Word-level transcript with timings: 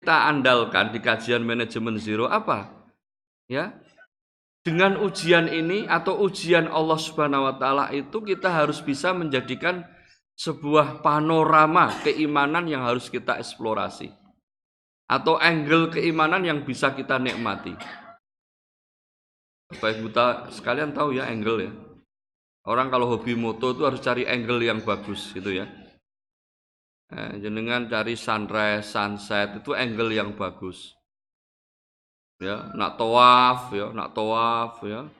kita 0.00 0.32
andalkan 0.32 0.96
di 0.96 0.98
kajian 1.04 1.44
manajemen 1.44 2.00
zero 2.00 2.24
apa? 2.24 2.72
Ya. 3.52 3.76
Dengan 4.64 4.96
ujian 5.00 5.48
ini 5.48 5.84
atau 5.84 6.20
ujian 6.24 6.68
Allah 6.68 6.96
Subhanahu 6.96 7.48
wa 7.48 7.54
taala 7.60 7.84
itu 7.92 8.20
kita 8.24 8.48
harus 8.48 8.80
bisa 8.80 9.12
menjadikan 9.12 9.84
sebuah 10.40 11.04
panorama 11.04 11.92
keimanan 12.00 12.64
yang 12.64 12.84
harus 12.84 13.12
kita 13.12 13.36
eksplorasi 13.40 14.08
atau 15.04 15.36
angle 15.36 15.92
keimanan 15.92 16.44
yang 16.48 16.64
bisa 16.64 16.96
kita 16.96 17.20
nikmati. 17.20 17.76
Bapak 19.68 19.90
Ibu 20.00 20.08
sekalian 20.48 20.96
tahu 20.96 21.20
ya 21.20 21.28
angle 21.28 21.60
ya. 21.60 21.72
Orang 22.64 22.88
kalau 22.88 23.08
hobi 23.08 23.36
moto 23.36 23.72
itu 23.72 23.84
harus 23.84 24.00
cari 24.00 24.24
angle 24.24 24.64
yang 24.64 24.80
bagus 24.80 25.32
gitu 25.32 25.56
ya. 25.56 25.68
Eh, 27.10 27.42
jenengan 27.42 27.90
cari 27.90 28.14
sunrise, 28.14 28.94
sunset 28.94 29.58
itu 29.58 29.74
angle 29.74 30.14
yang 30.14 30.30
bagus. 30.38 30.94
Ya, 32.38 32.70
nak 32.72 32.96
tawaf 32.96 33.74
ya, 33.74 33.90
nak 33.90 34.14
tawaf 34.14 34.80
ya. 34.86 35.10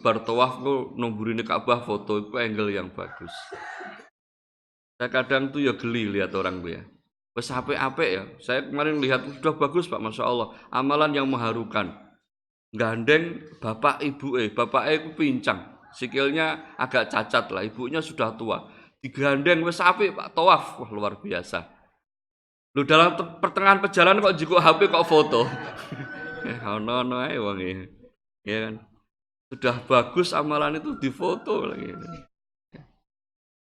Bar 0.00 0.24
tawaf 0.24 0.60
ku 0.60 0.96
nomburin 0.96 1.40
Ka'bah 1.44 1.84
foto 1.84 2.20
itu 2.20 2.36
angle 2.36 2.72
yang 2.72 2.88
bagus. 2.92 3.32
Saya 4.96 5.08
kadang 5.12 5.52
tuh 5.52 5.64
ya 5.64 5.76
geli 5.76 6.08
lihat 6.08 6.32
orang 6.32 6.60
tuh 6.64 6.76
ya. 6.76 6.82
Wes 7.32 7.48
apik-apik 7.48 8.10
ya. 8.12 8.24
Saya 8.40 8.68
kemarin 8.68 9.00
lihat 9.00 9.24
sudah 9.24 9.56
bagus 9.56 9.88
Pak, 9.88 10.00
Masya 10.00 10.24
Allah. 10.28 10.52
Amalan 10.68 11.16
yang 11.16 11.28
mengharukan 11.28 12.02
gandeng 12.72 13.44
bapak 13.60 14.00
ibu 14.00 14.40
eh 14.40 14.48
bapak 14.48 14.84
eh 14.88 14.98
pincang 15.12 15.60
sikilnya 15.92 16.72
agak 16.80 17.12
cacat 17.12 17.52
lah 17.52 17.60
ibunya 17.68 18.00
sudah 18.00 18.32
tua 18.32 18.64
digandeng 19.02 19.66
wes 19.66 19.82
sapi 19.82 20.14
pak. 20.14 20.32
Tawaf. 20.32 20.78
Wah 20.78 20.90
luar 20.94 21.18
biasa. 21.18 21.66
Lu 22.72 22.88
dalam 22.88 23.18
pertengahan 23.42 23.82
perjalanan 23.84 24.24
kok 24.24 24.38
jiko 24.38 24.56
HP 24.56 24.88
kok 24.88 25.06
foto? 25.06 25.44
Eh 26.42 26.58
ono 26.58 27.06
ono 27.06 27.22
ae 27.22 27.38
wong 27.38 27.86
ya 28.42 28.58
kan? 28.66 28.74
Sudah 29.46 29.78
bagus 29.86 30.34
amalan 30.34 30.82
itu 30.82 30.98
difoto 30.98 31.70
lagi. 31.70 31.94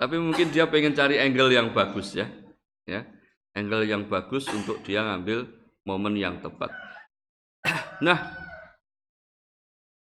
Tapi 0.02 0.17
mungkin 0.17 0.50
dia 0.50 0.66
pengen 0.66 0.97
cari 0.97 1.22
angle 1.22 1.53
yang 1.53 1.78
bagus 1.78 2.17
ya. 2.17 2.25
Ya 2.89 3.06
angle 3.56 3.84
yang 3.88 4.08
bagus 4.08 4.47
untuk 4.52 4.80
dia 4.84 5.03
ngambil 5.03 5.47
momen 5.88 6.16
yang 6.16 6.39
tepat. 6.39 6.72
Nah 8.02 8.17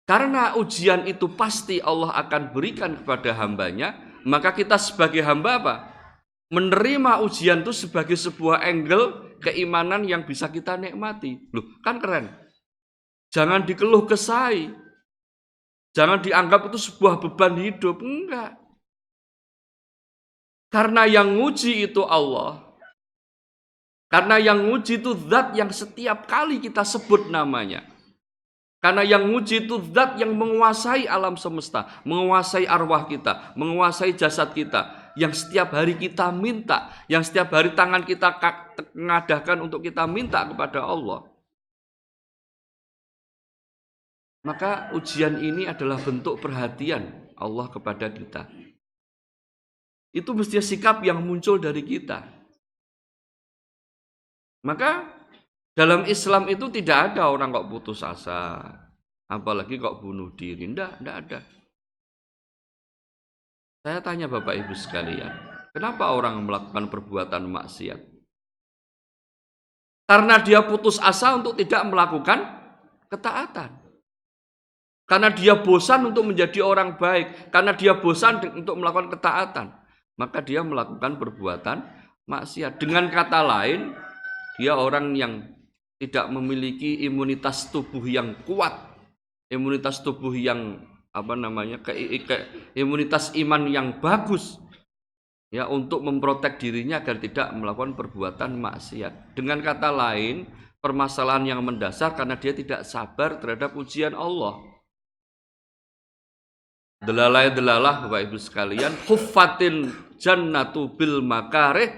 karena 0.05 0.53
ujian 0.57 1.05
itu 1.09 1.33
pasti 1.33 1.81
Allah 1.81 2.13
akan 2.13 2.53
berikan 2.53 2.93
kepada 2.93 3.33
hambanya, 3.37 3.93
maka 4.25 4.57
kita 4.57 4.81
sebagai 4.81 5.21
hamba 5.21 5.61
apa? 5.61 5.75
Menerima 6.49 7.21
ujian 7.21 7.61
itu 7.61 7.73
sebagai 7.73 8.17
sebuah 8.17 8.65
angle 8.65 9.37
keimanan 9.37 10.01
yang 10.01 10.25
bisa 10.25 10.49
kita 10.49 10.77
nikmati. 10.81 11.45
Loh, 11.53 11.77
kan 11.85 12.01
keren. 12.01 12.33
Jangan 13.29 13.61
dikeluh 13.69 14.09
kesai. 14.09 14.73
Jangan 15.93 16.25
dianggap 16.25 16.73
itu 16.73 16.89
sebuah 16.89 17.21
beban 17.21 17.55
hidup. 17.55 18.01
Enggak. 18.01 18.57
Karena 20.73 21.05
yang 21.05 21.37
nguji 21.37 21.87
itu 21.87 22.01
Allah. 22.03 22.65
Karena 24.09 24.41
yang 24.41 24.65
nguji 24.65 24.99
itu 25.01 25.13
zat 25.29 25.53
yang 25.53 25.69
setiap 25.69 26.25
kali 26.25 26.59
kita 26.59 26.81
sebut 26.81 27.29
namanya. 27.29 27.94
Karena 28.85 29.01
yang 29.01 29.33
nguji 29.33 29.65
itu 29.65 29.81
zat 29.89 30.21
yang 30.21 30.37
menguasai 30.37 31.09
alam 31.09 31.33
semesta, 31.41 31.89
menguasai 32.05 32.69
arwah 32.69 33.09
kita, 33.09 33.57
menguasai 33.57 34.13
jasad 34.13 34.53
kita, 34.53 35.09
yang 35.17 35.33
setiap 35.33 35.73
hari 35.73 35.97
kita 35.97 36.29
minta, 36.29 36.93
yang 37.09 37.25
setiap 37.25 37.49
hari 37.49 37.73
tangan 37.73 38.05
kita 38.05 38.37
mengadakan 38.93 39.65
untuk 39.65 39.81
kita 39.81 40.05
minta 40.05 40.45
kepada 40.45 40.85
Allah. 40.85 41.25
Maka 44.45 44.93
ujian 44.93 45.41
ini 45.41 45.65
adalah 45.65 45.97
bentuk 45.97 46.37
perhatian 46.37 47.09
Allah 47.41 47.65
kepada 47.73 48.05
kita. 48.13 48.45
Itu 50.13 50.37
mestinya 50.37 50.61
sikap 50.61 51.01
yang 51.01 51.25
muncul 51.25 51.57
dari 51.57 51.81
kita. 51.81 52.21
Maka 54.61 55.14
dalam 55.75 56.07
Islam 56.07 56.47
itu 56.47 56.71
tidak 56.71 57.11
ada 57.11 57.27
orang 57.27 57.51
kok 57.51 57.67
putus 57.67 57.99
asa. 57.99 58.63
Apalagi 59.27 59.75
kok 59.75 59.99
bunuh 59.99 60.31
diri. 60.31 60.71
Tidak, 60.71 61.03
tidak 61.03 61.15
ada. 61.27 61.39
Saya 63.85 63.99
tanya 64.01 64.25
Bapak 64.25 64.55
Ibu 64.65 64.73
sekalian, 64.73 65.29
kenapa 65.69 66.09
orang 66.09 66.41
melakukan 66.41 66.89
perbuatan 66.89 67.45
maksiat? 67.45 68.01
Karena 70.09 70.41
dia 70.41 70.65
putus 70.65 70.97
asa 70.97 71.37
untuk 71.37 71.53
tidak 71.53 71.85
melakukan 71.85 72.49
ketaatan. 73.13 73.85
Karena 75.05 75.29
dia 75.29 75.53
bosan 75.61 76.09
untuk 76.09 76.25
menjadi 76.25 76.65
orang 76.65 76.97
baik, 76.97 77.53
karena 77.53 77.77
dia 77.77 77.93
bosan 77.93 78.41
untuk 78.57 78.73
melakukan 78.73 79.13
ketaatan, 79.13 79.69
maka 80.17 80.41
dia 80.41 80.65
melakukan 80.65 81.21
perbuatan 81.21 81.85
maksiat. 82.25 82.81
Dengan 82.81 83.05
kata 83.13 83.45
lain, 83.45 83.93
dia 84.57 84.73
orang 84.73 85.13
yang 85.13 85.45
tidak 85.95 86.27
memiliki 86.27 87.07
imunitas 87.07 87.71
tubuh 87.71 88.03
yang 88.03 88.35
kuat, 88.43 88.75
imunitas 89.47 90.03
tubuh 90.03 90.35
yang 90.35 90.83
apa 91.15 91.33
namanya 91.39 91.79
ke, 91.79 91.95
ke 92.27 92.35
imunitas 92.75 93.31
iman 93.39 93.71
yang 93.71 94.03
bagus 94.03 94.59
ya 95.47 95.71
untuk 95.71 96.03
memprotek 96.03 96.59
dirinya 96.59 96.99
agar 96.99 97.15
tidak 97.23 97.47
melakukan 97.55 97.95
perbuatan 97.95 98.59
maksiat. 98.59 99.39
Dengan 99.39 99.63
kata 99.63 99.87
lain, 99.95 100.43
permasalahan 100.83 101.55
yang 101.55 101.61
mendasar 101.63 102.11
karena 102.13 102.35
dia 102.35 102.51
tidak 102.51 102.83
sabar 102.83 103.39
terhadap 103.39 103.71
ujian 103.79 104.11
Allah. 104.11 104.59
Delalai 107.05 107.55
delalah 107.55 108.03
Bapak 108.03 108.21
Ibu 108.27 108.37
sekalian, 108.41 108.91
huffatin 109.07 109.93
jannatu 110.19 110.91
bil 110.95 111.23
makarih 111.23 111.91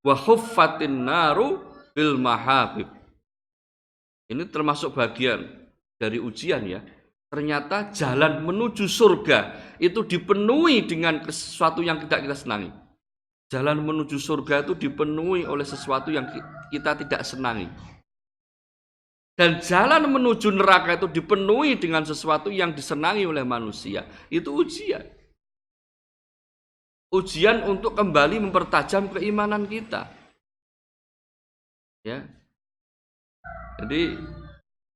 wa 0.00 0.14
huffatin 0.16 1.04
naru 1.04 1.60
bil 1.92 2.16
mahabib. 2.16 2.88
Ini 4.30 4.48
termasuk 4.48 4.96
bagian 4.96 5.44
dari 6.00 6.16
ujian 6.16 6.64
ya. 6.64 6.80
Ternyata 7.28 7.90
jalan 7.90 8.46
menuju 8.46 8.86
surga 8.86 9.58
itu 9.82 10.06
dipenuhi 10.06 10.86
dengan 10.86 11.18
sesuatu 11.26 11.82
yang 11.82 11.98
tidak 12.06 12.24
kita 12.24 12.36
senangi. 12.38 12.70
Jalan 13.50 13.82
menuju 13.82 14.16
surga 14.16 14.64
itu 14.64 14.78
dipenuhi 14.78 15.42
oleh 15.44 15.66
sesuatu 15.66 16.14
yang 16.14 16.30
kita 16.70 16.94
tidak 17.04 17.26
senangi. 17.26 17.66
Dan 19.34 19.58
jalan 19.58 20.06
menuju 20.14 20.54
neraka 20.54 20.94
itu 20.94 21.10
dipenuhi 21.10 21.74
dengan 21.74 22.06
sesuatu 22.06 22.54
yang 22.54 22.70
disenangi 22.70 23.26
oleh 23.26 23.42
manusia. 23.42 24.06
Itu 24.30 24.54
ujian. 24.54 25.02
Ujian 27.10 27.66
untuk 27.66 27.98
kembali 27.98 28.38
mempertajam 28.38 29.10
keimanan 29.10 29.66
kita. 29.66 30.06
Ya, 32.06 32.22
jadi 33.80 34.18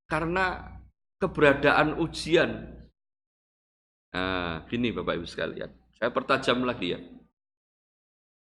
karena 0.07 0.77
keberadaan 1.19 1.99
ujian, 1.99 2.79
nah, 4.15 4.63
gini 4.71 4.95
Bapak 4.95 5.19
Ibu 5.19 5.27
sekalian, 5.27 5.71
saya 5.99 6.11
pertajam 6.15 6.63
lagi 6.63 6.95
ya, 6.95 7.01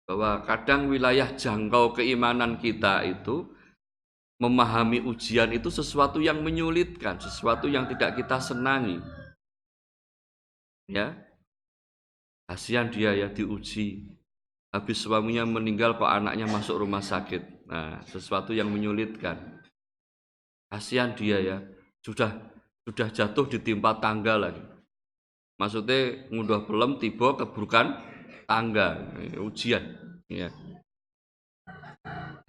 bahwa 0.08 0.44
kadang 0.44 0.88
wilayah 0.92 1.32
jangkau 1.36 1.96
keimanan 1.96 2.60
kita 2.60 3.04
itu 3.08 3.52
memahami 4.42 5.00
ujian 5.04 5.56
itu 5.56 5.72
sesuatu 5.72 6.20
yang 6.20 6.44
menyulitkan, 6.44 7.16
sesuatu 7.20 7.72
yang 7.72 7.88
tidak 7.88 8.20
kita 8.20 8.44
senangi. 8.44 9.00
Ya, 10.92 11.16
kasihan 12.48 12.92
dia 12.92 13.16
ya 13.16 13.32
diuji. 13.32 14.20
Habis 14.74 15.06
suaminya 15.06 15.46
meninggal 15.46 15.96
kok 15.96 16.10
anaknya 16.10 16.50
masuk 16.50 16.82
rumah 16.82 17.00
sakit. 17.00 17.70
Nah, 17.70 18.02
sesuatu 18.10 18.52
yang 18.52 18.68
menyulitkan. 18.74 19.63
Kasihan 20.74 21.14
dia 21.14 21.38
ya, 21.38 21.58
sudah 22.02 22.34
sudah 22.82 23.14
jatuh 23.14 23.46
ditimpa 23.46 24.02
tangga 24.02 24.42
lagi. 24.42 24.66
Maksudnya 25.62 26.34
ngunduh 26.34 26.66
belum 26.66 26.98
tiba 26.98 27.38
keburukan 27.38 28.02
tangga, 28.50 28.98
ujian. 29.38 30.02
Ya. 30.26 30.50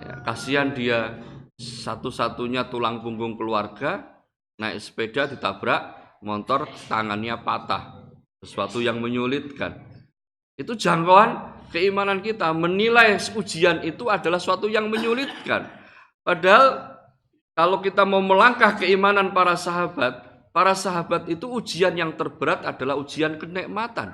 ya 0.00 0.14
kasihan 0.24 0.72
dia 0.72 1.20
satu-satunya 1.60 2.72
tulang 2.72 3.04
punggung 3.04 3.36
keluarga 3.36 4.08
naik 4.56 4.80
sepeda 4.80 5.28
ditabrak 5.28 6.16
motor 6.24 6.64
tangannya 6.88 7.36
patah 7.44 8.08
sesuatu 8.40 8.80
yang 8.80 9.04
menyulitkan 9.04 9.84
itu 10.56 10.72
jangkauan 10.74 11.52
keimanan 11.74 12.22
kita 12.24 12.54
menilai 12.56 13.18
ujian 13.36 13.82
itu 13.84 14.08
adalah 14.08 14.38
suatu 14.40 14.70
yang 14.70 14.88
menyulitkan 14.88 15.68
padahal 16.24 16.93
kalau 17.54 17.78
kita 17.78 18.02
mau 18.02 18.18
melangkah 18.18 18.74
keimanan 18.74 19.30
para 19.30 19.54
sahabat, 19.54 20.26
para 20.50 20.74
sahabat 20.74 21.30
itu 21.30 21.46
ujian 21.46 21.94
yang 21.94 22.10
terberat 22.18 22.66
adalah 22.66 22.98
ujian 22.98 23.38
kenikmatan. 23.38 24.10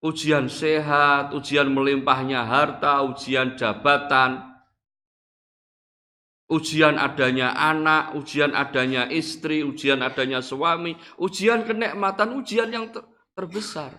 Ujian 0.00 0.48
sehat, 0.48 1.36
ujian 1.36 1.68
melimpahnya 1.68 2.42
harta, 2.42 3.04
ujian 3.04 3.54
jabatan. 3.54 4.48
Ujian 6.48 7.00
adanya 7.00 7.52
anak, 7.56 8.16
ujian 8.16 8.52
adanya 8.52 9.08
istri, 9.08 9.64
ujian 9.64 10.04
adanya 10.04 10.44
suami, 10.44 10.96
ujian 11.16 11.64
kenikmatan, 11.64 12.36
ujian 12.36 12.68
yang 12.68 12.92
ter- 12.92 13.08
terbesar. 13.32 13.92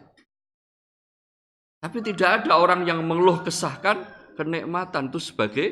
Tapi 1.82 1.98
tidak 2.02 2.44
ada 2.46 2.62
orang 2.62 2.86
yang 2.86 3.02
mengeluh 3.02 3.42
kesahkan 3.42 4.06
kenikmatan 4.38 5.10
itu 5.10 5.20
sebagai 5.22 5.68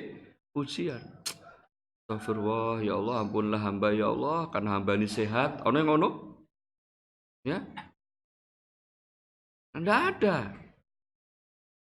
ujian. 0.58 1.21
Astagfirullah, 2.12 2.84
ya 2.84 3.00
Allah, 3.00 3.24
ampunlah 3.24 3.62
hamba 3.64 3.96
ya 3.96 4.12
Allah, 4.12 4.52
karena 4.52 4.76
hamba 4.76 5.00
ini 5.00 5.08
sehat. 5.08 5.64
Ono 5.64 5.80
yang 5.80 5.96
ngono? 5.96 6.10
Ya? 7.48 7.64
Tidak 9.72 10.00
ada. 10.12 10.52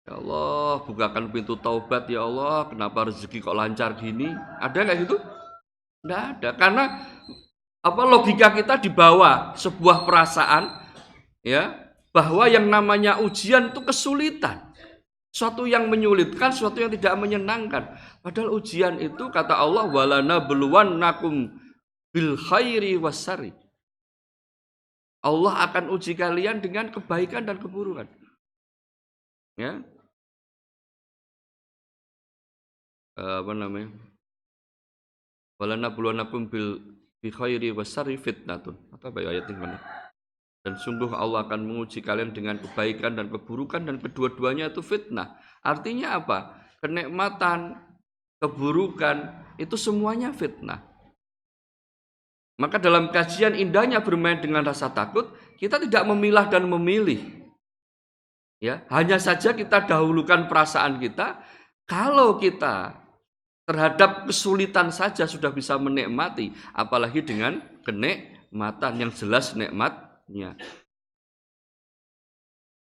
Ya 0.08 0.14
Allah, 0.16 0.80
bukakan 0.88 1.28
pintu 1.28 1.60
taubat 1.60 2.08
ya 2.08 2.24
Allah. 2.24 2.72
Kenapa 2.72 3.12
rezeki 3.12 3.44
kok 3.44 3.52
lancar 3.52 4.00
gini? 4.00 4.32
Ada 4.64 4.78
nggak 4.88 4.98
gitu? 5.04 5.20
Tidak 5.20 6.22
ada. 6.40 6.50
Karena 6.56 6.84
apa 7.84 8.02
logika 8.08 8.56
kita 8.56 8.80
dibawa 8.80 9.52
sebuah 9.60 10.08
perasaan 10.08 10.88
ya 11.44 11.92
bahwa 12.16 12.48
yang 12.48 12.72
namanya 12.72 13.20
ujian 13.20 13.76
itu 13.76 13.84
kesulitan. 13.84 14.72
Suatu 15.34 15.66
yang 15.66 15.90
menyulitkan, 15.90 16.54
suatu 16.54 16.78
yang 16.78 16.94
tidak 16.94 17.18
menyenangkan. 17.18 17.98
Padahal 18.22 18.54
ujian 18.54 19.02
itu 19.02 19.34
kata 19.34 19.58
Allah 19.58 19.90
walana 19.90 20.38
beluan 20.46 21.02
nakum 21.02 21.50
bil 22.14 22.38
khairi 22.38 23.02
wasari. 23.02 23.50
Allah 25.26 25.66
akan 25.66 25.90
uji 25.90 26.14
kalian 26.14 26.62
dengan 26.62 26.94
kebaikan 26.94 27.50
dan 27.50 27.58
keburukan. 27.58 28.06
Ya. 29.58 29.82
Eh, 33.18 33.36
apa 33.42 33.52
namanya? 33.58 33.90
Walana 35.58 35.90
nakum 35.90 36.46
bil 36.46 36.78
bi 37.18 37.34
khairi 37.34 37.74
wasari 37.74 38.22
fitnatun. 38.22 38.78
Apa 38.94 39.10
ya 39.18 39.34
ayat 39.34 39.50
ini 39.50 39.58
mana? 39.58 39.82
Dan 40.64 40.80
sungguh 40.80 41.12
Allah 41.12 41.44
akan 41.44 41.60
menguji 41.60 42.00
kalian 42.00 42.32
dengan 42.32 42.56
kebaikan 42.56 43.20
dan 43.20 43.28
keburukan 43.28 43.84
dan 43.84 44.00
kedua-duanya 44.00 44.72
itu 44.72 44.80
fitnah. 44.80 45.36
Artinya 45.60 46.24
apa? 46.24 46.56
Kenikmatan, 46.80 47.76
keburukan, 48.40 49.44
itu 49.60 49.76
semuanya 49.76 50.32
fitnah. 50.32 50.80
Maka 52.56 52.80
dalam 52.80 53.12
kajian 53.12 53.60
indahnya 53.60 54.00
bermain 54.00 54.40
dengan 54.40 54.64
rasa 54.64 54.88
takut, 54.88 55.36
kita 55.60 55.84
tidak 55.84 56.08
memilah 56.08 56.48
dan 56.48 56.64
memilih. 56.64 57.20
Ya, 58.64 58.88
hanya 58.88 59.20
saja 59.20 59.52
kita 59.52 59.84
dahulukan 59.84 60.48
perasaan 60.48 60.96
kita. 60.96 61.44
Kalau 61.84 62.40
kita 62.40 62.96
terhadap 63.68 64.32
kesulitan 64.32 64.96
saja 64.96 65.28
sudah 65.28 65.52
bisa 65.52 65.76
menikmati, 65.76 66.56
apalagi 66.72 67.20
dengan 67.20 67.60
kenikmatan 67.84 69.04
yang 69.04 69.12
jelas 69.12 69.52
nikmat 69.60 70.13
nya. 70.30 70.56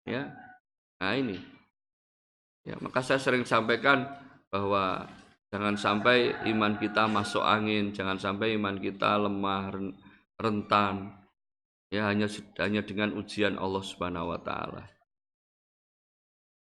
Ya. 0.04 0.30
Nah, 1.00 1.14
ini. 1.16 1.40
Ya, 2.64 2.76
maka 2.80 3.04
saya 3.04 3.20
sering 3.20 3.44
sampaikan 3.44 4.08
bahwa 4.48 5.08
jangan 5.52 5.76
sampai 5.76 6.32
iman 6.48 6.76
kita 6.80 7.04
masuk 7.08 7.44
angin, 7.44 7.92
jangan 7.92 8.16
sampai 8.16 8.56
iman 8.56 8.80
kita 8.80 9.20
lemah, 9.20 9.72
rentan. 10.40 11.12
Ya, 11.92 12.08
hanya 12.08 12.26
hanya 12.60 12.82
dengan 12.84 13.16
ujian 13.16 13.60
Allah 13.60 13.84
Subhanahu 13.84 14.32
wa 14.32 14.40
taala. 14.40 14.84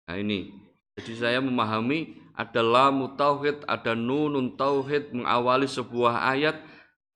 Nah, 0.08 0.18
ini. 0.18 0.54
Jadi 0.98 1.14
saya 1.14 1.38
memahami 1.38 2.18
ada 2.34 2.62
lamu 2.66 3.14
tauhid, 3.14 3.69
ada 3.69 3.94
nunun 3.94 4.58
tauhid 4.58 5.14
mengawali 5.14 5.69
sebuah 5.69 6.25
ayat 6.34 6.58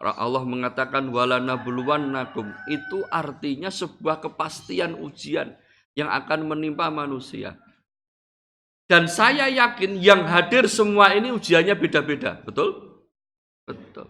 Allah 0.02 0.42
mengatakan 0.42 1.14
walana 1.14 1.62
nakum 2.02 2.50
itu 2.66 3.06
artinya 3.14 3.70
sebuah 3.70 4.18
kepastian 4.18 4.98
ujian 4.98 5.54
yang 5.94 6.10
akan 6.10 6.50
menimpa 6.50 6.90
manusia. 6.90 7.62
Dan 8.90 9.06
saya 9.06 9.46
yakin 9.46 10.02
yang 10.02 10.26
hadir 10.26 10.66
semua 10.66 11.14
ini 11.14 11.30
ujiannya 11.30 11.78
beda-beda, 11.78 12.42
betul? 12.42 13.00
Betul. 13.64 14.10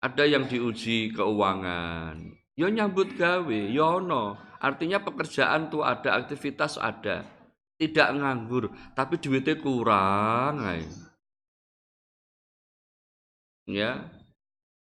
Ada 0.00 0.24
yang 0.24 0.48
diuji 0.48 1.12
keuangan, 1.12 2.18
yo 2.56 2.66
nyambut 2.72 3.12
gawe, 3.12 3.60
yono. 3.68 4.40
Artinya 4.58 4.98
pekerjaan 4.98 5.70
tuh 5.70 5.86
ada, 5.86 6.18
aktivitas 6.18 6.80
ada. 6.80 7.22
Tidak 7.78 8.08
nganggur, 8.18 8.74
tapi 8.98 9.22
duitnya 9.22 9.54
kurang. 9.62 10.58
Ya, 13.68 14.10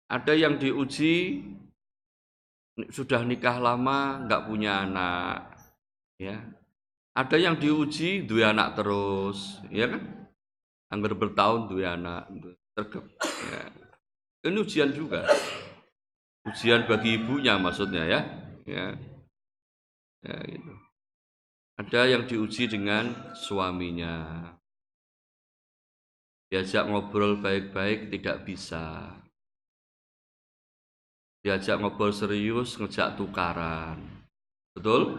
ada 0.10 0.34
yang 0.34 0.58
diuji 0.58 1.46
sudah 2.90 3.22
nikah 3.22 3.62
lama 3.62 4.26
nggak 4.26 4.46
punya 4.50 4.90
anak, 4.90 5.54
ya. 6.18 6.42
Ada 7.14 7.38
yang 7.38 7.60
diuji 7.60 8.26
dua 8.26 8.56
anak 8.56 8.80
terus, 8.80 9.60
ya 9.70 9.92
kan? 9.92 10.02
Angger 10.90 11.14
bertahun 11.14 11.70
dua 11.70 11.94
anak, 12.00 12.26
tergep. 12.74 13.06
Ya. 13.52 13.64
Ini 14.48 14.58
ujian 14.64 14.90
juga. 14.96 15.28
Ujian 16.48 16.88
bagi 16.88 17.20
ibunya 17.20 17.60
maksudnya 17.60 18.08
ya. 18.08 18.22
Ya. 18.64 18.96
Ya 20.24 20.38
gitu. 20.48 20.74
Ada 21.76 22.02
yang 22.08 22.24
diuji 22.24 22.72
dengan 22.72 23.36
suaminya. 23.36 24.48
Diajak 26.50 26.88
ngobrol 26.88 27.38
baik-baik 27.44 28.10
tidak 28.16 28.48
bisa. 28.48 29.19
Diajak 31.40 31.80
ngobrol 31.80 32.12
serius, 32.12 32.76
ngejak 32.76 33.16
tukaran. 33.16 34.04
Betul? 34.76 35.16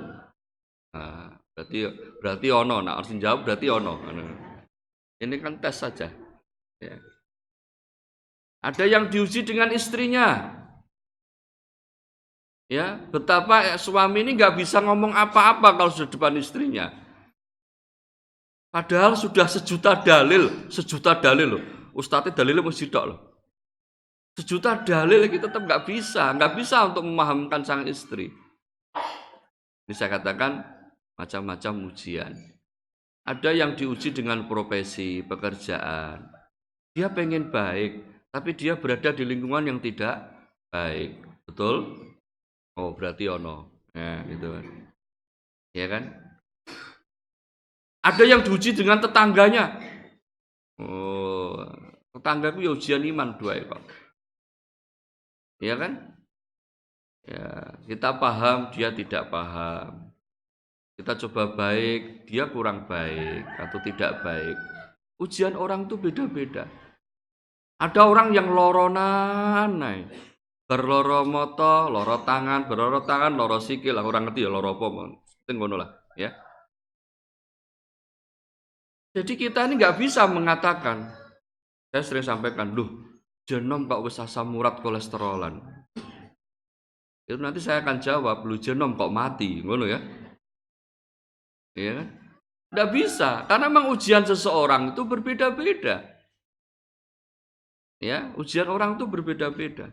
Nah, 0.93 1.33
berarti 1.57 1.79
berarti 2.21 2.49
ono, 2.53 2.77
nah 2.85 3.01
harus 3.01 3.13
jawab 3.17 3.49
berarti 3.49 3.67
ono. 3.73 3.95
Ini 5.21 5.37
kan 5.41 5.57
tes 5.61 5.81
saja. 5.81 6.09
Ya. 6.81 6.97
Ada 8.61 8.85
yang 8.85 9.09
diuji 9.09 9.45
dengan 9.45 9.73
istrinya. 9.73 10.57
Ya, 12.71 13.01
betapa 13.11 13.75
suami 13.81 14.23
ini 14.23 14.37
nggak 14.39 14.55
bisa 14.61 14.79
ngomong 14.79 15.11
apa-apa 15.17 15.75
kalau 15.75 15.91
sudah 15.91 16.07
depan 16.07 16.39
istrinya. 16.39 16.93
Padahal 18.71 19.19
sudah 19.19 19.51
sejuta 19.51 19.99
dalil, 19.99 20.71
sejuta 20.71 21.19
dalil 21.19 21.59
loh. 21.59 21.65
Ustadznya 21.91 22.31
dalilnya 22.31 22.63
mesti 22.63 22.87
loh. 22.87 23.30
Sejuta 24.41 24.81
dalil 24.81 25.29
kita 25.29 25.53
tetap 25.53 25.69
nggak 25.69 25.85
bisa, 25.85 26.33
nggak 26.33 26.57
bisa 26.57 26.89
untuk 26.89 27.05
memahamkan 27.05 27.61
sang 27.61 27.85
istri. 27.85 28.33
Saya 29.93 30.17
katakan 30.17 30.65
macam-macam 31.13 31.93
ujian. 31.93 32.33
Ada 33.29 33.53
yang 33.53 33.77
diuji 33.77 34.17
dengan 34.17 34.49
profesi, 34.49 35.21
pekerjaan. 35.21 36.25
Dia 36.97 37.13
pengen 37.13 37.53
baik, 37.53 38.01
tapi 38.33 38.57
dia 38.57 38.81
berada 38.81 39.13
di 39.13 39.29
lingkungan 39.29 39.77
yang 39.77 39.79
tidak 39.85 40.33
baik. 40.73 41.21
Betul? 41.45 42.01
Oh, 42.81 42.97
berarti 42.97 43.29
ono. 43.29 43.85
Ya, 43.93 44.25
gitu 44.25 44.57
kan. 44.57 44.65
Ya 45.77 45.87
kan? 45.93 46.03
Ada 48.09 48.25
yang 48.25 48.41
diuji 48.41 48.73
dengan 48.73 49.05
tetangganya. 49.05 49.77
Oh, 50.81 51.61
tetanggaku 52.17 52.65
ya 52.65 52.73
ujian 52.73 53.05
iman 53.05 53.37
dua 53.37 53.61
ekor. 53.61 54.00
Ya 55.61 55.77
kan? 55.77 56.17
Ya, 57.29 57.77
kita 57.85 58.17
paham, 58.17 58.73
dia 58.73 58.91
tidak 58.91 59.29
paham. 59.29 60.11
Kita 60.97 61.17
coba 61.27 61.53
baik, 61.53 62.25
dia 62.25 62.49
kurang 62.49 62.89
baik 62.89 63.45
atau 63.61 63.79
tidak 63.85 64.25
baik. 64.25 64.57
Ujian 65.21 65.55
orang 65.55 65.85
itu 65.85 66.01
beda-beda. 66.01 66.65
Ada 67.81 68.09
orang 68.09 68.33
yang 68.33 68.53
loronan, 68.53 69.69
naik 69.81 70.31
berloro 70.71 71.27
moto, 71.27 71.91
loro 71.91 72.23
tangan, 72.23 72.71
berloro 72.71 73.03
tangan, 73.03 73.35
loro 73.35 73.59
sikil, 73.59 73.99
lah 73.99 74.07
orang 74.07 74.31
ngerti 74.31 74.47
ya 74.47 74.51
loro 74.55 74.79
apa, 74.79 74.87
lah, 75.75 75.91
ya. 76.15 76.31
Jadi 79.11 79.35
kita 79.35 79.67
ini 79.67 79.83
nggak 79.83 79.99
bisa 79.99 80.31
mengatakan, 80.31 81.11
saya 81.91 82.03
sering 82.07 82.23
sampaikan, 82.23 82.71
duh, 82.71 82.87
jenom 83.51 83.91
kok 83.91 84.07
wis 84.07 84.23
asam 84.23 84.55
urat 84.55 84.79
kolesterolan. 84.79 85.59
Itu 87.27 87.39
nanti 87.39 87.59
saya 87.59 87.83
akan 87.83 87.99
jawab, 87.99 88.47
lu 88.47 88.59
jenom 88.63 88.95
kok 88.95 89.11
mati, 89.11 89.63
ngono 89.63 89.87
ya. 89.91 89.99
Iya 91.75 91.93
kan? 92.03 92.09
Nggak 92.71 92.91
bisa, 92.95 93.31
karena 93.51 93.67
memang 93.67 93.91
ujian 93.91 94.23
seseorang 94.23 94.95
itu 94.95 95.03
berbeda-beda. 95.03 96.07
Ya, 97.99 98.31
ujian 98.39 98.71
orang 98.71 98.95
itu 98.97 99.05
berbeda-beda. 99.11 99.91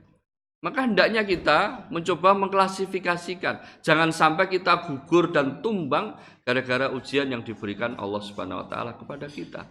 Maka 0.65 0.89
hendaknya 0.89 1.21
kita 1.21 1.89
mencoba 1.93 2.33
mengklasifikasikan. 2.33 3.85
Jangan 3.85 4.09
sampai 4.09 4.49
kita 4.49 4.89
gugur 4.89 5.29
dan 5.29 5.61
tumbang 5.61 6.17
gara-gara 6.41 6.89
ujian 6.89 7.29
yang 7.29 7.45
diberikan 7.45 7.93
Allah 8.01 8.21
Subhanahu 8.25 8.65
wa 8.65 8.67
taala 8.69 8.97
kepada 8.97 9.29
kita. 9.29 9.69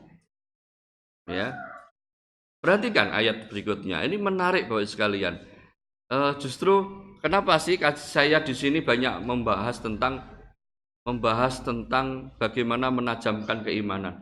Ya. 1.26 1.58
Perhatikan 2.66 3.14
ayat 3.14 3.46
berikutnya. 3.46 4.02
Ini 4.02 4.18
menarik 4.18 4.66
Bapak 4.66 4.90
sekalian. 4.90 5.38
Uh, 6.10 6.34
justru 6.42 6.82
kenapa 7.22 7.54
sih 7.62 7.78
saya 7.94 8.42
di 8.42 8.58
sini 8.58 8.82
banyak 8.82 9.22
membahas 9.22 9.78
tentang 9.78 10.26
membahas 11.06 11.62
tentang 11.62 12.34
bagaimana 12.42 12.90
menajamkan 12.90 13.62
keimanan. 13.62 14.18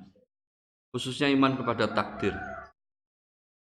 Khususnya 0.92 1.32
iman 1.32 1.56
kepada 1.56 1.88
takdir. 1.88 2.36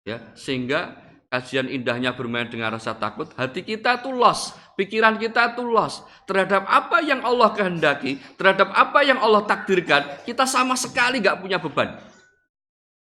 Ya, 0.01 0.33
sehingga 0.33 0.97
kajian 1.29 1.69
indahnya 1.69 2.17
bermain 2.17 2.49
dengan 2.49 2.73
rasa 2.73 2.97
takut, 2.97 3.29
hati 3.37 3.61
kita 3.61 4.01
tuh 4.01 4.17
los, 4.17 4.49
pikiran 4.81 5.21
kita 5.21 5.53
tuh 5.53 5.69
los 5.69 6.01
terhadap 6.25 6.65
apa 6.65 7.05
yang 7.05 7.21
Allah 7.21 7.53
kehendaki, 7.53 8.17
terhadap 8.33 8.73
apa 8.73 9.05
yang 9.05 9.21
Allah 9.21 9.45
takdirkan, 9.45 10.25
kita 10.25 10.49
sama 10.49 10.73
sekali 10.73 11.21
gak 11.21 11.37
punya 11.37 11.61
beban. 11.61 12.01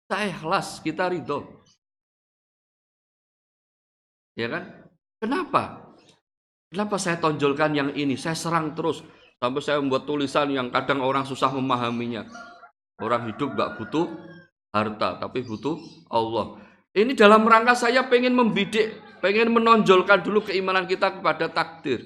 Kita 0.05 0.29
ikhlas, 0.29 0.85
kita 0.85 1.09
ridho. 1.09 1.62
Ya 4.37 4.49
kan? 4.49 4.89
Kenapa? 5.21 5.93
Kenapa 6.73 6.97
saya 6.97 7.21
tonjolkan 7.21 7.77
yang 7.77 7.91
ini? 7.93 8.17
Saya 8.17 8.33
serang 8.33 8.73
terus. 8.73 9.05
Sampai 9.37 9.61
saya 9.61 9.83
membuat 9.83 10.09
tulisan 10.09 10.49
yang 10.55 10.73
kadang 10.73 11.05
orang 11.05 11.27
susah 11.29 11.53
memahaminya. 11.53 12.25
Orang 13.03 13.29
hidup 13.29 13.53
gak 13.59 13.77
butuh 13.77 14.07
harta, 14.73 15.21
tapi 15.21 15.45
butuh 15.45 15.77
Allah. 16.09 16.63
Ini 16.97 17.13
dalam 17.13 17.45
rangka 17.45 17.77
saya 17.77 18.07
pengen 18.09 18.33
membidik, 18.33 19.21
pengen 19.21 19.53
menonjolkan 19.53 20.25
dulu 20.25 20.49
keimanan 20.49 20.89
kita 20.89 21.21
kepada 21.21 21.51
takdir. 21.51 22.05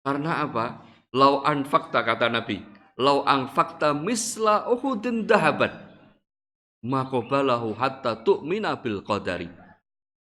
Karena 0.00 0.44
apa? 0.44 0.84
Lau 1.12 1.44
anfakta 1.44 2.00
kata 2.04 2.32
Nabi. 2.32 2.64
Lau 3.00 3.24
anfakta 3.24 3.96
misla 3.96 4.68
uhudin 4.68 5.24
dahabat. 5.24 5.72
Makobalahu 6.80 7.76
hatta 7.76 8.16
tu'mina 8.24 8.80
bil 8.80 9.04
qadari. 9.04 9.48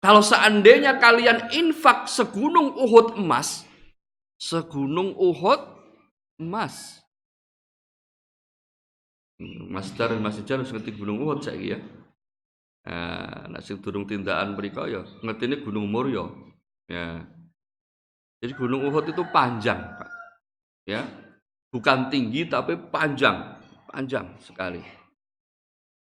Kalau 0.02 0.18
seandainya 0.18 0.99
kalian 0.99 1.54
infak 1.54 2.11
segunung 2.11 2.75
Uhud 2.75 3.23
emas, 3.23 3.62
segunung 4.35 5.14
Uhud 5.14 5.62
emas. 6.42 6.99
Mas 9.42 9.90
Dar 9.94 10.14
Mas 10.18 10.38
Jar 10.42 10.59
ngerti 10.62 10.94
gunung 10.94 11.23
Uhud 11.23 11.42
saya 11.42 11.78
ya. 11.78 11.78
Nah, 13.47 13.62
sing 13.62 13.78
durung 13.78 14.02
tindakan 14.06 14.59
mriku 14.59 14.90
ya 14.90 15.06
ngertine 15.23 15.62
Gunung 15.62 15.87
Murya. 15.87 16.26
Ya. 16.90 17.23
Jadi 18.42 18.59
Gunung 18.59 18.82
Uhud 18.90 19.06
itu 19.06 19.23
panjang. 19.30 19.78
Ya. 20.82 21.06
Bukan 21.71 22.11
tinggi 22.11 22.50
tapi 22.50 22.75
panjang, 22.75 23.59
panjang 23.87 24.35
sekali. 24.42 24.82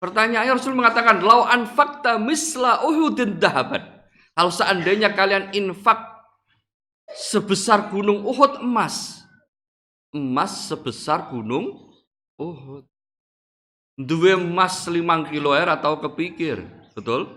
Pertanyaannya 0.02 0.58
Rasul 0.58 0.74
mengatakan, 0.74 1.22
"Lau 1.22 1.46
anfakta 1.46 2.18
misla 2.18 2.82
Uhudin 2.82 3.38
dahaban." 3.38 3.86
Kalau 4.34 4.50
seandainya 4.50 5.14
kalian 5.14 5.54
infak 5.54 6.02
sebesar 7.14 7.94
gunung 7.94 8.26
Uhud 8.26 8.66
emas. 8.66 9.22
Emas 10.10 10.68
sebesar 10.68 11.30
gunung 11.30 11.94
Uhud. 12.40 12.88
Dua 14.02 14.40
emas 14.40 14.90
limang 14.90 15.30
kilo 15.30 15.54
air 15.54 15.70
atau 15.70 16.02
kepikir, 16.02 16.66
betul? 16.98 17.30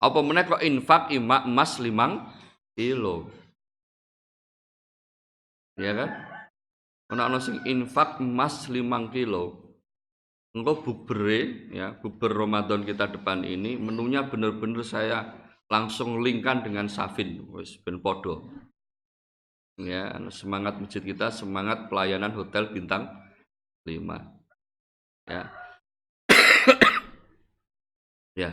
Apa 0.00 0.24
menaik 0.24 0.56
kok 0.56 0.64
infak 0.64 1.12
emas 1.12 1.76
limang 1.76 2.24
kilo? 2.72 3.28
Ya 5.76 5.92
kan? 5.92 6.10
Ana 7.12 7.36
sing 7.42 7.60
infak 7.68 8.22
emas 8.22 8.70
limang 8.70 9.10
kilo. 9.12 9.63
Engkau 10.54 10.86
bubere 10.86 11.66
ya, 11.74 11.98
buber 11.98 12.30
Ramadan 12.30 12.86
kita 12.86 13.10
depan 13.10 13.42
ini 13.42 13.74
menunya 13.74 14.22
benar-benar 14.22 14.86
saya 14.86 15.34
langsung 15.66 16.22
linkkan 16.22 16.62
dengan 16.62 16.86
Safin. 16.86 17.42
Wis 17.50 17.74
ben 17.82 17.98
podo 17.98 18.46
ya 19.74 20.14
semangat 20.30 20.78
masjid 20.78 21.02
kita 21.02 21.34
semangat 21.34 21.90
pelayanan 21.90 22.30
hotel 22.30 22.70
bintang 22.70 23.10
5 23.82 23.90
ya. 25.26 25.44
Ya. 28.34 28.50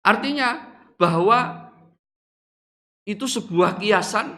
Artinya 0.00 0.64
bahwa 0.96 1.68
itu 3.04 3.28
sebuah 3.28 3.76
kiasan 3.76 4.32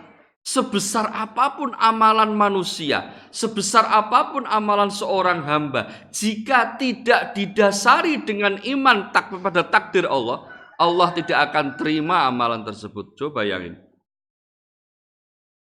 sebesar 0.45 1.09
apa 1.09 1.57
pun 1.57 1.73
amalan 1.81 2.37
manusia, 2.37 3.11
sebesar 3.33 3.89
apa 3.89 4.31
pun 4.31 4.45
amalan 4.45 4.93
seorang 4.93 5.41
hamba, 5.49 5.89
jika 6.13 6.77
tidak 6.77 7.33
didasari 7.33 8.21
dengan 8.23 8.61
iman 8.61 9.09
tak 9.11 9.33
kepada 9.33 9.65
takdir 9.65 10.05
Allah, 10.05 10.45
Allah 10.77 11.09
tidak 11.17 11.51
akan 11.51 11.81
terima 11.81 12.29
amalan 12.29 12.61
tersebut. 12.63 13.17
Coba 13.17 13.43
bayangin. 13.43 13.81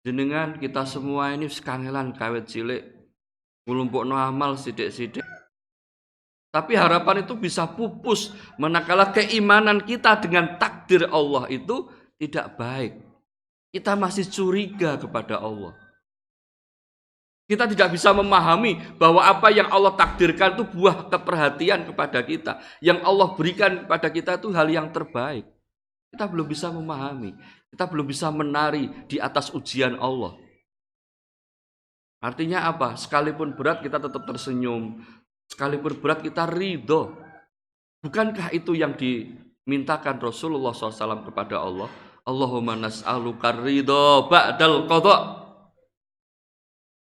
Jenengan 0.04 0.60
kita 0.60 0.84
semua 0.84 1.32
ini 1.32 1.48
sekangelan 1.48 2.12
kawet 2.12 2.50
cilik 2.50 2.84
ngulumpuk 3.64 4.04
no 4.04 4.20
amal 4.20 4.60
sidik-sidik. 4.60 5.24
Tapi 6.54 6.78
harapan 6.78 7.26
itu 7.26 7.34
bisa 7.34 7.66
pupus 7.66 8.36
manakala 8.62 9.10
keimanan 9.10 9.82
kita 9.82 10.20
dengan 10.20 10.60
takdir 10.60 11.08
Allah 11.10 11.48
itu 11.50 11.88
tidak 12.20 12.60
baik. 12.60 13.13
Kita 13.74 13.98
masih 13.98 14.30
curiga 14.30 15.02
kepada 15.02 15.42
Allah. 15.42 15.74
Kita 17.50 17.68
tidak 17.68 17.98
bisa 17.98 18.14
memahami 18.14 18.80
bahwa 19.02 19.20
apa 19.20 19.50
yang 19.50 19.68
Allah 19.68 19.98
takdirkan 19.98 20.56
itu 20.56 20.64
buah 20.64 21.10
keperhatian 21.10 21.90
kepada 21.90 22.22
kita. 22.22 22.62
Yang 22.80 23.02
Allah 23.02 23.28
berikan 23.34 23.72
kepada 23.84 24.08
kita 24.14 24.32
itu 24.38 24.54
hal 24.54 24.70
yang 24.70 24.88
terbaik. 24.94 25.44
Kita 26.14 26.30
belum 26.30 26.46
bisa 26.46 26.70
memahami. 26.70 27.34
Kita 27.74 27.90
belum 27.90 28.06
bisa 28.06 28.30
menari 28.30 28.88
di 29.10 29.18
atas 29.18 29.50
ujian 29.50 29.98
Allah. 29.98 30.38
Artinya 32.24 32.70
apa? 32.70 32.96
Sekalipun 32.96 33.58
berat 33.58 33.82
kita 33.82 33.98
tetap 33.98 34.24
tersenyum. 34.24 35.02
Sekalipun 35.50 35.98
berat 36.00 36.22
kita 36.22 36.48
ridho. 36.48 37.18
Bukankah 38.06 38.54
itu 38.56 38.78
yang 38.78 38.96
dimintakan 38.96 40.22
Rasulullah 40.22 40.72
SAW 40.72 41.28
kepada 41.28 41.60
Allah? 41.60 42.13
Allahumma 42.24 42.80
nas'aluka 42.80 43.52
ridho 43.52 44.32
ba'dal 44.32 44.88
qadha. 44.88 45.18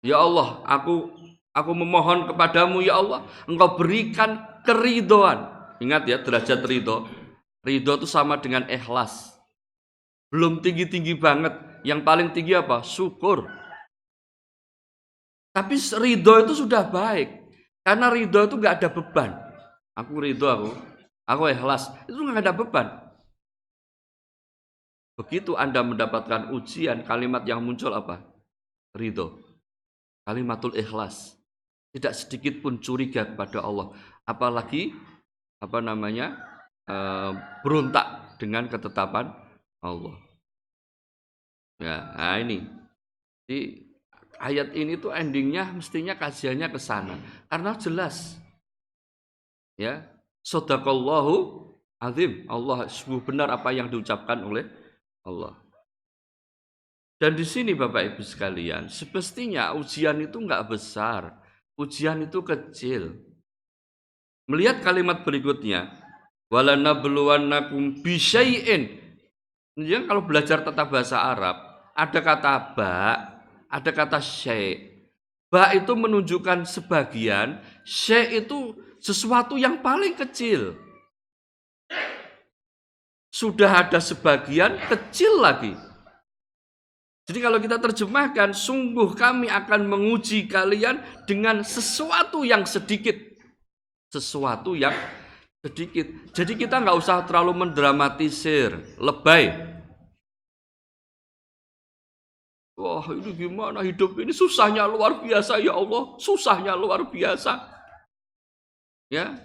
Ya 0.06 0.22
Allah, 0.22 0.62
aku 0.70 1.12
aku 1.51 1.72
memohon 1.74 2.30
kepadamu 2.30 2.80
ya 2.86 3.01
Allah, 3.01 3.25
engkau 3.50 3.75
berikan 3.75 4.46
keridoan. 4.63 5.50
Ingat 5.82 6.04
ya, 6.06 6.18
derajat 6.22 6.62
ridho. 6.63 7.10
Ridho 7.66 8.00
itu 8.00 8.08
sama 8.08 8.39
dengan 8.39 8.70
ikhlas. 8.70 9.36
Belum 10.30 10.62
tinggi-tinggi 10.62 11.18
banget. 11.18 11.58
Yang 11.82 12.01
paling 12.06 12.30
tinggi 12.36 12.54
apa? 12.54 12.84
Syukur. 12.86 13.48
Tapi 15.56 15.75
ridho 15.75 16.34
itu 16.46 16.54
sudah 16.54 16.86
baik. 16.86 17.50
Karena 17.82 18.12
ridho 18.13 18.39
itu 18.46 18.56
nggak 18.60 18.75
ada 18.80 18.89
beban. 18.94 19.32
Aku 19.98 20.22
ridho 20.22 20.48
aku. 20.48 20.72
Aku 21.25 21.44
ikhlas. 21.50 21.89
Itu 22.06 22.22
nggak 22.22 22.46
ada 22.46 22.54
beban. 22.54 22.88
Begitu 25.19 25.59
Anda 25.59 25.83
mendapatkan 25.83 26.55
ujian, 26.55 27.03
kalimat 27.03 27.43
yang 27.43 27.59
muncul 27.59 27.91
apa? 27.91 28.23
Ridho. 28.95 29.35
Kalimatul 30.23 30.79
ikhlas. 30.79 31.35
Tidak 31.91 32.15
sedikit 32.15 32.63
pun 32.63 32.79
curiga 32.79 33.27
kepada 33.27 33.59
Allah. 33.59 33.91
Apalagi 34.23 34.95
apa 35.59 35.83
namanya? 35.83 36.39
E, 36.88 36.95
berontak 37.67 38.39
dengan 38.39 38.71
ketetapan 38.71 39.35
Allah. 39.83 40.15
Ya, 41.83 42.15
nah 42.15 42.39
ini. 42.39 42.63
Jadi 43.43 43.59
ayat 44.39 44.71
ini 44.71 44.95
tuh 44.95 45.11
endingnya 45.11 45.67
mestinya 45.75 46.15
kajiannya 46.15 46.71
ke 46.71 46.79
sana. 46.79 47.19
Karena 47.51 47.75
jelas. 47.75 48.39
Ya, 49.75 50.07
Sodakallahu 50.47 51.67
azim. 51.99 52.47
Allah 52.47 52.88
sungguh 52.88 53.19
benar 53.19 53.51
apa 53.51 53.75
yang 53.75 53.91
diucapkan 53.91 54.39
oleh 54.47 54.78
Allah. 55.29 55.55
Dan 57.21 57.38
di 57.38 57.45
sini 57.45 57.77
Bapak 57.77 58.15
Ibu 58.15 58.24
sekalian, 58.25 58.89
semestinya 58.89 59.75
ujian 59.77 60.17
itu 60.24 60.41
enggak 60.41 60.65
besar. 60.71 61.38
Ujian 61.77 62.25
itu 62.25 62.41
kecil. 62.41 63.13
Melihat 64.50 64.81
kalimat 64.81 65.21
berikutnya, 65.21 65.93
walanabluwannakum 66.50 68.01
bisyai'in 68.01 69.00
jadi 69.79 70.03
kalau 70.03 70.27
belajar 70.27 70.59
tata 70.59 70.83
bahasa 70.83 71.24
Arab, 71.24 71.55
ada 71.95 72.19
kata 72.19 72.53
ba, 72.75 72.95
ada 73.71 73.91
kata 73.95 74.19
syai. 74.19 74.91
Ba 75.48 75.71
itu 75.71 75.95
menunjukkan 75.95 76.67
sebagian, 76.67 77.63
syai 77.88 78.43
itu 78.43 78.75
sesuatu 79.00 79.55
yang 79.55 79.79
paling 79.79 80.19
kecil. 80.19 80.75
Sudah 83.29 83.86
ada 83.86 84.01
sebagian 84.01 84.77
kecil 84.89 85.38
lagi. 85.38 85.74
Jadi 87.29 87.39
kalau 87.45 87.62
kita 87.62 87.77
terjemahkan, 87.77 88.57
sungguh 88.57 89.13
kami 89.13 89.53
akan 89.53 89.86
menguji 89.86 90.50
kalian 90.50 90.98
dengan 91.29 91.62
sesuatu 91.62 92.41
yang 92.41 92.65
sedikit. 92.65 93.13
Sesuatu 94.09 94.74
yang 94.74 94.98
sedikit. 95.62 96.09
Jadi 96.33 96.57
kita 96.57 96.81
nggak 96.81 96.98
usah 96.98 97.21
terlalu 97.29 97.69
mendramatisir, 97.69 98.98
lebay. 98.98 99.53
Wah 102.79 103.05
ini 103.12 103.36
gimana 103.36 103.83
hidup 103.83 104.15
ini 104.24 104.31
susahnya 104.31 104.88
luar 104.88 105.19
biasa 105.19 105.59
ya 105.59 105.75
Allah, 105.75 106.15
susahnya 106.15 106.74
luar 106.79 107.05
biasa. 107.12 107.59
Ya, 109.12 109.36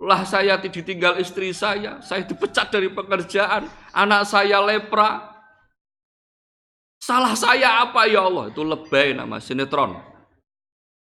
lah 0.00 0.24
saya 0.24 0.56
ditinggal 0.56 1.20
istri 1.20 1.52
saya, 1.52 2.00
saya 2.00 2.24
dipecat 2.24 2.72
dari 2.72 2.88
pekerjaan, 2.88 3.68
anak 3.92 4.24
saya 4.24 4.64
lepra. 4.64 5.28
Salah 7.00 7.36
saya 7.36 7.84
apa 7.84 8.08
ya 8.08 8.24
Allah? 8.24 8.48
Itu 8.48 8.64
lebay 8.64 9.12
nama 9.12 9.36
sinetron. 9.36 10.00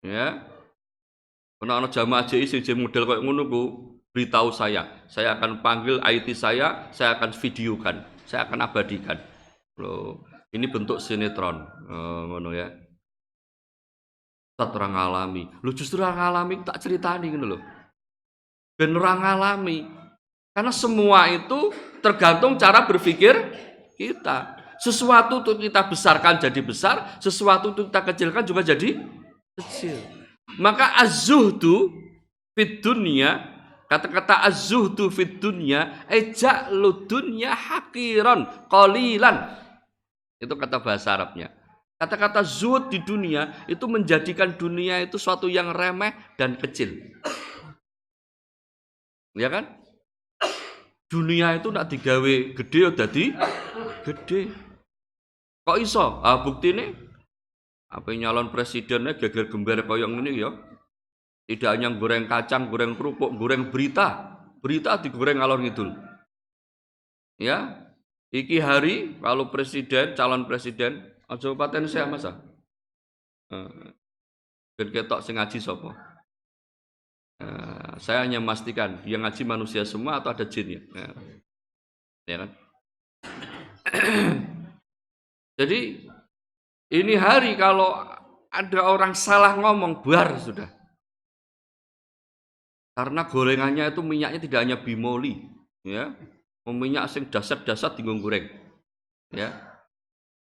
Ya. 0.05 0.37
Karena 1.57 1.81
anak 1.81 1.97
jamaah 1.97 2.29
JI 2.29 2.45
sing 2.45 2.77
model 2.77 3.09
kayak 3.09 3.25
ngono 3.25 3.43
ku, 3.49 3.63
beritahu 4.13 4.53
saya. 4.53 5.09
Saya 5.09 5.41
akan 5.41 5.65
panggil 5.65 5.97
IT 6.05 6.37
saya, 6.37 6.93
saya 6.93 7.17
akan 7.17 7.33
videokan, 7.33 8.05
saya 8.29 8.45
akan 8.45 8.69
abadikan. 8.69 9.17
Loh, 9.81 10.29
ini 10.53 10.69
bentuk 10.69 11.01
sinetron, 11.01 11.57
oh, 11.89 12.23
ngono 12.37 12.53
ya. 12.53 12.69
Tak 14.61 14.77
orang 14.77 14.93
alami. 14.93 15.49
Lu 15.65 15.73
justru 15.73 16.05
orang 16.05 16.21
alami 16.21 16.61
tak 16.61 16.85
ceritani 16.85 17.33
ngono 17.33 17.47
loh. 17.57 17.63
Ben 18.75 18.91
orang 18.95 19.23
alami. 19.23 19.87
Karena 20.55 20.71
semua 20.71 21.31
itu 21.31 21.75
tergantung 22.03 22.55
cara 22.59 22.87
berpikir 22.87 23.35
kita. 23.99 24.55
Sesuatu 24.79 25.43
itu 25.43 25.71
kita 25.71 25.87
besarkan 25.87 26.39
jadi 26.39 26.61
besar, 26.61 27.19
sesuatu 27.23 27.73
itu 27.75 27.87
kita 27.89 28.01
kecilkan 28.05 28.43
juga 28.45 28.61
jadi 28.63 29.01
kecil. 29.59 29.97
Maka 30.59 30.99
az-zuhdu 31.01 31.91
fit 32.53 32.83
dunia, 32.83 33.41
kata-kata 33.87 34.45
az-zuhdu 34.45 35.09
fit 35.11 35.39
dunia, 35.41 36.05
eja'lu 36.11 37.07
dunya 37.07 37.55
hakiran, 37.55 38.69
qalilan. 38.69 39.57
Itu 40.43 40.55
kata 40.59 40.83
bahasa 40.83 41.15
Arabnya. 41.15 41.51
Kata-kata 41.95 42.43
zuhud 42.43 42.91
di 42.91 42.99
dunia 43.01 43.65
itu 43.71 43.87
menjadikan 43.87 44.59
dunia 44.59 45.01
itu 45.01 45.15
suatu 45.15 45.47
yang 45.47 45.71
remeh 45.71 46.13
dan 46.35 46.59
kecil. 46.59 46.91
Ya 49.35 49.51
kan? 49.51 49.67
Dunia 51.11 51.59
itu 51.59 51.71
nak 51.71 51.91
digawe 51.91 52.35
gede 52.55 52.79
ya 52.79 52.91
dadi 52.91 53.25
gede. 54.03 54.51
Kok 55.67 55.79
iso? 55.79 56.23
Ah 56.23 56.43
bukti 56.43 56.75
nih. 56.75 56.91
Apa 57.91 58.11
nyalon 58.11 58.51
presidennya 58.51 59.15
geger 59.15 59.47
gember 59.47 59.87
koyong 59.87 60.23
ini 60.23 60.43
ya. 60.43 60.51
Tidak 61.45 61.71
hanya 61.71 61.93
goreng 61.93 62.25
kacang, 62.25 62.73
goreng 62.73 62.97
kerupuk, 62.97 63.37
goreng 63.37 63.69
berita. 63.69 64.39
Berita 64.65 64.97
digoreng 64.97 65.45
ngalor 65.45 65.61
ngidul. 65.61 65.93
Ya, 67.37 67.85
Iki 68.35 68.59
hari 68.59 69.15
kalau 69.23 69.47
presiden, 69.55 70.19
calon 70.19 70.43
presiden, 70.51 71.07
aja 71.31 71.55
paten 71.55 71.87
saya 71.87 72.11
masa. 72.11 72.35
Ben 74.75 74.91
ketok 74.91 75.23
sing 75.23 75.39
ngaji 75.39 75.63
sapa? 75.63 75.95
Uh, 77.43 77.99
saya 77.99 78.23
hanya 78.23 78.39
memastikan 78.39 79.03
yang 79.03 79.27
ngaji 79.27 79.43
manusia 79.43 79.83
semua 79.83 80.23
atau 80.23 80.31
ada 80.31 80.47
jin 80.47 80.79
ya. 80.79 80.81
Uh, 80.95 81.15
ya 82.31 82.37
kan? 82.43 82.51
Jadi 85.59 85.81
ini 86.95 87.15
hari 87.19 87.59
kalau 87.59 88.07
ada 88.55 88.81
orang 88.87 89.19
salah 89.19 89.59
ngomong 89.59 90.03
buar 90.03 90.39
sudah. 90.39 90.71
Karena 92.95 93.27
gorengannya 93.27 93.91
itu 93.91 94.07
minyaknya 94.07 94.39
tidak 94.39 94.61
hanya 94.63 94.79
bimoli, 94.79 95.51
ya 95.83 96.15
minyak 96.73 97.13
sing 97.13 97.29
dasar-dasar 97.29 97.93
tinggung 97.93 98.25
goreng. 98.25 98.49
Ya. 99.29 99.53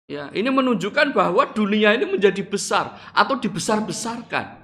Ya, 0.09 0.33
ini 0.33 0.49
menunjukkan 0.49 1.13
bahwa 1.13 1.45
dunia 1.53 1.93
ini 1.93 2.09
menjadi 2.09 2.41
besar 2.41 2.97
atau 3.13 3.37
dibesar-besarkan. 3.37 4.58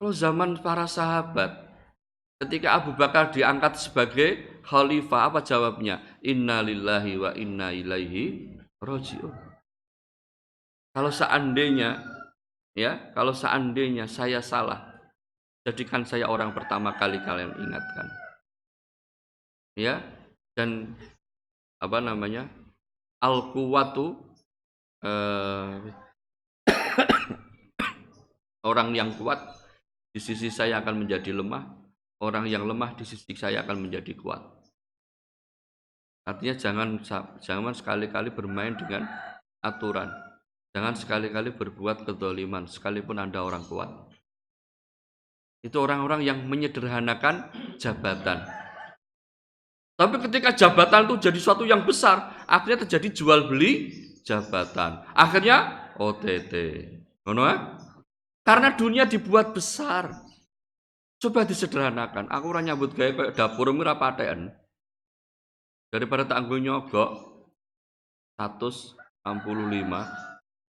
Kalau 0.00 0.16
zaman 0.16 0.56
para 0.64 0.88
sahabat, 0.88 1.60
ketika 2.40 2.80
Abu 2.80 2.96
Bakar 2.96 3.36
diangkat 3.36 3.76
sebagai 3.76 4.28
khalifah, 4.64 5.28
apa 5.28 5.44
jawabnya? 5.44 6.00
Inna 6.24 6.64
lillahi 6.64 7.20
wa 7.20 7.36
inna 7.36 7.68
ilaihi 7.68 8.48
roji'un. 8.80 9.36
Kalau 10.96 11.12
seandainya, 11.12 12.00
ya, 12.72 13.12
kalau 13.12 13.36
seandainya 13.36 14.08
saya 14.08 14.40
salah, 14.40 14.88
jadikan 15.68 16.08
saya 16.08 16.32
orang 16.32 16.56
pertama 16.56 16.96
kali 16.96 17.20
kalian 17.20 17.52
ingatkan 17.60 18.08
ya 19.76 20.00
dan 20.56 20.96
apa 21.80 21.98
namanya 22.00 22.48
al 23.20 23.52
kuwatu 23.52 24.16
eh, 25.04 25.92
orang 28.70 28.96
yang 28.96 29.12
kuat 29.20 29.59
di 30.10 30.20
sisi 30.20 30.50
saya 30.50 30.82
akan 30.82 31.06
menjadi 31.06 31.30
lemah 31.34 31.64
orang 32.22 32.50
yang 32.50 32.66
lemah 32.66 32.94
di 32.98 33.04
sisi 33.06 33.32
saya 33.34 33.62
akan 33.62 33.88
menjadi 33.88 34.12
kuat 34.18 34.42
artinya 36.26 36.54
jangan 36.58 36.88
jangan 37.40 37.74
sekali-kali 37.74 38.34
bermain 38.34 38.74
dengan 38.74 39.06
aturan 39.62 40.10
jangan 40.74 40.94
sekali-kali 40.94 41.54
berbuat 41.54 42.06
kedoliman 42.06 42.66
sekalipun 42.66 43.18
anda 43.18 43.42
orang 43.42 43.62
kuat 43.66 43.90
itu 45.60 45.76
orang-orang 45.76 46.24
yang 46.24 46.42
menyederhanakan 46.48 47.52
jabatan 47.76 48.60
tapi 50.00 50.16
ketika 50.16 50.56
jabatan 50.56 51.04
itu 51.12 51.28
jadi 51.28 51.36
suatu 51.36 51.68
yang 51.68 51.84
besar, 51.84 52.48
akhirnya 52.48 52.88
terjadi 52.88 53.12
jual 53.12 53.52
beli 53.52 53.92
jabatan. 54.24 55.04
Akhirnya 55.12 55.92
OTT. 56.00 56.52
Ngono 57.28 57.42
ya? 57.44 57.56
Karena 58.50 58.74
dunia 58.74 59.06
dibuat 59.06 59.54
besar. 59.54 60.10
Coba 61.22 61.46
disederhanakan. 61.46 62.26
Aku 62.26 62.50
ora 62.50 62.66
nyambut 62.66 62.98
gawe 62.98 63.14
kayak 63.14 63.38
dapur 63.38 63.70
ora 63.70 63.94
paten. 63.94 64.50
Daripada 65.94 66.26
tak 66.26 66.42
anggo 66.42 66.58
nyogok 66.58 67.10
165 68.34 68.98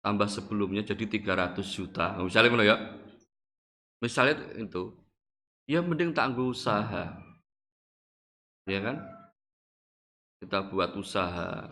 tambah 0.05 0.29
sebelumnya 0.29 0.85
jadi 0.85 1.09
300 1.09 1.57
juta. 1.65 2.13
Nah, 2.13 2.29
misalnya 2.29 2.49
ngono 2.53 2.65
ya. 2.69 2.77
Misalnya 3.97 4.37
itu. 4.61 4.93
Ya 5.65 5.81
mending 5.81 6.13
tak 6.13 6.37
anggo 6.37 6.53
usaha. 6.53 7.17
Ya 8.69 8.79
kan? 8.85 9.01
kita 10.41 10.65
buat 10.73 10.97
usaha 10.97 11.69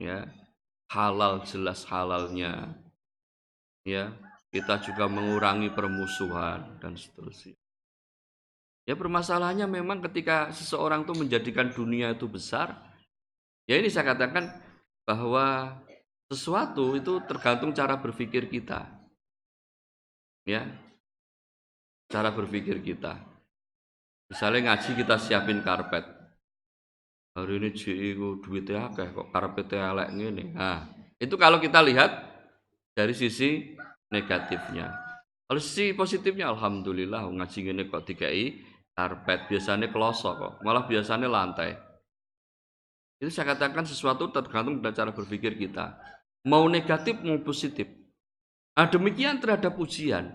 ya 0.00 0.24
halal 0.88 1.44
jelas 1.44 1.84
halalnya 1.84 2.72
ya 3.84 4.16
kita 4.52 4.84
juga 4.84 5.08
mengurangi 5.08 5.72
permusuhan 5.72 6.76
dan 6.76 6.92
seterusnya. 6.92 7.56
Ya 8.84 8.92
permasalahannya 8.92 9.64
memang 9.64 10.04
ketika 10.04 10.52
seseorang 10.52 11.08
itu 11.08 11.14
menjadikan 11.16 11.72
dunia 11.72 12.12
itu 12.12 12.28
besar 12.28 12.76
ya 13.64 13.78
ini 13.78 13.88
saya 13.88 14.12
katakan 14.12 14.50
bahwa 15.08 15.78
sesuatu 16.28 16.92
itu 16.98 17.22
tergantung 17.24 17.72
cara 17.72 17.96
berpikir 17.96 18.52
kita. 18.52 18.92
Ya 20.44 20.68
cara 22.12 22.28
berpikir 22.28 22.84
kita. 22.84 23.16
Misalnya 24.28 24.72
ngaji 24.72 24.90
kita 25.00 25.16
siapin 25.16 25.64
karpet. 25.64 26.04
Hari 27.32 27.56
ini 27.56 27.72
JI 27.72 28.12
ku 28.20 28.44
duitnya 28.44 28.92
akeh 28.92 29.08
kok 29.08 29.32
karpete 29.32 29.80
elek 29.80 30.12
ngene. 30.12 30.52
Nah, 30.52 30.84
itu 31.16 31.32
kalau 31.40 31.56
kita 31.56 31.80
lihat 31.80 32.12
dari 32.92 33.16
sisi 33.16 33.72
negatifnya. 34.12 34.92
Kalau 35.48 35.60
sisi 35.60 35.96
positifnya 35.96 36.52
alhamdulillah 36.52 37.28
ngaji 37.28 37.58
ngene 37.66 37.88
kok 37.88 38.04
dikai 38.04 38.60
karpet 38.92 39.48
biasanya 39.48 39.88
kelosok 39.88 40.34
kok, 40.36 40.52
malah 40.62 40.84
biasanya 40.84 41.28
lantai. 41.28 41.76
Itu 43.18 43.32
saya 43.32 43.56
katakan 43.56 43.88
sesuatu 43.88 44.28
tergantung 44.28 44.84
dari 44.84 44.92
cara 44.92 45.10
berpikir 45.14 45.56
kita. 45.56 45.96
Mau 46.48 46.66
negatif 46.66 47.22
mau 47.22 47.38
positif. 47.40 47.86
Nah, 48.74 48.88
demikian 48.88 49.38
terhadap 49.38 49.78
ujian. 49.78 50.32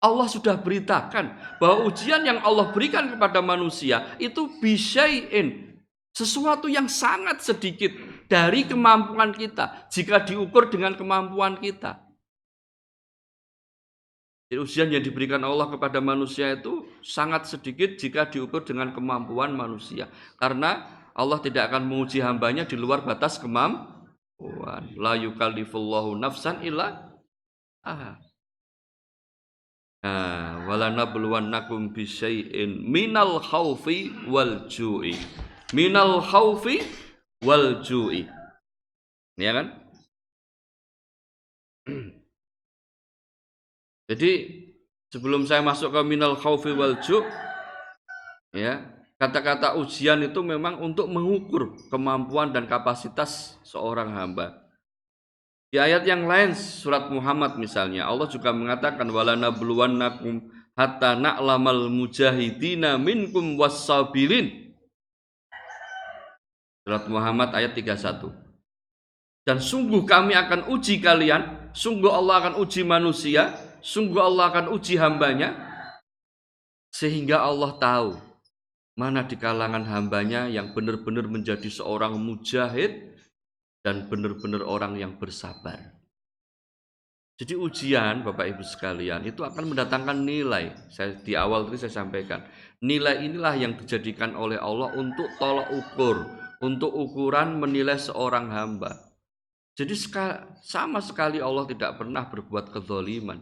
Allah 0.00 0.28
sudah 0.28 0.56
beritakan 0.56 1.36
bahwa 1.60 1.84
ujian 1.84 2.24
yang 2.24 2.40
Allah 2.40 2.72
berikan 2.72 3.12
kepada 3.12 3.44
manusia 3.44 4.16
itu 4.16 4.48
bisyai'in 4.60 5.76
sesuatu 6.16 6.72
yang 6.72 6.88
sangat 6.88 7.44
sedikit 7.44 7.92
dari 8.24 8.64
kemampuan 8.64 9.34
kita 9.36 9.90
jika 9.92 10.24
diukur 10.24 10.72
dengan 10.72 10.96
kemampuan 10.96 11.60
kita. 11.60 12.09
Ujian 14.50 14.90
yang 14.90 15.06
diberikan 15.06 15.46
Allah 15.46 15.70
kepada 15.70 16.02
manusia 16.02 16.58
itu 16.58 16.82
sangat 17.06 17.46
sedikit 17.46 17.94
jika 17.94 18.26
diukur 18.26 18.66
dengan 18.66 18.90
kemampuan 18.90 19.54
manusia. 19.54 20.10
Karena 20.34 20.90
Allah 21.14 21.38
tidak 21.38 21.70
akan 21.70 21.86
menguji 21.86 22.18
hambanya 22.18 22.66
di 22.66 22.74
luar 22.74 23.06
batas 23.06 23.38
kemampuan. 23.38 24.90
La 24.98 25.14
yukallifullahu 25.14 26.18
nafsan 26.18 26.66
illa 26.66 27.14
aha. 27.86 28.18
Nah, 30.00 30.66
walanabluwannakum 30.66 31.94
bisyai'in 31.94 32.90
minal 32.90 33.38
khaufi 33.38 34.10
wal 34.26 34.66
ju'i. 34.66 35.14
Minal 35.70 36.18
khaufi 36.26 36.82
wal 37.46 37.86
ju'i. 37.86 38.26
Ya 39.38 39.54
kan? 39.54 39.66
Jadi 44.10 44.66
sebelum 45.14 45.46
saya 45.46 45.62
masuk 45.62 45.94
ke 45.94 46.00
minal 46.02 46.34
khaufi 46.34 46.74
wal 46.74 46.98
ju' 46.98 47.22
ya, 48.50 48.82
kata-kata 49.22 49.78
ujian 49.78 50.18
itu 50.26 50.42
memang 50.42 50.82
untuk 50.82 51.06
mengukur 51.06 51.78
kemampuan 51.94 52.50
dan 52.50 52.66
kapasitas 52.66 53.54
seorang 53.62 54.10
hamba. 54.10 54.66
Di 55.70 55.78
ayat 55.78 56.02
yang 56.02 56.26
lain 56.26 56.58
surat 56.58 57.06
Muhammad 57.14 57.54
misalnya 57.54 58.10
Allah 58.10 58.26
juga 58.26 58.50
mengatakan 58.50 59.06
walana 59.14 59.54
bluwannakum 59.54 60.50
hatta 60.74 61.14
na'lamal 61.14 61.86
mujahidina 61.86 62.98
minkum 62.98 63.54
wassabirin. 63.54 64.74
Surat 66.82 67.06
Muhammad 67.06 67.54
ayat 67.54 67.78
31. 67.78 68.34
Dan 69.46 69.62
sungguh 69.62 70.02
kami 70.02 70.34
akan 70.34 70.66
uji 70.74 70.98
kalian, 70.98 71.70
sungguh 71.70 72.10
Allah 72.10 72.42
akan 72.42 72.54
uji 72.58 72.82
manusia, 72.82 73.69
sungguh 73.80 74.20
Allah 74.20 74.52
akan 74.52 74.66
uji 74.76 74.96
hambanya, 75.00 75.56
sehingga 76.94 77.44
Allah 77.44 77.76
tahu 77.80 78.08
mana 78.96 79.24
di 79.24 79.36
kalangan 79.40 79.88
hambanya 79.88 80.44
yang 80.46 80.76
benar-benar 80.76 81.24
menjadi 81.24 81.68
seorang 81.72 82.20
mujahid 82.20 83.16
dan 83.80 84.06
benar-benar 84.12 84.60
orang 84.64 85.00
yang 85.00 85.16
bersabar. 85.16 85.96
Jadi 87.40 87.56
ujian 87.56 88.20
Bapak 88.20 88.52
Ibu 88.52 88.60
sekalian 88.60 89.24
itu 89.24 89.40
akan 89.40 89.72
mendatangkan 89.72 90.20
nilai. 90.20 90.76
Saya 90.92 91.16
di 91.16 91.32
awal 91.32 91.64
tadi 91.64 91.80
saya 91.80 92.04
sampaikan, 92.04 92.44
nilai 92.84 93.24
inilah 93.24 93.56
yang 93.56 93.80
dijadikan 93.80 94.36
oleh 94.36 94.60
Allah 94.60 94.92
untuk 94.92 95.24
tolak 95.40 95.72
ukur, 95.72 96.28
untuk 96.60 96.92
ukuran 96.92 97.56
menilai 97.56 97.96
seorang 97.96 98.52
hamba. 98.52 98.92
Jadi 99.72 99.96
sama 100.60 101.00
sekali 101.00 101.40
Allah 101.40 101.64
tidak 101.64 101.96
pernah 101.96 102.28
berbuat 102.28 102.68
kezoliman. 102.76 103.40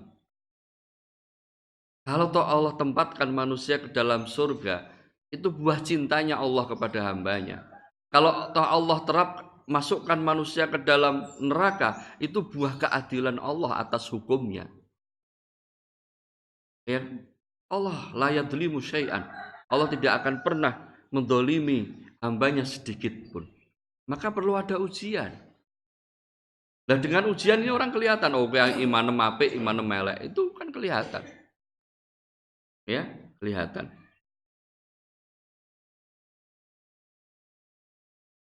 Kalau 2.08 2.32
toh 2.32 2.40
Allah 2.40 2.72
tempatkan 2.72 3.28
manusia 3.28 3.76
ke 3.76 3.92
dalam 3.92 4.24
surga, 4.24 4.88
itu 5.28 5.52
buah 5.52 5.84
cintanya 5.84 6.40
Allah 6.40 6.64
kepada 6.64 7.04
hambanya. 7.04 7.68
Kalau 8.08 8.48
toh 8.56 8.64
Allah 8.64 8.98
terap 9.04 9.30
masukkan 9.68 10.16
manusia 10.16 10.64
ke 10.72 10.80
dalam 10.80 11.28
neraka 11.36 12.00
itu 12.16 12.40
buah 12.40 12.80
keadilan 12.80 13.36
Allah 13.36 13.84
atas 13.84 14.08
hukumnya. 14.08 14.64
Ya, 16.88 17.04
Allah 17.68 18.08
layak 18.16 18.48
yadlimu 18.48 18.80
syai'an. 18.80 19.28
Allah 19.68 19.92
tidak 19.92 20.24
akan 20.24 20.40
pernah 20.40 20.88
mendolimi 21.12 21.92
hambanya 22.24 22.64
sedikit 22.64 23.12
pun. 23.28 23.44
Maka 24.08 24.32
perlu 24.32 24.56
ada 24.56 24.80
ujian. 24.80 25.28
Dan 26.88 27.04
dengan 27.04 27.28
ujian 27.28 27.60
ini 27.60 27.68
orang 27.68 27.92
kelihatan, 27.92 28.32
oh 28.32 28.48
yang 28.48 28.80
iman 28.80 29.12
apik, 29.28 29.52
iman 29.60 29.84
melek, 29.84 30.32
itu 30.32 30.56
kan 30.56 30.72
kelihatan. 30.72 31.20
Ya, 32.88 33.04
kelihatan. 33.36 33.92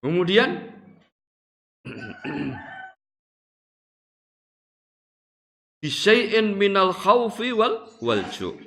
Kemudian 0.04 0.76
Bisyai'in 5.82 6.60
minal 6.60 6.92
khawfi 6.92 7.56
wal 7.56 7.88
walju. 8.04 8.60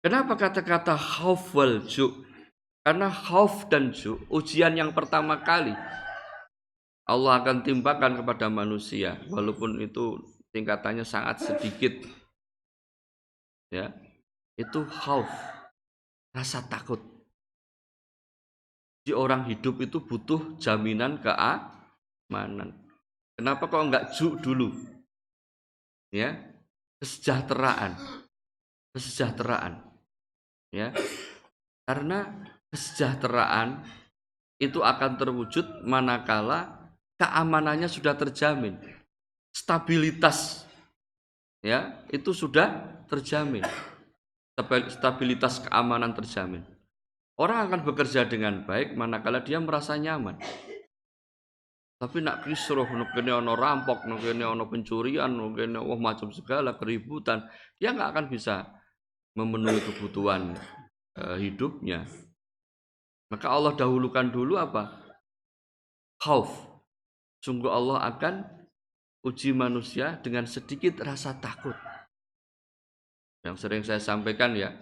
Kenapa 0.00 0.38
kata-kata 0.38 0.96
khawf 0.96 1.52
wal 1.52 1.84
ju? 1.84 2.24
Karena 2.84 3.08
khawf 3.08 3.68
dan 3.72 3.96
ju, 3.96 4.20
ujian 4.28 4.76
yang 4.76 4.92
pertama 4.92 5.40
kali 5.40 5.72
Allah 7.04 7.40
akan 7.40 7.64
timpakan 7.64 8.20
kepada 8.20 8.52
manusia 8.52 9.20
walaupun 9.32 9.80
itu 9.80 10.20
tingkatannya 10.52 11.04
sangat 11.04 11.40
sedikit. 11.40 12.04
Ya. 13.72 14.03
Itu 14.54 14.86
khawf, 14.86 15.30
rasa 16.30 16.62
takut. 16.66 17.02
Di 19.04 19.12
orang 19.12 19.44
hidup 19.50 19.84
itu 19.84 20.00
butuh 20.00 20.56
jaminan 20.56 21.20
keamanan 21.20 21.74
manan. 22.32 22.70
Kenapa 23.34 23.66
kok 23.66 23.82
enggak 23.82 24.14
ju 24.14 24.38
dulu? 24.38 24.70
Ya, 26.14 26.38
kesejahteraan. 27.02 27.98
Kesejahteraan. 28.94 29.82
Ya. 30.70 30.94
Karena 31.82 32.30
kesejahteraan 32.70 33.82
itu 34.62 34.80
akan 34.80 35.18
terwujud 35.18 35.82
manakala 35.82 36.90
keamanannya 37.18 37.90
sudah 37.90 38.14
terjamin. 38.14 38.78
Stabilitas 39.50 40.62
ya, 41.58 42.06
itu 42.14 42.30
sudah 42.30 43.02
terjamin. 43.10 43.66
Stabilitas 44.88 45.66
keamanan 45.66 46.14
terjamin. 46.14 46.62
Orang 47.34 47.66
akan 47.66 47.80
bekerja 47.82 48.30
dengan 48.30 48.62
baik 48.62 48.94
manakala 48.94 49.42
dia 49.42 49.58
merasa 49.58 49.98
nyaman. 49.98 50.38
Tapi 51.98 52.22
nak 52.22 52.46
kisruh, 52.46 52.86
nak 52.86 53.10
kene 53.10 53.34
ono 53.34 53.58
rampok, 53.58 54.06
nak 54.06 54.22
ono 54.22 54.70
pencurian, 54.70 55.34
nak 55.34 55.82
oh 55.82 55.98
macam 55.98 56.30
segala 56.30 56.78
keributan, 56.78 57.42
dia 57.80 57.90
nggak 57.90 58.10
akan 58.14 58.26
bisa 58.30 58.66
memenuhi 59.34 59.82
kebutuhan 59.82 60.54
uh, 61.18 61.36
hidupnya. 61.38 62.06
Maka 63.34 63.46
Allah 63.50 63.74
dahulukan 63.74 64.30
dulu 64.30 64.54
apa? 64.54 64.94
Khauf. 66.22 66.50
Sungguh 67.42 67.72
Allah 67.72 68.06
akan 68.14 68.46
uji 69.26 69.50
manusia 69.56 70.20
dengan 70.22 70.46
sedikit 70.46 71.02
rasa 71.02 71.34
takut. 71.42 71.74
Yang 73.44 73.56
sering 73.60 73.84
saya 73.84 74.00
sampaikan 74.00 74.56
ya, 74.56 74.72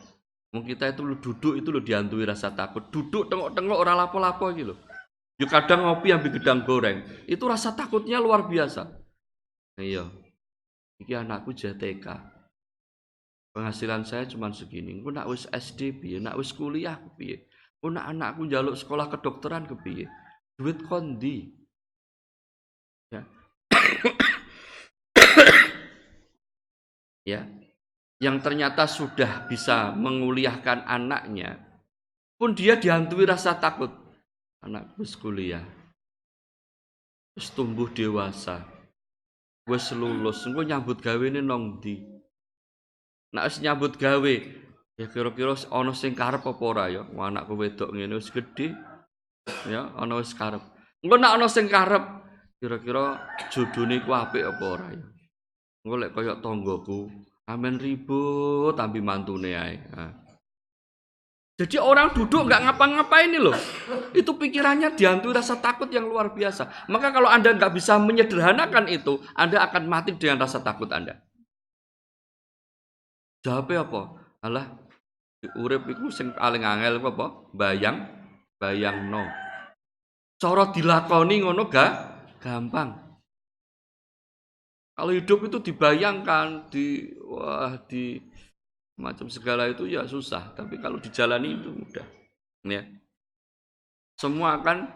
mungkin 0.54 0.78
kita 0.78 0.94
itu 0.94 1.02
duduk 1.02 1.58
itu 1.58 1.68
lo 1.74 1.82
dihantui 1.82 2.22
rasa 2.22 2.54
takut. 2.54 2.86
Duduk 2.94 3.26
tengok-tengok 3.26 3.74
orang 3.74 4.06
lapo-lapo 4.06 4.54
gitu. 4.54 4.78
Yuk 5.42 5.50
kadang 5.50 5.82
ngopi 5.82 6.14
ambil 6.14 6.30
gedang 6.30 6.62
goreng, 6.62 7.02
itu 7.26 7.42
rasa 7.50 7.74
takutnya 7.74 8.22
luar 8.22 8.46
biasa. 8.46 8.86
Iya, 9.74 10.06
iki 11.02 11.18
anakku 11.18 11.50
JTK. 11.50 12.06
Penghasilan 13.52 14.06
saya 14.06 14.24
cuma 14.30 14.54
segini. 14.54 15.02
Aku 15.02 15.10
nak 15.12 15.28
wis 15.28 15.44
SD 15.50 16.00
piye, 16.00 16.22
nak 16.22 16.38
wis 16.38 16.54
kuliah 16.54 16.96
piye. 17.18 17.50
Aku 17.82 17.90
nak 17.90 18.06
anakku 18.08 18.46
jaluk 18.48 18.78
sekolah 18.78 19.10
kedokteran 19.10 19.66
ke 19.66 19.74
piye. 19.82 20.06
Duit 20.56 20.78
kondi. 20.86 21.50
Ya. 23.12 23.26
ya. 27.34 27.42
Yang 28.22 28.36
ternyata 28.46 28.86
sudah 28.86 29.50
bisa 29.50 29.90
menguliahkan 29.98 30.86
anaknya, 30.86 31.58
pun 32.38 32.54
dia 32.54 32.78
dihantui 32.78 33.26
rasa 33.26 33.58
takut. 33.58 33.90
Anakku 34.62 35.02
kuliah 35.18 35.66
wis 37.34 37.48
tumbuh 37.50 37.90
dewasa 37.90 38.62
wis 39.66 39.90
lulus. 39.90 40.44
Engko 40.44 40.62
nyambut 40.62 41.00
gawe 41.00 41.24
ini 41.24 41.40
nong 41.40 41.82
di 41.82 41.98
nek 43.32 43.44
wis 43.48 43.58
nyambut 43.58 43.96
gawe 43.96 44.34
ya 45.00 45.06
kira-kira 45.08 45.56
ana 45.72 45.92
sing 45.96 46.12
karep 46.14 46.44
apa 46.44 46.62
ora 46.62 46.86
ya? 46.92 47.02
Anakku 47.08 47.56
wedok 47.56 47.90
ngene 47.90 48.20
wis 48.20 48.30
gedhe 48.30 48.76
ya 49.66 49.90
ana 49.96 50.20
wis 50.20 50.36
karep. 50.36 50.62
Engko 51.02 51.16
nek 51.18 51.34
ana 51.40 51.46
sing 51.50 51.66
karep 51.66 52.04
kira-kira 52.62 53.18
jodone 53.50 53.98
ku 54.04 54.14
apik 54.14 54.46
apa 54.46 54.64
ora 54.68 54.88
ya? 54.94 55.04
Engko 55.82 55.96
lek 55.98 56.14
kaya 56.14 56.38
tanggoku 56.38 57.10
amen 57.50 57.78
ribut 57.78 58.74
tambi 58.78 59.00
mantune 59.02 59.52
ae 59.54 59.76
nah. 59.94 60.22
Jadi 61.62 61.76
orang 61.78 62.10
duduk 62.10 62.48
nggak 62.48 62.64
ngapa-ngapain 62.64 63.28
ini 63.30 63.38
loh. 63.38 63.54
Itu 64.16 64.34
pikirannya 64.34 64.98
dihantui 64.98 65.36
rasa 65.36 65.60
takut 65.60 65.86
yang 65.92 66.08
luar 66.10 66.32
biasa. 66.32 66.88
Maka 66.90 67.12
kalau 67.14 67.28
Anda 67.28 67.54
nggak 67.54 67.76
bisa 67.76 68.02
menyederhanakan 68.02 68.88
itu, 68.90 69.20
Anda 69.36 69.62
akan 69.68 69.86
mati 69.86 70.16
dengan 70.16 70.42
rasa 70.42 70.64
takut 70.64 70.90
Anda. 70.90 71.22
Jawabnya 73.46 73.84
apa? 73.84 74.02
Alah, 74.42 74.66
urip 75.58 75.86
itu 75.90 76.10
sing 76.14 76.34
paling 76.34 76.66
angel 76.66 76.98
apa? 76.98 77.26
Bayang, 77.54 78.10
bayang 78.58 79.10
no. 79.12 79.22
Cara 80.38 80.70
dilakoni 80.74 81.46
ngono 81.46 81.70
gak 81.70 81.90
gampang. 82.42 83.01
Kalau 84.92 85.12
hidup 85.16 85.48
itu 85.48 85.58
dibayangkan, 85.72 86.68
di 86.68 87.16
wah 87.24 87.80
di 87.88 88.20
macam 89.00 89.26
segala 89.32 89.66
itu 89.72 89.88
ya 89.88 90.04
susah. 90.04 90.52
Tapi 90.52 90.76
kalau 90.78 91.00
dijalani 91.00 91.56
itu 91.56 91.72
mudah. 91.72 92.06
Ya. 92.68 92.84
Semua 94.20 94.60
akan 94.60 94.86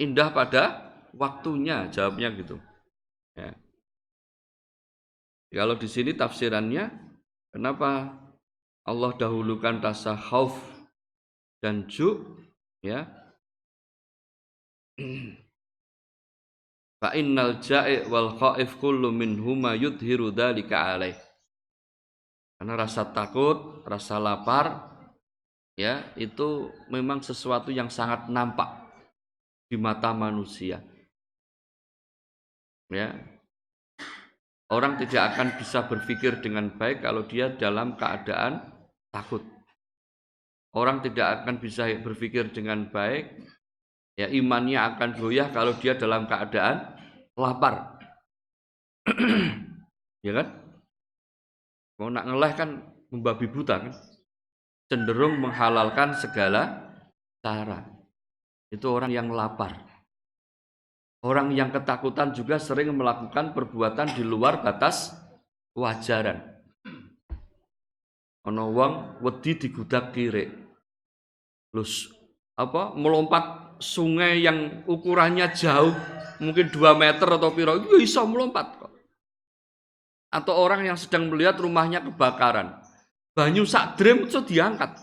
indah 0.00 0.32
pada 0.32 0.92
waktunya 1.12 1.86
jawabnya 1.92 2.32
gitu. 2.34 2.56
Ya. 3.36 3.52
Kalau 5.52 5.76
di 5.76 5.84
sini 5.84 6.16
tafsirannya 6.16 7.12
Kenapa 7.52 8.16
Allah 8.88 9.12
dahulukan 9.20 9.84
rasa 9.84 10.16
khauf 10.16 10.56
dan 11.60 11.84
ju 11.84 12.40
ya 12.80 13.04
Fa 17.02 17.10
innal 17.18 17.58
ja'i 17.58 18.06
wal 18.06 18.38
khaif 18.38 18.78
kullu 18.78 19.10
minhuma 19.10 19.74
yudhiru 19.74 20.30
dzalika 20.30 20.94
alaih. 20.94 21.18
Karena 22.54 22.78
rasa 22.78 23.10
takut, 23.10 23.82
rasa 23.82 24.22
lapar 24.22 24.86
ya, 25.74 26.14
itu 26.14 26.70
memang 26.94 27.18
sesuatu 27.18 27.74
yang 27.74 27.90
sangat 27.90 28.30
nampak 28.30 28.86
di 29.66 29.74
mata 29.74 30.14
manusia. 30.14 30.78
Ya. 32.86 33.18
Orang 34.70 34.94
tidak 34.94 35.34
akan 35.34 35.58
bisa 35.58 35.82
berpikir 35.90 36.38
dengan 36.38 36.70
baik 36.70 37.02
kalau 37.02 37.26
dia 37.26 37.50
dalam 37.50 37.98
keadaan 37.98 38.62
takut. 39.10 39.42
Orang 40.70 41.02
tidak 41.02 41.42
akan 41.42 41.58
bisa 41.58 41.90
berpikir 41.98 42.54
dengan 42.54 42.86
baik 42.94 43.42
ya 44.16 44.28
imannya 44.28 44.76
akan 44.76 45.10
goyah 45.16 45.48
kalau 45.52 45.72
dia 45.76 45.96
dalam 45.96 46.28
keadaan 46.28 46.91
lapar. 47.36 47.98
ya 50.26 50.32
kan? 50.36 50.48
Mau 52.00 52.08
nak 52.10 52.26
ngeleh 52.26 52.52
kan 52.56 52.70
membabi 53.12 53.46
buta 53.46 53.78
kan? 53.78 53.94
Cenderung 54.90 55.40
menghalalkan 55.40 56.18
segala 56.18 56.92
cara. 57.40 57.86
Itu 58.68 58.92
orang 58.92 59.12
yang 59.12 59.28
lapar. 59.32 59.78
Orang 61.22 61.54
yang 61.54 61.70
ketakutan 61.70 62.34
juga 62.34 62.58
sering 62.58 62.90
melakukan 62.98 63.54
perbuatan 63.54 64.18
di 64.18 64.26
luar 64.26 64.58
batas 64.58 65.14
kewajaran. 65.70 66.52
Ono 68.50 68.64
wong 68.74 69.22
wedi 69.22 69.54
digudak 69.54 70.10
kiri. 70.10 70.50
Lus 71.72 72.10
apa 72.58 72.92
melompat 72.98 73.71
sungai 73.82 74.46
yang 74.46 74.86
ukurannya 74.86 75.50
jauh 75.52 75.90
mungkin 76.38 76.70
2 76.70 76.94
meter 76.94 77.26
atau 77.26 77.50
piro 77.50 77.82
itu 77.82 77.98
bisa 77.98 78.22
melompat 78.22 78.78
atau 80.32 80.54
orang 80.56 80.88
yang 80.88 80.96
sedang 80.96 81.28
melihat 81.28 81.60
rumahnya 81.60 82.00
kebakaran. 82.00 82.80
Banyu 83.36 83.68
sak 83.68 84.00
dream 84.00 84.24
itu 84.24 84.40
diangkat. 84.40 84.96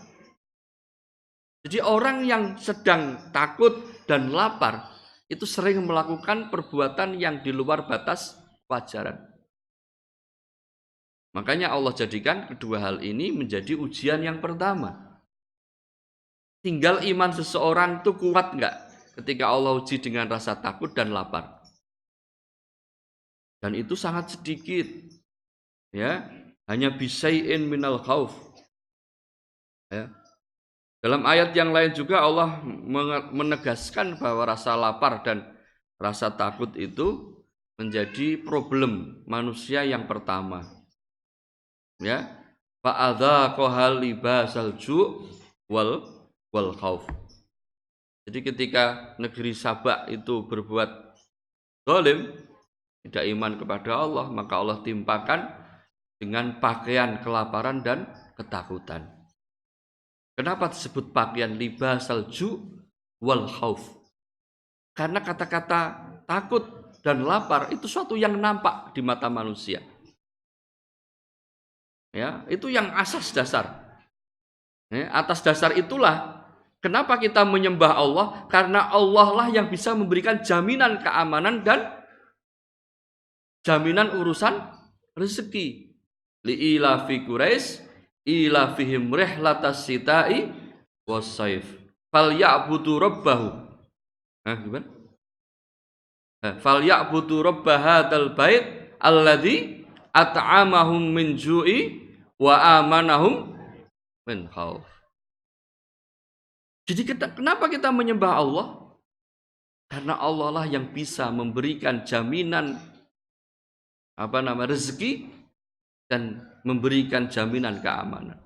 Jadi 1.66 1.78
orang 1.84 2.26
yang 2.26 2.58
sedang 2.58 3.30
takut 3.30 3.78
dan 4.08 4.32
lapar 4.34 4.90
itu 5.30 5.46
sering 5.46 5.86
melakukan 5.86 6.50
perbuatan 6.50 7.14
yang 7.14 7.44
di 7.44 7.54
luar 7.54 7.86
batas 7.86 8.34
wajaran. 8.66 9.30
Makanya 11.30 11.70
Allah 11.70 11.94
jadikan 11.94 12.50
kedua 12.50 12.82
hal 12.82 12.96
ini 13.06 13.30
menjadi 13.30 13.78
ujian 13.78 14.18
yang 14.26 14.42
pertama 14.42 15.09
Tinggal 16.60 17.00
iman 17.08 17.32
seseorang 17.32 18.04
itu 18.04 18.12
kuat 18.12 18.52
nggak 18.52 18.76
ketika 19.20 19.48
Allah 19.48 19.80
uji 19.80 19.96
dengan 19.96 20.28
rasa 20.28 20.56
takut 20.60 20.92
dan 20.92 21.12
lapar. 21.12 21.60
Dan 23.60 23.76
itu 23.76 23.96
sangat 23.96 24.36
sedikit. 24.36 24.88
Ya, 25.92 26.28
hanya 26.68 26.92
bisain 26.92 27.66
minal 27.66 28.00
khauf. 28.00 28.32
Ya. 29.90 30.12
Dalam 31.00 31.24
ayat 31.24 31.56
yang 31.56 31.72
lain 31.72 31.96
juga 31.96 32.20
Allah 32.20 32.60
menegaskan 33.32 34.20
bahwa 34.20 34.44
rasa 34.44 34.76
lapar 34.76 35.24
dan 35.24 35.48
rasa 35.96 36.28
takut 36.28 36.76
itu 36.76 37.40
menjadi 37.80 38.36
problem 38.44 39.24
manusia 39.24 39.80
yang 39.82 40.04
pertama. 40.04 40.68
Ya. 41.98 42.36
Fa'adha 42.80 43.56
kohal 43.56 44.00
libasal 44.00 44.76
ju' 44.80 45.28
wal 45.68 46.19
wal 46.50 46.74
khauf. 46.74 47.06
Jadi 48.26 48.46
ketika 48.46 49.16
negeri 49.18 49.56
Sabak 49.56 50.06
itu 50.12 50.46
berbuat 50.46 51.18
zalim, 51.88 52.30
tidak 53.02 53.24
iman 53.32 53.52
kepada 53.56 53.90
Allah, 53.96 54.26
maka 54.28 54.54
Allah 54.60 54.78
timpakan 54.84 55.50
dengan 56.20 56.60
pakaian 56.60 57.18
kelaparan 57.24 57.80
dan 57.80 58.06
ketakutan. 58.36 59.08
Kenapa 60.36 60.68
disebut 60.70 61.10
pakaian 61.10 61.56
libas 61.56 62.06
salju 62.06 62.60
wal 63.18 63.48
khauf? 63.48 63.82
Karena 64.92 65.24
kata-kata 65.24 65.80
takut 66.28 66.92
dan 67.00 67.24
lapar 67.24 67.72
itu 67.72 67.88
suatu 67.88 68.14
yang 68.14 68.36
nampak 68.36 68.92
di 68.92 69.00
mata 69.00 69.32
manusia. 69.32 69.80
Ya, 72.12 72.44
itu 72.50 72.68
yang 72.68 72.90
asas 72.94 73.32
dasar. 73.32 73.80
Ya, 74.90 75.06
atas 75.14 75.40
dasar 75.40 75.72
itulah 75.78 76.39
Kenapa 76.80 77.20
kita 77.20 77.44
menyembah 77.44 77.92
Allah? 77.92 78.26
Karena 78.48 78.88
Allah 78.88 79.28
lah 79.36 79.48
yang 79.52 79.68
bisa 79.68 79.92
memberikan 79.92 80.40
jaminan 80.40 80.96
keamanan 81.04 81.60
dan 81.60 81.92
jaminan 83.60 84.16
urusan 84.16 84.64
rezeki. 85.12 85.92
Li 86.48 86.54
ilafi 86.76 87.20
Quraisy 87.28 87.84
ilafihim 88.24 89.12
rihlatas 89.12 89.84
sita'i 89.84 90.48
wasaif. 91.04 91.68
Fal 92.08 92.32
ya'budu 92.32 92.96
rabbahu. 92.96 93.48
Hah, 94.48 94.56
gimana? 94.56 94.88
Fal 96.64 96.80
ya'budu 96.80 97.44
rabb 97.44 97.68
hadzal 97.68 98.32
bait 98.32 98.96
alladzi 98.96 99.84
at'amahum 100.16 101.12
min 101.12 101.36
ju'i 101.36 102.08
wa 102.40 102.80
amanahum 102.80 103.52
min 104.24 104.48
khauf. 104.48 104.99
Jadi 106.90 107.06
kenapa 107.06 107.70
kita 107.70 107.94
menyembah 107.94 108.34
Allah? 108.34 108.66
Karena 109.86 110.18
Allah 110.18 110.48
lah 110.50 110.66
yang 110.66 110.90
bisa 110.90 111.30
memberikan 111.30 112.02
jaminan 112.02 112.74
apa 114.18 114.38
nama 114.42 114.66
rezeki 114.66 115.30
dan 116.10 116.42
memberikan 116.66 117.30
jaminan 117.30 117.78
keamanan. 117.78 118.38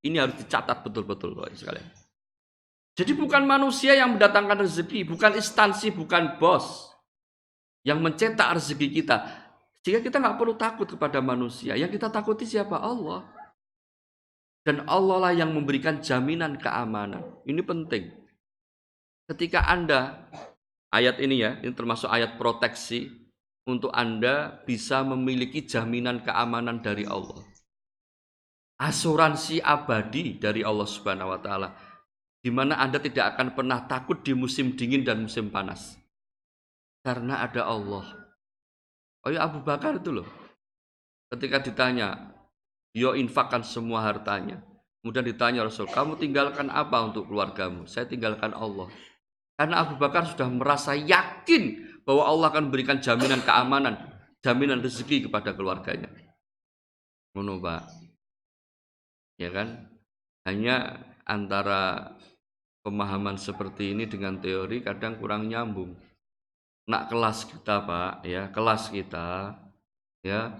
Ini 0.00 0.16
harus 0.16 0.40
dicatat 0.40 0.80
betul-betul 0.80 1.36
loh 1.36 1.44
sekalian. 1.52 1.84
Jadi 2.96 3.12
bukan 3.12 3.44
manusia 3.44 3.92
yang 3.92 4.16
mendatangkan 4.16 4.64
rezeki, 4.64 5.04
bukan 5.04 5.36
instansi, 5.36 5.92
bukan 5.92 6.40
bos 6.40 6.88
yang 7.84 8.00
mencetak 8.00 8.56
rezeki 8.56 9.04
kita. 9.04 9.28
Sehingga 9.84 10.00
kita 10.00 10.20
nggak 10.20 10.36
perlu 10.40 10.56
takut 10.56 10.88
kepada 10.88 11.20
manusia. 11.20 11.76
Yang 11.76 12.00
kita 12.00 12.08
takuti 12.08 12.48
siapa? 12.48 12.80
Allah. 12.80 13.28
Dan 14.60 14.84
Allah 14.84 15.16
lah 15.28 15.32
yang 15.32 15.56
memberikan 15.56 16.04
jaminan 16.04 16.60
keamanan. 16.60 17.24
Ini 17.48 17.64
penting. 17.64 18.12
Ketika 19.30 19.64
Anda, 19.64 20.28
ayat 20.92 21.16
ini 21.22 21.40
ya, 21.40 21.56
ini 21.64 21.72
termasuk 21.72 22.12
ayat 22.12 22.36
proteksi, 22.36 23.08
untuk 23.68 23.94
Anda 23.94 24.60
bisa 24.66 25.06
memiliki 25.06 25.64
jaminan 25.64 26.26
keamanan 26.26 26.82
dari 26.82 27.06
Allah. 27.06 27.40
Asuransi 28.80 29.60
abadi 29.60 30.40
dari 30.40 30.64
Allah 30.64 30.88
Subhanahu 30.88 31.30
wa 31.30 31.40
taala 31.40 31.68
di 32.40 32.48
mana 32.48 32.80
Anda 32.80 32.96
tidak 32.96 33.36
akan 33.36 33.52
pernah 33.52 33.84
takut 33.84 34.24
di 34.24 34.32
musim 34.32 34.72
dingin 34.72 35.04
dan 35.04 35.28
musim 35.28 35.52
panas. 35.52 36.00
Karena 37.04 37.44
ada 37.44 37.68
Allah. 37.68 38.04
Oh 39.24 39.30
ya 39.30 39.44
Abu 39.44 39.60
Bakar 39.60 40.00
itu 40.00 40.12
loh. 40.12 40.28
Ketika 41.28 41.60
ditanya, 41.60 42.32
Yo 42.90 43.14
infakkan 43.14 43.62
semua 43.62 44.02
hartanya. 44.02 44.58
Kemudian 45.00 45.24
ditanya 45.24 45.64
Rasul, 45.64 45.88
kamu 45.88 46.20
tinggalkan 46.20 46.68
apa 46.68 47.00
untuk 47.08 47.30
keluargamu? 47.30 47.88
Saya 47.88 48.04
tinggalkan 48.04 48.52
Allah. 48.52 48.92
Karena 49.56 49.80
Abu 49.80 49.96
Bakar 49.96 50.28
sudah 50.28 50.48
merasa 50.52 50.92
yakin 50.92 51.88
bahwa 52.04 52.28
Allah 52.28 52.46
akan 52.52 52.68
memberikan 52.68 53.00
jaminan 53.00 53.40
keamanan, 53.40 53.96
jaminan 54.44 54.84
rezeki 54.84 55.28
kepada 55.28 55.56
keluarganya. 55.56 56.12
Ngono, 57.32 57.62
Pak. 57.64 57.82
Ya 59.40 59.48
kan? 59.48 59.88
Hanya 60.44 61.00
antara 61.24 62.12
pemahaman 62.84 63.40
seperti 63.40 63.96
ini 63.96 64.04
dengan 64.04 64.36
teori 64.36 64.84
kadang 64.84 65.16
kurang 65.16 65.48
nyambung. 65.48 65.96
Nak 66.92 67.08
kelas 67.08 67.48
kita, 67.48 67.84
Pak, 67.88 68.26
ya, 68.28 68.52
kelas 68.52 68.92
kita 68.92 69.56
ya 70.20 70.52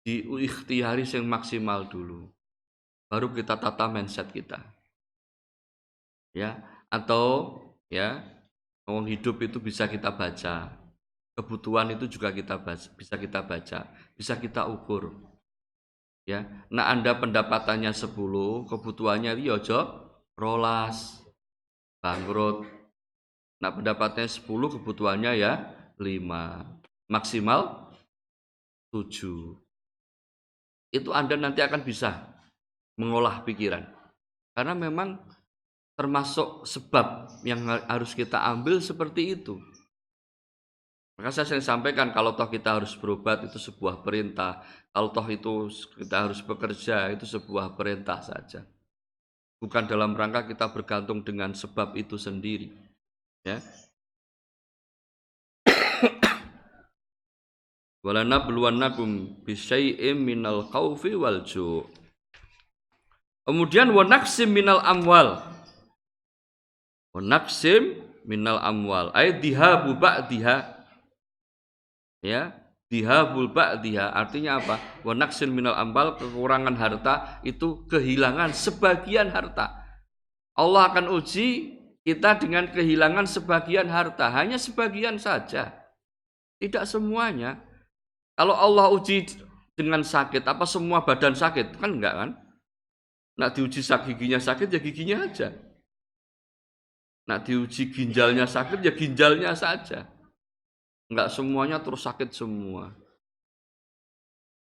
di 0.00 0.24
ikhtiari 0.24 1.04
yang 1.04 1.28
maksimal 1.28 1.86
dulu. 1.86 2.28
Baru 3.10 3.34
kita 3.34 3.58
tata 3.58 3.90
mindset 3.90 4.30
kita. 4.30 4.62
Ya, 6.30 6.62
atau 6.86 7.58
ya, 7.90 8.22
ngomong 8.86 9.10
hidup 9.10 9.42
itu 9.42 9.58
bisa 9.58 9.90
kita 9.90 10.14
baca. 10.14 10.78
Kebutuhan 11.34 11.90
itu 11.94 12.06
juga 12.06 12.30
kita 12.30 12.58
baca, 12.60 12.88
bisa 12.94 13.14
kita 13.18 13.40
baca, 13.42 13.78
bisa 14.14 14.34
kita 14.38 14.66
ukur. 14.70 15.10
Ya. 16.28 16.46
Nah, 16.70 16.86
Anda 16.92 17.18
pendapatannya 17.18 17.90
10, 17.90 18.68
kebutuhannya 18.70 19.34
itu 19.34 19.50
yojo 19.50 19.80
ya 19.80 19.80
rolas, 20.40 21.20
bangkrut. 22.00 22.64
Nah, 23.60 23.70
pendapatnya 23.76 24.24
10, 24.24 24.72
kebutuhannya 24.78 25.32
ya 25.36 25.52
5. 26.00 26.64
Maksimal 27.10 27.92
7. 28.94 29.69
Itu 30.90 31.14
Anda 31.14 31.38
nanti 31.38 31.62
akan 31.62 31.82
bisa 31.86 32.30
mengolah 32.98 33.46
pikiran. 33.46 33.86
Karena 34.54 34.74
memang 34.74 35.16
termasuk 35.94 36.66
sebab 36.66 37.40
yang 37.46 37.64
harus 37.66 38.12
kita 38.12 38.42
ambil 38.50 38.82
seperti 38.82 39.38
itu. 39.38 39.56
Maka 41.20 41.36
saya 41.36 41.52
sering 41.52 41.60
sampaikan 41.60 42.16
kalau 42.16 42.32
toh 42.32 42.48
kita 42.48 42.80
harus 42.80 42.96
berobat 42.96 43.44
itu 43.44 43.60
sebuah 43.60 44.00
perintah, 44.00 44.64
kalau 44.88 45.12
toh 45.12 45.28
itu 45.28 45.68
kita 46.00 46.16
harus 46.24 46.40
bekerja 46.40 47.12
itu 47.12 47.28
sebuah 47.28 47.76
perintah 47.76 48.24
saja. 48.24 48.64
Bukan 49.60 49.84
dalam 49.84 50.16
rangka 50.16 50.48
kita 50.48 50.72
bergantung 50.72 51.20
dengan 51.20 51.52
sebab 51.52 51.92
itu 52.00 52.16
sendiri. 52.16 52.72
Ya. 53.44 53.60
Walanabluwannakum 58.00 59.44
bisyai'im 59.44 60.16
minal 60.16 60.72
khaufi 60.72 61.12
wal 61.12 61.44
ju'. 61.44 61.84
Kemudian 63.44 63.92
wanaksim 63.92 64.48
minal 64.48 64.80
amwal. 64.80 65.44
Wanaksim 67.12 68.00
minal 68.24 68.56
amwal. 68.62 69.12
Ay 69.12 69.36
dihabu 69.36 69.98
ba'diha. 70.00 70.80
Ya, 72.24 72.56
dihabul 72.92 73.52
ba'diha 73.52 74.12
artinya 74.12 74.60
apa? 74.60 74.76
Wanaksim 75.04 75.52
minal 75.52 75.76
amwal 75.76 76.16
kekurangan 76.16 76.76
harta 76.80 77.40
itu 77.44 77.84
kehilangan 77.88 78.52
sebagian 78.56 79.28
harta. 79.28 79.76
Allah 80.56 80.92
akan 80.92 81.08
uji 81.20 81.80
kita 82.04 82.40
dengan 82.40 82.68
kehilangan 82.68 83.28
sebagian 83.28 83.92
harta, 83.92 84.32
hanya 84.32 84.56
sebagian 84.56 85.20
saja. 85.20 85.72
Tidak 86.60 86.84
semuanya. 86.88 87.69
Kalau 88.40 88.56
Allah 88.56 88.88
uji 88.88 89.28
dengan 89.76 90.00
sakit, 90.00 90.48
apa 90.48 90.64
semua 90.64 91.04
badan 91.04 91.36
sakit? 91.36 91.76
Kan 91.76 92.00
enggak 92.00 92.16
kan? 92.16 92.30
Nak 93.36 93.52
diuji 93.52 93.84
giginya 93.84 94.40
sakit, 94.40 94.72
ya 94.72 94.80
giginya 94.80 95.28
aja. 95.28 95.52
Nak 97.28 97.44
diuji 97.44 97.92
ginjalnya 97.92 98.48
sakit, 98.48 98.80
ya 98.80 98.96
ginjalnya 98.96 99.52
saja. 99.52 100.08
Enggak 101.12 101.28
semuanya 101.36 101.84
terus 101.84 102.00
sakit 102.00 102.32
semua. 102.32 102.96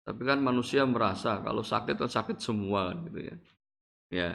Tapi 0.03 0.27
kan 0.27 0.43
manusia 0.43 0.83
merasa 0.83 1.39
kalau 1.39 1.63
sakit 1.63 2.03
kan 2.03 2.11
sakit 2.11 2.35
semua 2.35 2.91
gitu 3.07 3.31
ya. 3.31 3.35
Ya. 4.11 4.29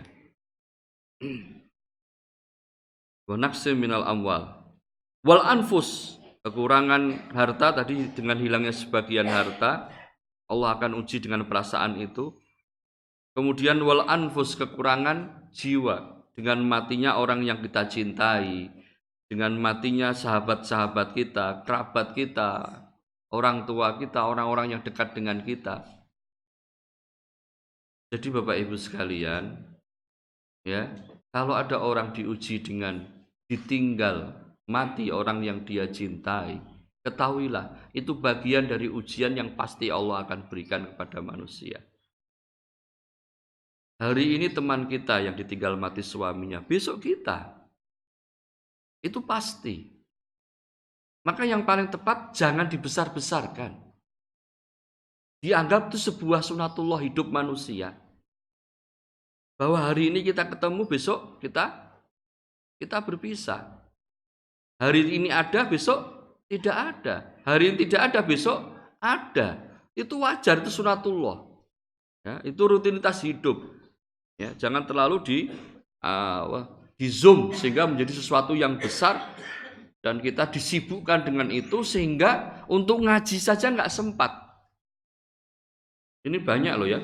Wa 3.29 3.37
minal 3.77 4.09
amwal. 4.09 4.73
Wal 5.21 5.45
anfus 5.45 6.17
kekurangan 6.45 7.33
harta 7.33 7.73
tadi 7.73 8.13
dengan 8.13 8.37
hilangnya 8.37 8.77
sebagian 8.77 9.27
harta 9.27 9.89
Allah 10.45 10.77
akan 10.77 11.01
uji 11.01 11.25
dengan 11.25 11.49
perasaan 11.49 11.97
itu. 11.97 12.37
Kemudian 13.35 13.81
wal 13.83 14.07
anfus 14.07 14.55
kekurangan 14.55 15.51
jiwa 15.51 16.29
dengan 16.37 16.63
matinya 16.63 17.19
orang 17.19 17.43
yang 17.43 17.59
kita 17.65 17.89
cintai 17.91 18.71
dengan 19.27 19.57
matinya 19.59 20.15
sahabat-sahabat 20.15 21.17
kita 21.17 21.67
kerabat 21.67 22.15
kita 22.15 22.51
orang 23.35 23.67
tua 23.67 23.99
kita 23.99 24.23
orang-orang 24.23 24.79
yang 24.79 24.83
dekat 24.87 25.17
dengan 25.17 25.43
kita. 25.43 25.83
Jadi 28.15 28.31
Bapak 28.31 28.57
Ibu 28.63 28.77
sekalian 28.79 29.59
ya 30.63 30.95
kalau 31.35 31.59
ada 31.59 31.83
orang 31.83 32.15
diuji 32.15 32.63
dengan 32.63 33.03
ditinggal 33.51 34.44
mati 34.69 35.13
orang 35.13 35.45
yang 35.45 35.59
dia 35.63 35.89
cintai, 35.89 36.61
ketahuilah 37.05 37.93
itu 37.93 38.17
bagian 38.17 38.65
dari 38.65 38.89
ujian 38.89 39.37
yang 39.37 39.53
pasti 39.53 39.93
Allah 39.93 40.25
akan 40.25 40.49
berikan 40.49 40.89
kepada 40.89 41.21
manusia. 41.21 41.85
Hari 44.01 44.41
ini 44.41 44.51
teman 44.51 44.91
kita 44.91 45.23
yang 45.23 45.39
ditinggal 45.39 45.79
mati 45.79 46.03
suaminya, 46.03 46.59
besok 46.65 47.05
kita. 47.05 47.55
Itu 49.05 49.23
pasti. 49.23 49.95
Maka 51.25 51.47
yang 51.47 51.65
paling 51.65 51.89
tepat 51.89 52.35
jangan 52.37 52.69
dibesar-besarkan. 52.69 53.73
Dianggap 55.45 55.93
itu 55.93 56.11
sebuah 56.11 56.41
sunatullah 56.41 57.05
hidup 57.05 57.29
manusia. 57.29 57.93
Bahwa 59.61 59.77
hari 59.77 60.11
ini 60.11 60.25
kita 60.25 60.49
ketemu, 60.49 60.89
besok 60.89 61.39
kita 61.39 61.85
kita 62.81 62.99
berpisah. 63.05 63.84
Hari 64.79 65.01
ini 65.17 65.29
ada, 65.31 65.67
besok 65.67 66.03
tidak 66.51 66.77
ada. 66.77 67.15
Hari 67.47 67.75
ini 67.75 67.77
tidak 67.87 68.11
ada, 68.11 68.21
besok 68.25 68.59
ada. 68.99 69.61
Itu 69.95 70.23
wajar, 70.23 70.61
itu 70.61 70.71
sunatullah. 70.71 71.47
Ya, 72.25 72.41
itu 72.43 72.63
rutinitas 72.65 73.23
hidup. 73.23 73.63
Ya, 74.41 74.51
jangan 74.59 74.83
terlalu 74.83 75.17
di 75.23 75.39
uh, 76.03 76.67
di 76.99 77.07
zoom 77.07 77.55
sehingga 77.55 77.87
menjadi 77.87 78.19
sesuatu 78.19 78.57
yang 78.57 78.81
besar 78.81 79.35
dan 80.03 80.19
kita 80.19 80.51
disibukkan 80.51 81.23
dengan 81.25 81.49
itu 81.49 81.87
sehingga 81.87 82.65
untuk 82.67 83.05
ngaji 83.07 83.39
saja 83.39 83.71
nggak 83.71 83.93
sempat. 83.93 84.31
Ini 86.25 86.41
banyak 86.41 86.75
loh 86.81 86.89
ya. 86.89 87.01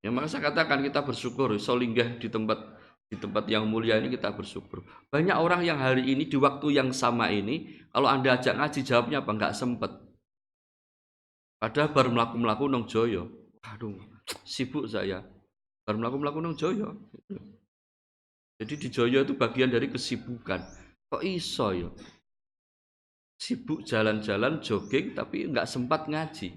Yang 0.00 0.12
maka 0.16 0.26
saya 0.30 0.42
katakan 0.48 0.80
kita 0.80 1.04
bersyukur 1.04 1.52
solinggah 1.60 2.16
di 2.16 2.30
tempat 2.32 2.79
di 3.10 3.18
tempat 3.18 3.50
yang 3.50 3.66
mulia 3.66 3.98
ini 3.98 4.06
kita 4.06 4.30
bersyukur. 4.30 4.86
Banyak 5.10 5.34
orang 5.34 5.66
yang 5.66 5.82
hari 5.82 6.14
ini 6.14 6.30
di 6.30 6.38
waktu 6.38 6.78
yang 6.78 6.94
sama 6.94 7.26
ini, 7.34 7.82
kalau 7.90 8.06
anda 8.06 8.38
ajak 8.38 8.54
ngaji 8.54 8.80
jawabnya 8.86 9.18
apa? 9.26 9.30
Enggak 9.34 9.54
sempet. 9.58 9.90
Padahal 11.58 11.90
baru 11.90 12.14
melaku-melaku 12.14 12.70
nong 12.70 12.86
joyo. 12.86 13.26
Aduh, 13.66 13.98
sibuk 14.46 14.86
saya. 14.86 15.26
Baru 15.82 15.98
melaku-melaku 15.98 16.38
nong 16.38 16.54
joyo. 16.54 16.94
Jadi 18.62 18.74
di 18.78 18.88
joyo 18.94 19.26
itu 19.26 19.34
bagian 19.34 19.74
dari 19.74 19.90
kesibukan. 19.90 20.62
Kok 21.10 21.26
iso 21.26 21.74
ya? 21.74 21.90
Sibuk 23.40 23.82
jalan-jalan, 23.82 24.62
jogging, 24.62 25.18
tapi 25.18 25.50
nggak 25.50 25.66
sempat 25.66 26.06
ngaji. 26.06 26.54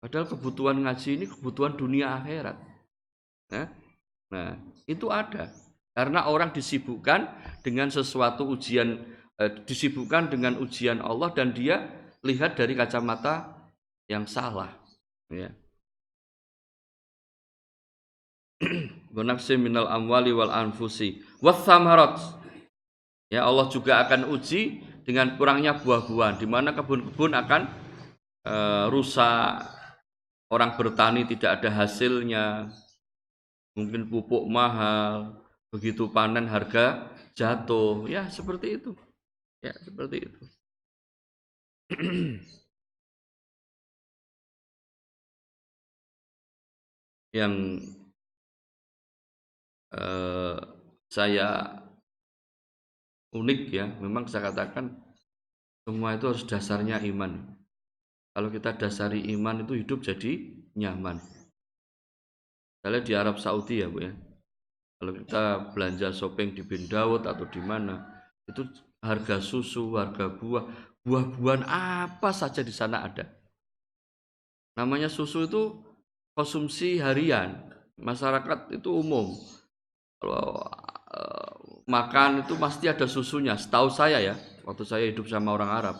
Padahal 0.00 0.32
kebutuhan 0.32 0.80
ngaji 0.80 1.10
ini 1.20 1.26
kebutuhan 1.28 1.76
dunia 1.76 2.16
akhirat. 2.16 2.56
Nah, 3.52 3.68
Nah, 4.30 4.54
itu 4.86 5.10
ada. 5.10 5.50
Karena 5.90 6.30
orang 6.30 6.54
disibukkan 6.54 7.26
dengan 7.66 7.90
sesuatu 7.90 8.46
ujian, 8.46 9.02
eh, 9.36 9.52
disibukkan 9.66 10.30
dengan 10.30 10.56
ujian 10.62 11.02
Allah 11.02 11.34
dan 11.34 11.50
dia 11.50 11.90
lihat 12.22 12.54
dari 12.54 12.78
kacamata 12.78 13.52
yang 14.06 14.24
salah. 14.24 14.70
Ya. 15.30 15.50
minal 19.58 19.88
amwali 19.90 20.30
wal 20.30 20.52
anfusi 20.52 21.22
wathamarat. 21.42 22.20
Ya 23.30 23.46
Allah 23.46 23.70
juga 23.70 24.02
akan 24.02 24.26
uji 24.34 24.82
dengan 25.06 25.38
kurangnya 25.38 25.78
buah-buahan 25.78 26.42
di 26.42 26.46
mana 26.50 26.74
kebun-kebun 26.74 27.30
akan 27.30 27.62
e, 28.42 28.54
rusak, 28.90 29.70
orang 30.50 30.74
bertani 30.74 31.22
tidak 31.30 31.62
ada 31.62 31.70
hasilnya, 31.70 32.74
mungkin 33.76 34.02
pupuk 34.10 34.44
mahal, 34.56 35.14
begitu 35.72 36.02
panen 36.14 36.46
harga 36.54 37.10
jatuh, 37.38 38.06
ya 38.14 38.22
seperti 38.36 38.66
itu. 38.78 38.90
Ya, 39.66 39.74
seperti 39.86 40.16
itu. 40.28 40.42
yang 47.38 47.54
eh, 49.92 50.58
saya 51.10 51.48
unik 53.34 53.60
ya, 53.74 53.86
memang 54.02 54.24
saya 54.30 54.50
katakan 54.50 54.86
semua 55.82 56.14
itu 56.14 56.24
harus 56.30 56.44
dasarnya 56.46 57.02
iman. 57.10 57.32
Kalau 58.34 58.48
kita 58.54 58.78
dasari 58.78 59.26
iman 59.34 59.66
itu 59.66 59.74
hidup 59.82 60.06
jadi 60.06 60.32
nyaman. 60.78 61.18
Misalnya 62.80 63.02
di 63.04 63.12
Arab 63.12 63.36
Saudi 63.36 63.84
ya 63.84 63.92
Bu 63.92 64.00
ya. 64.00 64.16
Kalau 65.00 65.12
kita 65.12 65.72
belanja 65.76 66.08
shopping 66.16 66.56
di 66.56 66.64
Bin 66.64 66.88
Daud 66.88 67.28
atau 67.28 67.44
di 67.48 67.60
mana, 67.60 68.04
itu 68.48 68.64
harga 69.04 69.40
susu, 69.40 69.96
harga 69.96 70.32
buah, 70.32 70.64
buah-buahan 71.04 71.64
apa 71.68 72.32
saja 72.32 72.64
di 72.64 72.72
sana 72.72 73.04
ada. 73.04 73.28
Namanya 74.76 75.08
susu 75.12 75.44
itu 75.48 75.80
konsumsi 76.36 77.00
harian, 77.00 77.64
masyarakat 77.96 78.76
itu 78.76 78.92
umum. 78.92 79.36
Kalau 80.20 80.68
uh, 81.16 81.52
makan 81.88 82.44
itu 82.44 82.56
pasti 82.60 82.88
ada 82.88 83.08
susunya. 83.08 83.56
Setahu 83.56 83.88
saya 83.88 84.20
ya, 84.20 84.36
waktu 84.68 84.84
saya 84.84 85.08
hidup 85.08 85.28
sama 85.28 85.56
orang 85.56 85.68
Arab, 85.68 85.96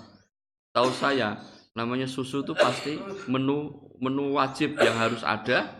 tahu 0.76 0.92
saya 0.92 1.40
namanya 1.72 2.04
susu 2.04 2.44
itu 2.44 2.52
pasti 2.52 3.00
menu 3.30 3.72
menu 3.96 4.36
wajib 4.36 4.76
yang 4.76 4.96
harus 5.00 5.24
ada 5.24 5.79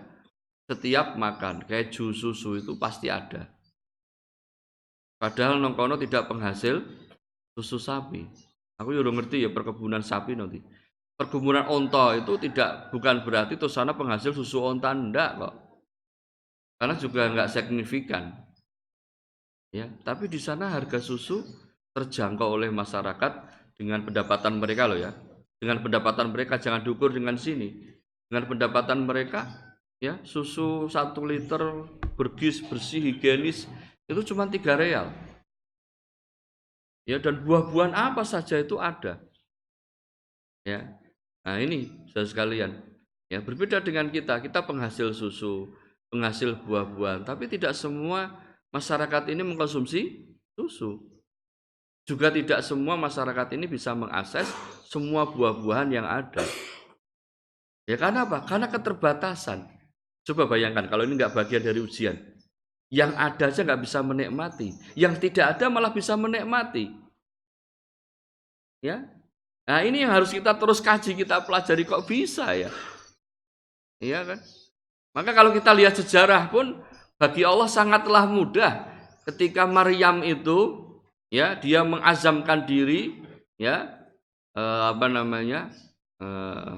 setiap 0.70 1.18
makan 1.18 1.66
keju 1.66 2.14
susu 2.14 2.62
itu 2.62 2.78
pasti 2.78 3.10
ada 3.10 3.50
padahal 5.18 5.58
nongkono 5.58 5.98
tidak 5.98 6.30
penghasil 6.30 6.78
susu 7.58 7.82
sapi 7.82 8.22
aku 8.78 8.94
udah 8.94 9.10
ngerti 9.10 9.42
ya 9.42 9.50
perkebunan 9.50 10.06
sapi 10.06 10.38
nanti 10.38 10.62
pergumulan 11.20 11.68
onta 11.68 12.16
itu 12.16 12.40
tidak 12.40 12.88
bukan 12.88 13.20
berarti 13.20 13.60
itu 13.60 13.68
sana 13.68 13.92
penghasil 13.92 14.32
susu 14.32 14.64
onta 14.64 14.88
enggak 14.96 15.36
kok. 15.36 15.54
Karena 16.80 16.96
juga 16.96 17.28
enggak 17.28 17.52
signifikan. 17.52 18.32
Ya, 19.68 19.84
tapi 20.00 20.32
di 20.32 20.40
sana 20.40 20.72
harga 20.72 20.96
susu 20.96 21.44
terjangkau 21.92 22.56
oleh 22.56 22.72
masyarakat 22.72 23.32
dengan 23.76 24.00
pendapatan 24.00 24.56
mereka 24.56 24.88
loh 24.88 24.96
ya. 24.96 25.12
Dengan 25.60 25.84
pendapatan 25.84 26.32
mereka 26.32 26.56
jangan 26.56 26.80
diukur 26.80 27.12
dengan 27.12 27.36
sini. 27.36 27.68
Dengan 28.32 28.48
pendapatan 28.48 29.04
mereka 29.04 29.44
ya 30.00 30.16
susu 30.24 30.88
satu 30.88 31.28
liter 31.28 31.60
bergis 32.16 32.64
bersih 32.64 32.98
higienis 33.04 33.68
itu 34.08 34.20
cuma 34.32 34.48
tiga 34.48 34.74
real. 34.74 35.12
Ya 37.04 37.20
dan 37.20 37.44
buah-buahan 37.44 37.92
apa 37.94 38.24
saja 38.24 38.58
itu 38.58 38.80
ada. 38.80 39.20
Ya 40.64 40.96
nah 41.44 41.60
ini 41.60 42.08
saya 42.10 42.26
sekalian. 42.26 42.80
Ya 43.30 43.38
berbeda 43.44 43.78
dengan 43.78 44.10
kita 44.10 44.40
kita 44.42 44.66
penghasil 44.66 45.14
susu 45.14 45.70
penghasil 46.10 46.58
buah-buahan 46.66 47.22
tapi 47.22 47.46
tidak 47.46 47.76
semua 47.78 48.34
masyarakat 48.74 49.30
ini 49.30 49.46
mengkonsumsi 49.46 50.26
susu. 50.58 50.98
Juga 52.08 52.32
tidak 52.32 52.64
semua 52.66 52.98
masyarakat 52.98 53.54
ini 53.54 53.70
bisa 53.70 53.94
mengakses 53.94 54.50
semua 54.88 55.28
buah-buahan 55.28 55.94
yang 55.94 56.08
ada. 56.08 56.42
Ya 57.86 57.94
karena 57.94 58.26
apa? 58.26 58.42
Karena 58.42 58.66
keterbatasan 58.66 59.79
Coba 60.30 60.46
bayangkan 60.46 60.86
kalau 60.86 61.02
ini 61.02 61.18
nggak 61.18 61.34
bagian 61.34 61.66
dari 61.66 61.82
ujian. 61.82 62.14
Yang 62.90 63.12
ada 63.18 63.44
aja 63.50 63.60
nggak 63.66 63.82
bisa 63.82 63.98
menikmati. 64.06 64.68
Yang 64.94 65.14
tidak 65.26 65.58
ada 65.58 65.66
malah 65.66 65.90
bisa 65.90 66.14
menikmati. 66.14 66.94
Ya, 68.78 69.10
Nah 69.70 69.86
ini 69.86 70.02
yang 70.02 70.10
harus 70.10 70.34
kita 70.34 70.50
terus 70.58 70.82
kaji, 70.82 71.14
kita 71.14 71.46
pelajari 71.46 71.86
kok 71.86 72.02
bisa 72.02 72.50
ya. 72.58 72.74
Iya 74.02 74.26
kan? 74.26 74.38
Maka 75.14 75.30
kalau 75.30 75.54
kita 75.54 75.70
lihat 75.70 75.94
sejarah 75.94 76.50
pun 76.50 76.82
bagi 77.14 77.46
Allah 77.46 77.70
sangatlah 77.70 78.26
mudah 78.26 78.82
ketika 79.30 79.70
Maryam 79.70 80.26
itu 80.26 80.90
ya 81.30 81.54
dia 81.54 81.86
mengazamkan 81.86 82.66
diri 82.66 83.22
ya 83.62 83.94
eh, 84.58 84.82
apa 84.90 85.06
namanya 85.06 85.70
eh, 86.18 86.74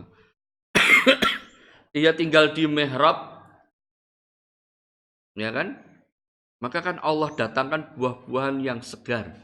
dia 1.96 2.12
tinggal 2.12 2.53
di 2.53 2.68
mihrab 2.68 3.31
ya 5.36 5.50
kan? 5.50 5.78
Maka 6.62 6.78
kan 6.78 6.96
Allah 7.02 7.34
datangkan 7.34 7.98
buah-buahan 7.98 8.62
yang 8.62 8.80
segar. 8.86 9.34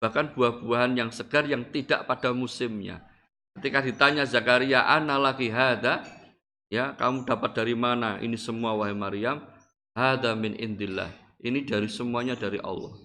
Bahkan 0.00 0.32
buah-buahan 0.32 0.96
yang 0.96 1.10
segar 1.12 1.44
yang 1.44 1.68
tidak 1.68 2.08
pada 2.08 2.32
musimnya. 2.32 3.04
Ketika 3.56 3.84
ditanya 3.84 4.24
Zakaria, 4.24 4.88
"Ana 4.88 5.20
lagi 5.20 5.52
hada?" 5.52 6.04
Ya, 6.72 6.96
kamu 6.96 7.28
dapat 7.28 7.54
dari 7.54 7.76
mana? 7.76 8.18
Ini 8.18 8.34
semua 8.34 8.74
wahai 8.74 8.96
Maryam, 8.96 9.44
hada 9.94 10.34
min 10.34 10.58
indillah. 10.58 11.12
Ini 11.44 11.62
dari 11.68 11.86
semuanya 11.86 12.34
dari 12.34 12.58
Allah. 12.58 12.96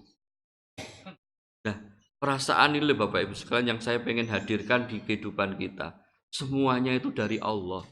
Nah, 1.68 1.76
perasaan 2.18 2.74
ini 2.80 2.90
Bapak 2.96 3.30
Ibu 3.30 3.34
sekalian 3.36 3.76
yang 3.76 3.80
saya 3.84 4.00
pengen 4.00 4.26
hadirkan 4.26 4.88
di 4.88 4.98
kehidupan 5.04 5.60
kita. 5.60 5.92
Semuanya 6.32 6.96
itu 6.96 7.12
dari 7.12 7.36
Allah. 7.36 7.84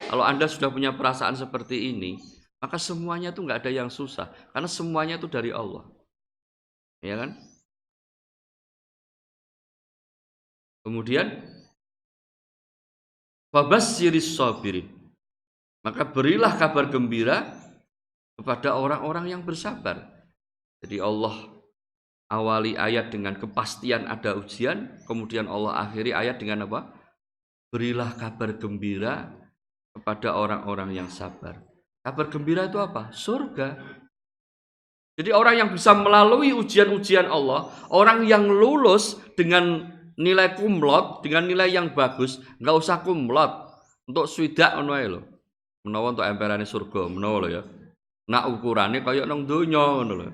Kalau 0.00 0.22
Anda 0.22 0.46
sudah 0.46 0.70
punya 0.70 0.94
perasaan 0.94 1.34
seperti 1.34 1.90
ini, 1.90 2.16
maka 2.62 2.78
semuanya 2.78 3.34
itu 3.34 3.42
nggak 3.42 3.66
ada 3.66 3.72
yang 3.74 3.90
susah 3.90 4.30
karena 4.54 4.70
semuanya 4.70 5.18
itu 5.18 5.26
dari 5.26 5.50
Allah. 5.50 5.82
Ya 7.02 7.18
kan? 7.18 7.34
Kemudian 10.86 11.42
Fabassiris 13.52 14.38
sabirin. 14.38 14.88
Maka 15.82 16.06
berilah 16.06 16.54
kabar 16.56 16.88
gembira 16.88 17.52
kepada 18.38 18.78
orang-orang 18.78 19.34
yang 19.34 19.42
bersabar. 19.42 20.08
Jadi 20.80 21.02
Allah 21.02 21.50
awali 22.32 22.78
ayat 22.78 23.12
dengan 23.12 23.36
kepastian 23.36 24.08
ada 24.08 24.38
ujian, 24.38 24.96
kemudian 25.04 25.50
Allah 25.50 25.84
akhiri 25.84 26.14
ayat 26.16 26.40
dengan 26.40 26.64
apa? 26.64 26.88
Berilah 27.68 28.14
kabar 28.16 28.56
gembira 28.56 29.34
kepada 29.92 30.32
orang-orang 30.32 30.96
yang 30.96 31.08
sabar. 31.12 31.71
Kabar 32.02 32.26
gembira 32.26 32.66
itu 32.66 32.82
apa? 32.82 33.14
Surga. 33.14 33.78
Jadi 35.14 35.30
orang 35.30 35.54
yang 35.54 35.70
bisa 35.70 35.94
melalui 35.94 36.50
ujian-ujian 36.50 37.30
Allah, 37.30 37.70
orang 37.94 38.26
yang 38.26 38.50
lulus 38.50 39.22
dengan 39.38 39.86
nilai 40.18 40.58
kumlot, 40.58 41.22
dengan 41.22 41.46
nilai 41.46 41.70
yang 41.70 41.94
bagus, 41.94 42.42
nggak 42.58 42.76
usah 42.76 43.06
kumlot. 43.06 43.70
Untuk 44.10 44.26
swidak 44.26 44.74
ae 44.74 45.06
lho. 45.06 45.22
Menawa 45.86 46.10
untuk 46.10 46.26
emperane 46.26 46.66
surga, 46.66 47.06
menawa 47.06 47.46
lho 47.46 47.48
ya. 47.54 47.62
Nak 48.34 48.44
ukurannya 48.50 49.06
kayak 49.06 49.30
nang 49.30 49.46
donya 49.46 50.02
ngono 50.02 50.14
lho. 50.18 50.28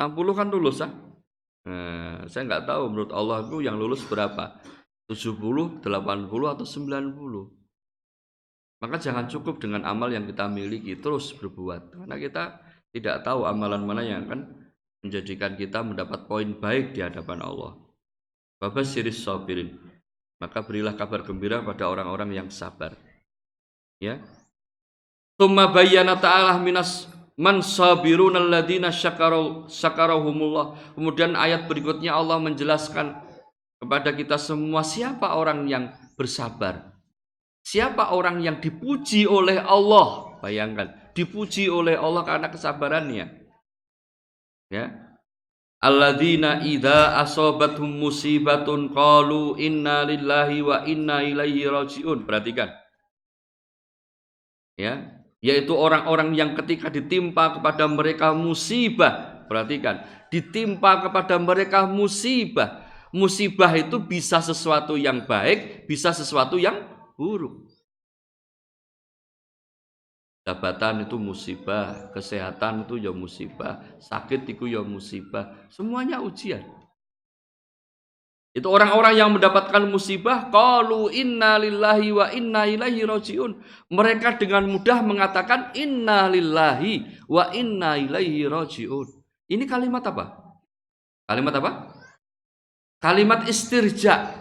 60 0.00 0.38
kan 0.38 0.48
lulus 0.48 0.80
ah. 0.80 0.92
Nah, 1.60 2.24
saya 2.24 2.48
nggak 2.48 2.64
tahu 2.64 2.88
menurut 2.88 3.12
Allah 3.12 3.44
itu 3.44 3.60
yang 3.60 3.76
lulus 3.76 4.00
berapa. 4.08 4.56
70, 5.12 5.82
80 5.84 5.84
atau 6.56 6.64
90. 6.64 7.59
Maka 8.80 8.96
jangan 8.96 9.28
cukup 9.28 9.60
dengan 9.60 9.84
amal 9.84 10.08
yang 10.08 10.24
kita 10.24 10.48
miliki 10.48 10.96
terus 10.96 11.36
berbuat. 11.36 12.00
Karena 12.00 12.16
kita 12.16 12.44
tidak 12.96 13.20
tahu 13.22 13.44
amalan 13.44 13.84
mana 13.84 14.00
yang 14.00 14.24
akan 14.24 14.72
menjadikan 15.04 15.52
kita 15.56 15.84
mendapat 15.84 16.24
poin 16.24 16.48
baik 16.56 16.96
di 16.96 17.04
hadapan 17.04 17.44
Allah. 17.44 17.76
Babas 18.56 18.92
siris 18.92 19.20
sabirin. 19.20 19.76
Maka 20.40 20.64
berilah 20.64 20.96
kabar 20.96 21.20
gembira 21.20 21.60
pada 21.60 21.92
orang-orang 21.92 22.32
yang 22.32 22.48
sabar. 22.48 22.96
Ya. 24.00 24.24
Tumma 25.36 25.68
bayyana 25.68 26.16
ta'ala 26.16 26.56
minas 26.56 27.04
man 27.36 27.60
sabirun 27.60 28.36
syakarahumullah. 29.68 30.96
Kemudian 30.96 31.36
ayat 31.36 31.68
berikutnya 31.68 32.16
Allah 32.16 32.40
menjelaskan 32.40 33.16
kepada 33.80 34.12
kita 34.12 34.36
semua 34.40 34.84
siapa 34.84 35.36
orang 35.36 35.68
yang 35.68 35.92
bersabar. 36.16 36.89
Siapa 37.60 38.16
orang 38.16 38.40
yang 38.40 38.58
dipuji 38.58 39.28
oleh 39.28 39.60
Allah? 39.60 40.40
Bayangkan, 40.40 41.12
dipuji 41.12 41.68
oleh 41.68 41.94
Allah 41.94 42.24
karena 42.24 42.48
kesabarannya. 42.48 43.26
Ya. 44.72 44.84
Alladzina 45.80 46.60
idza 46.60 47.16
asabathum 47.20 47.88
musibatun 47.88 48.92
qalu 48.92 49.56
inna 49.56 50.04
lillahi 50.04 50.60
wa 50.60 50.84
inna 50.84 51.24
ilaihi 51.24 51.64
rajiun. 51.68 52.28
Perhatikan. 52.28 52.68
Ya, 54.76 55.20
yaitu 55.44 55.76
orang-orang 55.76 56.36
yang 56.36 56.52
ketika 56.56 56.88
ditimpa 56.88 57.60
kepada 57.60 57.84
mereka 57.88 58.32
musibah, 58.32 59.44
perhatikan, 59.48 60.04
ditimpa 60.28 61.04
kepada 61.04 61.36
mereka 61.40 61.84
musibah. 61.88 62.88
Musibah 63.10 63.74
itu 63.74 63.98
bisa 63.98 64.38
sesuatu 64.38 64.94
yang 64.94 65.26
baik, 65.26 65.90
bisa 65.90 66.14
sesuatu 66.14 66.54
yang 66.60 66.78
buruk. 67.20 67.68
Jabatan 70.48 71.04
itu 71.04 71.20
musibah, 71.20 72.08
kesehatan 72.16 72.88
itu 72.88 72.96
ya 72.96 73.12
musibah, 73.12 73.84
sakit 74.00 74.48
itu 74.48 74.72
ya 74.72 74.80
musibah, 74.80 75.68
semuanya 75.68 76.24
ujian. 76.24 76.64
Itu 78.50 78.66
orang-orang 78.66 79.14
yang 79.14 79.30
mendapatkan 79.36 79.84
musibah, 79.86 80.50
qalu 80.50 81.12
inna 81.12 81.60
lillahi 81.60 82.08
wa 82.10 82.26
inna 82.34 82.66
ilaihi 82.66 83.06
rajiun. 83.06 83.62
Mereka 83.92 84.40
dengan 84.42 84.66
mudah 84.66 85.04
mengatakan 85.06 85.70
inna 85.76 86.26
lillahi 86.26 87.20
wa 87.30 87.52
inna 87.54 88.00
ilaihi 88.00 88.48
rajiun. 88.50 89.06
Ini 89.46 89.68
kalimat 89.68 90.02
apa? 90.08 90.56
Kalimat 91.30 91.54
apa? 91.62 91.70
Kalimat 92.98 93.46
istirja. 93.46 94.39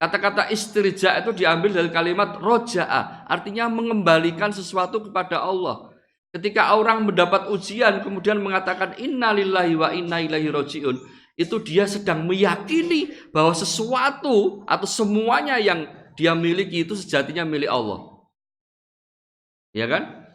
Kata-kata 0.00 0.48
istirja 0.48 1.20
itu 1.20 1.44
diambil 1.44 1.76
dari 1.76 1.92
kalimat 1.92 2.40
roja'a, 2.40 3.28
artinya 3.28 3.68
mengembalikan 3.68 4.48
sesuatu 4.48 5.04
kepada 5.04 5.44
Allah. 5.44 5.92
Ketika 6.32 6.72
orang 6.72 7.04
mendapat 7.04 7.52
ujian 7.52 8.00
kemudian 8.00 8.40
mengatakan 8.40 8.96
innalillahi 8.96 9.76
wa 9.76 9.92
inna 9.92 10.24
ilaihi 10.24 10.48
rojiun, 10.48 10.96
itu 11.36 11.56
dia 11.60 11.84
sedang 11.84 12.24
meyakini 12.24 13.12
bahwa 13.28 13.52
sesuatu 13.52 14.64
atau 14.64 14.88
semuanya 14.88 15.60
yang 15.60 15.84
dia 16.16 16.32
miliki 16.32 16.88
itu 16.88 16.96
sejatinya 16.96 17.44
milik 17.44 17.68
Allah. 17.68 18.24
Ya 19.76 19.84
kan? 19.84 20.32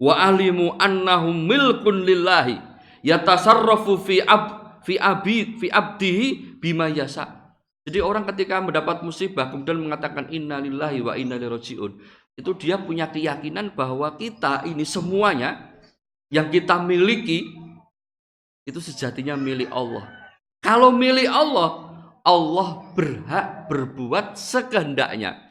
Wa 0.00 0.24
alimu 0.24 0.72
annahum 0.80 1.36
milkun 1.36 2.08
lillahi 2.08 2.56
yatasarrafu 3.04 4.00
fi 4.00 4.24
ab 4.24 4.80
fi 4.88 4.96
abi 4.96 5.60
fi 5.60 5.68
abdihi 5.68 6.58
bima 6.64 6.88
yasa. 6.88 7.41
Jadi 7.82 7.98
orang 7.98 8.22
ketika 8.30 8.62
mendapat 8.62 9.02
musibah 9.02 9.50
kemudian 9.50 9.82
mengatakan 9.82 10.30
innalillahi 10.30 11.02
wa 11.02 11.18
inna 11.18 11.34
ilaihi 11.34 11.76
itu 12.38 12.50
dia 12.56 12.78
punya 12.78 13.10
keyakinan 13.10 13.74
bahwa 13.74 14.14
kita 14.14 14.64
ini 14.70 14.86
semuanya 14.86 15.74
yang 16.32 16.48
kita 16.48 16.80
miliki 16.80 17.52
itu 18.62 18.78
sejatinya 18.78 19.34
milik 19.34 19.68
Allah. 19.68 20.06
Kalau 20.62 20.94
milik 20.94 21.26
Allah, 21.26 21.90
Allah 22.22 22.68
berhak 22.94 23.66
berbuat 23.66 24.38
sekehendaknya. 24.38 25.42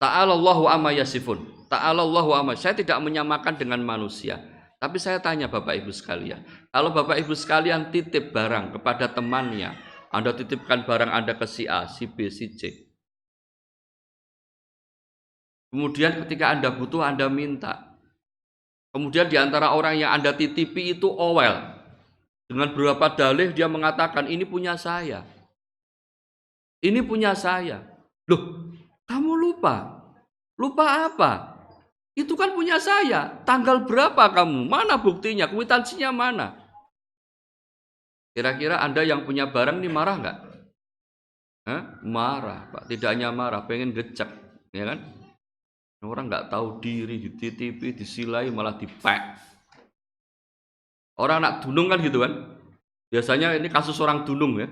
Ta'ala 0.00 0.32
Allahu 0.32 0.64
amma 0.64 0.96
yasifun. 0.96 1.68
Ta'ala 1.68 2.00
Allahu 2.00 2.32
amma. 2.32 2.56
Saya 2.56 2.72
tidak 2.72 2.96
menyamakan 3.04 3.60
dengan 3.60 3.84
manusia. 3.84 4.40
Tapi 4.80 4.96
saya 4.96 5.20
tanya 5.20 5.44
Bapak 5.44 5.76
Ibu 5.84 5.92
sekalian. 5.92 6.40
Kalau 6.72 6.96
Bapak 6.96 7.20
Ibu 7.20 7.36
sekalian 7.36 7.92
titip 7.92 8.32
barang 8.32 8.80
kepada 8.80 9.12
temannya. 9.12 9.76
Anda 10.08 10.32
titipkan 10.32 10.88
barang 10.88 11.12
Anda 11.12 11.36
ke 11.36 11.44
si 11.44 11.68
A, 11.68 11.84
si 11.84 12.08
B, 12.08 12.32
si 12.32 12.56
C. 12.56 12.90
Kemudian 15.70 16.24
ketika 16.24 16.50
Anda 16.50 16.72
butuh 16.72 17.04
Anda 17.04 17.28
minta. 17.28 18.00
Kemudian 18.90 19.30
di 19.30 19.38
antara 19.38 19.70
orang 19.76 20.00
yang 20.00 20.16
Anda 20.16 20.34
titipi 20.34 20.96
itu 20.96 21.06
owel. 21.06 21.76
Dengan 22.50 22.74
beberapa 22.74 23.14
dalih 23.14 23.54
dia 23.54 23.70
mengatakan 23.70 24.26
ini 24.26 24.42
punya 24.42 24.74
saya. 24.74 25.22
Ini 26.82 27.04
punya 27.04 27.36
saya. 27.36 27.84
Loh, 28.26 28.74
kamu 29.06 29.32
lupa. 29.36 30.02
Lupa 30.58 31.06
apa? 31.06 31.49
Itu 32.14 32.34
kan 32.34 32.52
punya 32.52 32.76
saya. 32.82 33.42
Tanggal 33.46 33.86
berapa 33.86 34.30
kamu? 34.34 34.66
Mana 34.66 34.98
buktinya? 34.98 35.46
Kwitansinya 35.46 36.10
mana? 36.10 36.46
Kira-kira 38.34 38.78
Anda 38.78 39.02
yang 39.02 39.26
punya 39.26 39.50
barang 39.50 39.82
ini 39.82 39.90
marah 39.90 40.16
nggak? 40.18 40.38
Hah? 41.66 41.82
Marah, 42.06 42.70
Pak. 42.70 42.88
Tidak 42.88 43.08
hanya 43.10 43.34
marah, 43.34 43.66
pengen 43.66 43.92
gecek, 43.94 44.30
ya 44.74 44.84
kan? 44.86 44.98
Orang 46.00 46.32
nggak 46.32 46.48
tahu 46.48 46.80
diri, 46.80 47.20
dititipi, 47.20 47.92
disilai, 47.92 48.48
malah 48.48 48.80
dipek. 48.80 49.36
Orang 51.20 51.44
anak 51.44 51.60
dunung 51.60 51.92
kan 51.92 52.00
gitu 52.00 52.24
kan. 52.24 52.56
Biasanya 53.12 53.52
ini 53.60 53.68
kasus 53.68 54.00
orang 54.00 54.24
dunung 54.24 54.56
ya. 54.56 54.70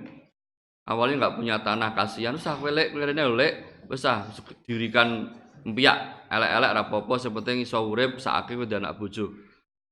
Awalnya 0.89 1.29
nggak 1.29 1.37
punya 1.37 1.61
tanah 1.61 1.93
kasihan, 1.93 2.33
usah 2.33 2.57
welek, 2.65 2.97
weleknya 2.97 3.29
lek, 3.29 3.85
usah 3.93 4.25
dirikan 4.65 5.29
empiak, 5.71 6.29
elek-elek 6.33 6.73
rapopo 6.75 7.15
seperti 7.21 7.65
iso 7.65 7.81
urip 7.85 8.21
sakit 8.21 8.65
udah 8.65 8.79
anak 8.81 8.97
bojo. 8.97 9.33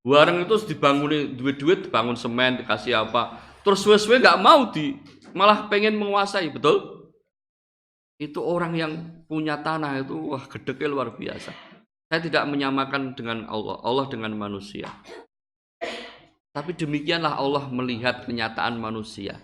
Bareng 0.07 0.47
itu 0.47 0.55
dibangun 0.70 1.35
duit-duit, 1.35 1.91
bangun 1.91 2.14
semen, 2.14 2.62
dikasih 2.62 2.95
apa. 3.07 3.43
Terus 3.66 3.83
suwe-suwe 3.83 4.22
nggak 4.22 4.39
mau 4.39 4.70
di, 4.70 4.95
malah 5.35 5.66
pengen 5.66 5.99
menguasai, 5.99 6.47
betul? 6.55 7.11
Itu 8.16 8.39
orang 8.41 8.72
yang 8.79 8.93
punya 9.27 9.59
tanah 9.61 10.07
itu 10.07 10.14
wah 10.14 10.47
gedeknya 10.47 10.89
luar 10.89 11.18
biasa. 11.18 11.51
Saya 12.07 12.20
tidak 12.22 12.47
menyamakan 12.47 13.18
dengan 13.18 13.51
Allah, 13.51 13.83
Allah 13.83 14.07
dengan 14.07 14.31
manusia. 14.39 14.87
Tapi 16.55 16.72
demikianlah 16.72 17.37
Allah 17.37 17.66
melihat 17.68 18.24
kenyataan 18.24 18.79
manusia. 18.79 19.43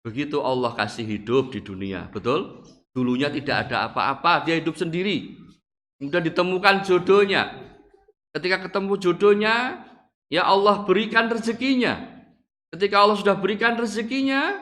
Begitu 0.00 0.40
Allah 0.40 0.72
kasih 0.72 1.04
hidup 1.04 1.52
di 1.52 1.60
dunia, 1.60 2.08
betul? 2.08 2.64
Dulunya 2.90 3.30
tidak 3.30 3.70
ada 3.70 3.86
apa-apa, 3.90 4.42
dia 4.42 4.58
hidup 4.58 4.74
sendiri. 4.74 5.38
Kemudian 6.00 6.24
ditemukan 6.26 6.82
jodohnya. 6.82 7.54
Ketika 8.34 8.66
ketemu 8.66 8.92
jodohnya, 8.98 9.54
ya 10.26 10.46
Allah 10.46 10.82
berikan 10.82 11.30
rezekinya. 11.30 11.98
Ketika 12.70 13.02
Allah 13.02 13.18
sudah 13.18 13.36
berikan 13.38 13.78
rezekinya, 13.78 14.58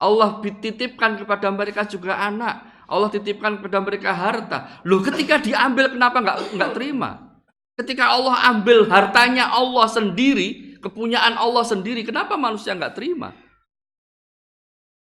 Allah 0.00 0.40
titipkan 0.40 1.20
kepada 1.20 1.52
mereka 1.52 1.86
juga 1.86 2.18
anak. 2.18 2.64
Allah 2.90 3.06
titipkan 3.12 3.60
kepada 3.62 3.78
mereka 3.84 4.10
harta. 4.10 4.82
Loh 4.82 4.98
ketika 5.04 5.38
diambil 5.38 5.94
kenapa 5.94 6.18
nggak 6.18 6.38
nggak 6.58 6.70
terima? 6.74 7.38
Ketika 7.78 8.10
Allah 8.10 8.50
ambil 8.50 8.90
hartanya 8.90 9.52
Allah 9.54 9.86
sendiri, 9.86 10.80
kepunyaan 10.82 11.38
Allah 11.38 11.62
sendiri, 11.62 12.02
kenapa 12.02 12.34
manusia 12.34 12.74
nggak 12.74 12.98
terima? 12.98 13.30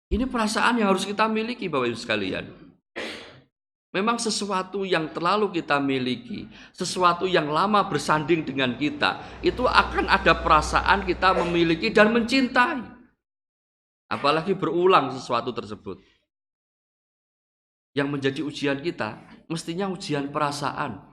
Ini 0.08 0.24
perasaan 0.24 0.80
yang 0.80 0.88
harus 0.96 1.04
kita 1.04 1.28
miliki 1.28 1.68
Bapak 1.68 1.92
Ibu 1.92 1.98
sekalian. 2.00 2.48
Memang 3.92 4.20
sesuatu 4.20 4.84
yang 4.84 5.12
terlalu 5.12 5.60
kita 5.60 5.80
miliki, 5.80 6.48
sesuatu 6.76 7.24
yang 7.24 7.48
lama 7.48 7.84
bersanding 7.88 8.44
dengan 8.44 8.76
kita, 8.76 9.40
itu 9.44 9.64
akan 9.64 10.08
ada 10.08 10.36
perasaan 10.44 11.04
kita 11.08 11.36
memiliki 11.44 11.92
dan 11.92 12.12
mencintai. 12.12 12.84
Apalagi 14.08 14.56
berulang 14.56 15.12
sesuatu 15.12 15.52
tersebut. 15.52 16.00
Yang 17.92 18.08
menjadi 18.08 18.40
ujian 18.44 18.78
kita, 18.80 19.24
mestinya 19.48 19.88
ujian 19.88 20.32
perasaan. 20.32 21.04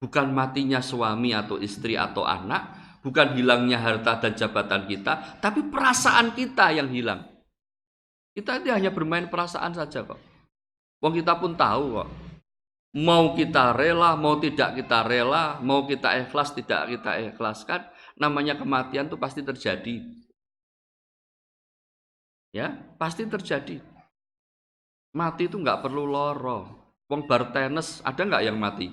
Bukan 0.00 0.32
matinya 0.32 0.84
suami 0.84 1.32
atau 1.32 1.60
istri 1.60 1.96
atau 1.96 2.24
anak, 2.24 3.00
bukan 3.00 3.36
hilangnya 3.36 3.80
harta 3.80 4.20
dan 4.20 4.32
jabatan 4.36 4.88
kita, 4.88 5.40
tapi 5.40 5.64
perasaan 5.68 6.36
kita 6.36 6.72
yang 6.72 6.88
hilang. 6.88 7.33
Kita 8.34 8.58
ini 8.58 8.70
hanya 8.74 8.90
bermain 8.90 9.30
perasaan 9.30 9.70
saja 9.78 10.02
kok. 10.02 10.18
Wong 10.98 11.14
kita 11.14 11.38
pun 11.38 11.54
tahu 11.54 12.02
kok. 12.02 12.08
Mau 12.94 13.34
kita 13.34 13.74
rela, 13.74 14.14
mau 14.18 14.38
tidak 14.38 14.78
kita 14.78 15.06
rela, 15.06 15.58
mau 15.62 15.86
kita 15.86 16.14
ikhlas, 16.26 16.54
tidak 16.54 16.94
kita 16.94 17.18
ikhlaskan, 17.30 17.86
namanya 18.14 18.54
kematian 18.54 19.10
itu 19.10 19.18
pasti 19.18 19.42
terjadi. 19.42 20.02
Ya, 22.54 22.74
pasti 22.98 23.26
terjadi. 23.26 23.82
Mati 25.14 25.50
itu 25.50 25.58
nggak 25.58 25.82
perlu 25.82 26.06
loro. 26.06 26.70
Wong 27.10 27.26
bar 27.26 27.50
tenis 27.50 27.98
ada 28.06 28.22
nggak 28.22 28.46
yang 28.46 28.58
mati? 28.58 28.90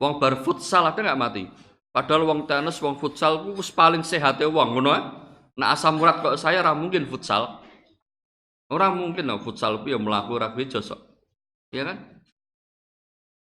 Wong 0.00 0.20
bar 0.20 0.44
futsal 0.44 0.88
ada 0.88 1.00
nggak 1.00 1.20
mati? 1.20 1.48
Padahal 1.88 2.28
wong 2.28 2.44
tenis, 2.44 2.80
wong 2.84 3.00
futsal 3.00 3.48
paling 3.72 4.04
sehat 4.04 4.40
ya 4.40 4.48
wong, 4.48 4.80
Nah 5.54 5.66
asam 5.72 5.96
urat 5.96 6.20
kok 6.20 6.36
saya 6.36 6.60
mungkin 6.76 7.08
futsal. 7.08 7.63
Orang 8.72 8.96
mungkin 8.96 9.28
lah 9.28 9.40
futsal 9.40 9.84
itu 9.84 9.92
ya 9.92 9.98
melaku 10.00 10.40
ora 10.40 10.52
josok. 10.56 11.00
Ya 11.74 11.84
kan? 11.84 11.98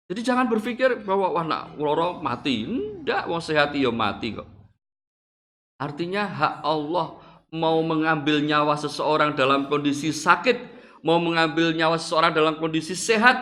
Jadi 0.09 0.21
jangan 0.25 0.49
berpikir 0.49 1.05
bahwa 1.05 1.37
wah 1.37 1.45
nak 1.45 1.77
loro 1.77 2.23
mati. 2.25 2.65
Ndak, 2.65 3.29
wong 3.29 3.45
sehat 3.45 3.77
ya 3.77 3.93
mati 3.93 4.33
kok. 4.33 4.49
Artinya 5.79 6.27
hak 6.27 6.55
Allah 6.65 7.21
mau 7.53 7.81
mengambil 7.85 8.41
nyawa 8.41 8.75
seseorang 8.77 9.37
dalam 9.37 9.69
kondisi 9.69 10.11
sakit, 10.11 10.57
mau 11.05 11.21
mengambil 11.21 11.77
nyawa 11.77 12.01
seseorang 12.01 12.33
dalam 12.35 12.57
kondisi 12.57 12.99
sehat, 12.99 13.37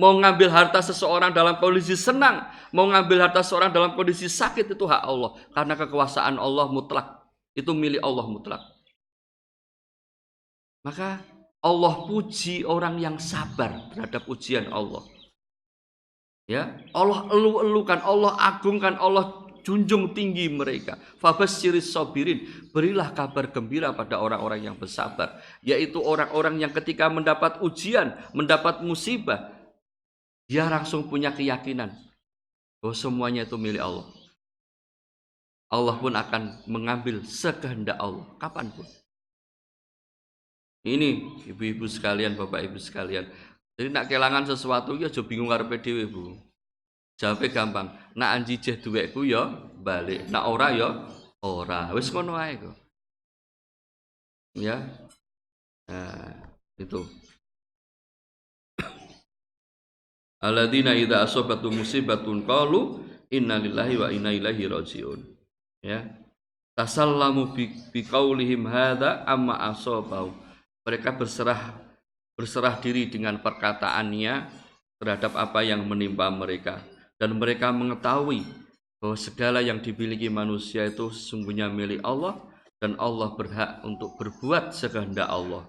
mau 0.00 0.16
ngambil 0.16 0.48
harta 0.48 0.80
seseorang 0.80 1.34
dalam 1.36 1.60
kondisi 1.60 1.98
senang, 1.98 2.48
mau 2.72 2.88
ngambil 2.88 3.28
harta 3.28 3.44
seseorang 3.44 3.70
dalam 3.70 3.92
kondisi 3.92 4.30
sakit 4.30 4.72
itu 4.72 4.84
hak 4.88 5.02
Allah. 5.04 5.36
Karena 5.52 5.74
kekuasaan 5.76 6.40
Allah 6.40 6.66
mutlak. 6.72 7.28
Itu 7.52 7.76
milik 7.76 8.00
Allah 8.00 8.24
mutlak. 8.24 8.71
Maka 10.82 11.22
Allah 11.62 11.94
puji 12.10 12.66
orang 12.66 12.98
yang 12.98 13.16
sabar 13.22 13.90
terhadap 13.94 14.26
ujian 14.26 14.66
Allah. 14.74 15.06
Ya, 16.50 16.74
Allah 16.90 17.30
elu-elukan, 17.30 18.02
Allah 18.02 18.34
agungkan, 18.34 18.98
Allah 18.98 19.46
junjung 19.62 20.10
tinggi 20.10 20.50
mereka. 20.50 20.98
Fabasyiris 21.22 21.94
sobirin, 21.94 22.42
berilah 22.74 23.14
kabar 23.14 23.46
gembira 23.54 23.94
pada 23.94 24.18
orang-orang 24.18 24.66
yang 24.66 24.76
bersabar, 24.76 25.38
yaitu 25.62 26.02
orang-orang 26.02 26.58
yang 26.66 26.74
ketika 26.74 27.06
mendapat 27.06 27.62
ujian, 27.62 28.18
mendapat 28.34 28.82
musibah, 28.82 29.54
dia 30.50 30.66
langsung 30.66 31.06
punya 31.06 31.30
keyakinan 31.30 31.94
bahwa 32.82 32.94
semuanya 32.98 33.46
itu 33.46 33.54
milik 33.54 33.80
Allah. 33.80 34.10
Allah 35.72 35.96
pun 35.96 36.12
akan 36.12 36.66
mengambil 36.68 37.22
sekehendak 37.24 37.96
Allah 37.96 38.26
kapan 38.36 38.68
pun. 38.74 38.84
Ini 40.82 41.38
ibu-ibu 41.46 41.86
sekalian, 41.86 42.34
bapak-ibu 42.34 42.78
sekalian. 42.78 43.30
Jadi 43.78 43.88
nak 43.88 44.10
kelangan 44.10 44.44
sesuatu 44.46 44.98
ya 44.98 45.06
coba 45.06 45.26
bingung 45.30 45.50
karena 45.50 45.78
dhewe, 45.78 46.04
Bu. 46.10 46.34
Jawabnya 47.22 47.48
gampang. 47.54 47.88
Nak 48.18 48.30
anji 48.34 48.58
jeh 48.58 48.76
duwekku 48.82 49.22
ya 49.22 49.46
balik. 49.78 50.26
Nak 50.26 50.44
ora 50.50 50.74
ya 50.74 51.06
ora. 51.38 51.94
Wis 51.94 52.10
ngono 52.10 52.34
ae 52.34 52.58
kok. 52.58 52.76
Ya. 54.58 54.82
Nah, 55.86 56.34
itu. 56.76 57.06
Alladzina 60.42 60.98
idza 60.98 61.22
asabatu 61.22 61.70
musibatun 61.70 62.42
qalu 62.42 63.06
inna 63.30 63.62
lillahi 63.62 63.94
wa 63.94 64.08
inna 64.10 64.34
ilaihi 64.34 64.66
rajiun. 64.66 65.22
Ya. 65.78 66.02
Tasallamu 66.74 67.54
bi, 67.54 67.70
bi 67.94 68.02
qaulihim 68.02 68.66
hadza 68.66 69.22
amma 69.28 69.62
asabahu. 69.70 70.34
Mereka 70.82 71.14
berserah 71.14 71.78
berserah 72.34 72.80
diri 72.80 73.06
dengan 73.06 73.38
perkataannya 73.38 74.34
terhadap 74.98 75.36
apa 75.36 75.60
yang 75.62 75.84
menimpa 75.86 76.26
mereka 76.32 76.80
dan 77.20 77.38
mereka 77.38 77.70
mengetahui 77.70 78.42
bahwa 79.02 79.18
segala 79.18 79.58
yang 79.62 79.82
dimiliki 79.82 80.30
manusia 80.30 80.86
itu 80.86 81.10
sesungguhnya 81.10 81.70
milik 81.70 82.02
Allah 82.02 82.38
dan 82.82 82.98
Allah 82.98 83.34
berhak 83.38 83.82
untuk 83.86 84.18
berbuat 84.18 84.74
sekehendak 84.74 85.30
Allah. 85.30 85.66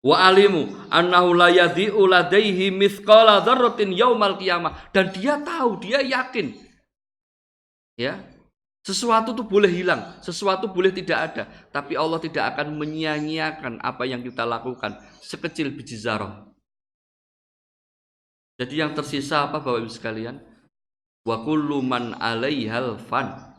Wa 0.00 0.32
alimu 0.32 0.88
annahu 0.88 1.36
la 1.36 1.50
yadhi'u 1.50 2.06
ladaihi 2.06 2.72
mithqala 2.72 3.42
dzarratin 3.42 3.94
yaumal 3.94 4.38
qiyamah 4.38 4.90
dan 4.94 5.10
dia 5.10 5.38
tahu, 5.42 5.82
dia 5.82 6.00
yakin. 6.00 6.56
Ya. 7.98 8.22
Sesuatu 8.80 9.36
itu 9.36 9.44
boleh 9.44 9.68
hilang, 9.68 10.16
sesuatu 10.24 10.64
boleh 10.72 10.88
tidak 10.88 11.18
ada, 11.20 11.44
tapi 11.68 12.00
Allah 12.00 12.16
tidak 12.16 12.56
akan 12.56 12.80
menyia-nyiakan 12.80 13.76
apa 13.84 14.08
yang 14.08 14.24
kita 14.24 14.48
lakukan 14.48 14.96
sekecil 15.20 15.68
biji 15.68 16.00
zarah. 16.00 16.48
Jadi 18.56 18.80
yang 18.80 18.96
tersisa 18.96 19.48
apa 19.48 19.60
Bapak 19.60 19.84
Ibu 19.84 19.92
sekalian? 19.92 20.36
Wa 21.28 21.44
kullu 21.44 21.84
man 21.84 22.16
'alaihal 22.16 22.96
fan. 22.96 23.52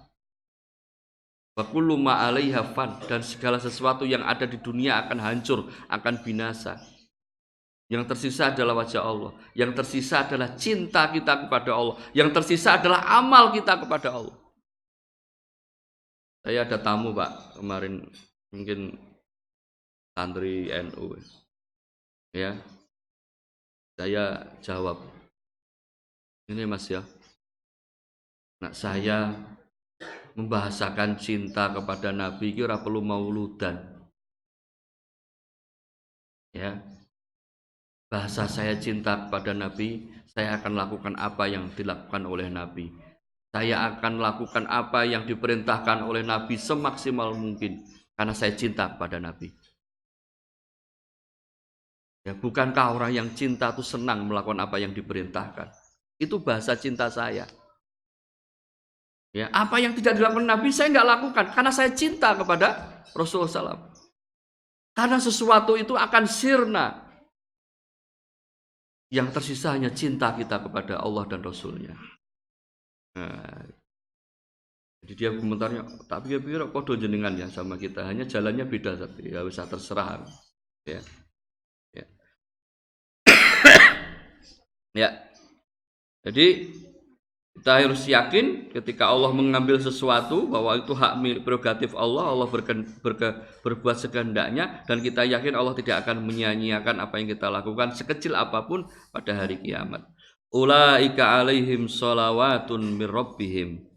Wa 1.54 1.70
kullu 1.70 2.02
ma 2.02 2.26
'alaiha 2.26 2.66
fan 2.74 3.02
dan 3.06 3.22
segala 3.22 3.62
sesuatu 3.62 4.06
yang 4.06 4.26
ada 4.26 4.50
di 4.50 4.58
dunia 4.58 5.06
akan 5.06 5.22
hancur, 5.22 5.70
akan 5.90 6.22
binasa. 6.26 6.82
Yang 7.92 8.16
tersisa 8.16 8.56
adalah 8.56 8.78
wajah 8.82 9.04
Allah. 9.04 9.36
Yang 9.52 9.84
tersisa 9.84 10.24
adalah 10.24 10.56
cinta 10.56 11.12
kita 11.12 11.46
kepada 11.46 11.76
Allah. 11.76 12.00
Yang 12.16 12.30
tersisa 12.40 12.80
adalah 12.80 13.04
amal 13.04 13.52
kita 13.52 13.78
kepada 13.84 14.16
Allah. 14.16 14.32
Saya 16.42 16.66
ada 16.66 16.82
tamu 16.82 17.14
Pak 17.14 17.62
kemarin 17.62 18.02
mungkin 18.50 18.98
santri 20.18 20.74
NU. 20.74 21.14
Ya. 22.34 22.58
Saya 23.94 24.50
jawab. 24.66 25.06
Ini 26.50 26.66
Mas 26.66 26.90
ya. 26.90 27.06
Nak 28.66 28.74
saya 28.74 29.38
membahasakan 30.34 31.22
cinta 31.22 31.70
kepada 31.70 32.10
Nabi 32.10 32.58
kira 32.58 32.82
perlu 32.82 33.06
mauludan. 33.06 33.78
Ya. 36.58 36.82
Bahasa 38.10 38.50
saya 38.50 38.76
cinta 38.82 39.30
kepada 39.30 39.56
Nabi, 39.56 40.10
saya 40.26 40.58
akan 40.60 40.74
lakukan 40.74 41.14
apa 41.16 41.48
yang 41.48 41.72
dilakukan 41.72 42.28
oleh 42.28 42.52
Nabi 42.52 43.11
saya 43.52 43.92
akan 43.92 44.24
lakukan 44.24 44.64
apa 44.72 45.04
yang 45.04 45.28
diperintahkan 45.28 46.08
oleh 46.08 46.24
Nabi 46.24 46.56
semaksimal 46.56 47.36
mungkin 47.36 47.84
karena 48.16 48.32
saya 48.32 48.56
cinta 48.56 48.88
pada 48.96 49.20
Nabi. 49.20 49.52
Ya, 52.24 52.32
bukankah 52.38 52.96
orang 52.96 53.12
yang 53.12 53.28
cinta 53.36 53.76
itu 53.76 53.84
senang 53.84 54.24
melakukan 54.24 54.64
apa 54.64 54.80
yang 54.80 54.96
diperintahkan? 54.96 55.68
Itu 56.16 56.40
bahasa 56.40 56.80
cinta 56.80 57.12
saya. 57.12 57.44
Ya, 59.36 59.52
apa 59.52 59.84
yang 59.84 59.98
tidak 60.00 60.16
dilakukan 60.16 60.48
Nabi 60.48 60.72
saya 60.72 60.92
nggak 60.96 61.10
lakukan 61.18 61.46
karena 61.52 61.72
saya 61.74 61.92
cinta 61.92 62.32
kepada 62.38 63.04
Rasulullah 63.12 63.52
SAW. 63.52 63.84
Karena 64.96 65.18
sesuatu 65.20 65.76
itu 65.76 65.98
akan 65.98 66.24
sirna. 66.28 67.10
Yang 69.12 69.28
tersisa 69.36 69.76
hanya 69.76 69.92
cinta 69.92 70.32
kita 70.32 70.64
kepada 70.64 71.04
Allah 71.04 71.28
dan 71.28 71.44
Rasulnya. 71.44 72.00
Nah, 73.18 73.68
jadi 75.02 75.14
dia 75.18 75.30
komentarnya, 75.34 75.82
tak 76.06 76.30
pikir-pikir 76.30 76.62
kok 76.70 76.86
jenengan 76.94 77.34
ya 77.34 77.50
sama 77.50 77.74
kita, 77.74 78.06
hanya 78.06 78.22
jalannya 78.30 78.70
beda 78.70 79.02
tapi 79.02 79.34
ya 79.34 79.42
bisa 79.42 79.66
terserah. 79.66 80.22
Ya. 80.86 81.02
Ya. 81.98 82.06
ya. 85.02 85.10
Jadi 86.22 86.70
kita 87.62 87.82
harus 87.82 88.06
yakin 88.06 88.70
ketika 88.74 89.10
Allah 89.10 89.34
mengambil 89.34 89.82
sesuatu 89.82 90.46
bahwa 90.46 90.78
itu 90.78 90.94
hak 90.94 91.14
milik 91.18 91.42
prerogatif 91.46 91.98
Allah, 91.98 92.30
Allah 92.30 92.48
berke, 92.50 92.74
berke, 93.02 93.42
berbuat 93.66 93.98
sekehendaknya 94.02 94.86
dan 94.86 94.98
kita 95.02 95.26
yakin 95.26 95.58
Allah 95.58 95.74
tidak 95.74 96.06
akan 96.06 96.26
menyia-nyiakan 96.30 97.02
apa 97.02 97.18
yang 97.18 97.28
kita 97.30 97.50
lakukan 97.50 97.98
sekecil 97.98 98.38
apa 98.38 98.70
pun 98.70 98.86
pada 99.10 99.34
hari 99.34 99.58
kiamat. 99.62 100.06
Ulaika 100.52 101.40
alaihim 101.40 101.88
salawatun 101.88 103.00
mir 103.00 103.08
rabbihim. 103.08 103.88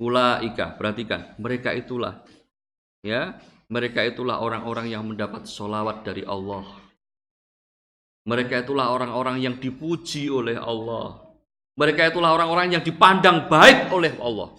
Ulaika, 0.00 0.78
perhatikan, 0.78 1.34
mereka 1.42 1.74
itulah 1.74 2.22
ya, 3.02 3.34
mereka 3.68 4.06
itulah 4.06 4.40
orang-orang 4.40 4.88
yang 4.88 5.04
mendapat 5.04 5.44
solawat 5.44 6.06
dari 6.06 6.24
Allah. 6.24 6.64
Mereka 8.28 8.64
itulah 8.64 8.92
orang-orang 8.92 9.40
yang 9.40 9.56
dipuji 9.56 10.28
oleh 10.28 10.56
Allah. 10.56 11.28
Mereka 11.78 12.12
itulah 12.12 12.36
orang-orang 12.36 12.76
yang 12.76 12.82
dipandang 12.84 13.48
baik 13.48 13.88
oleh 13.92 14.12
Allah. 14.20 14.52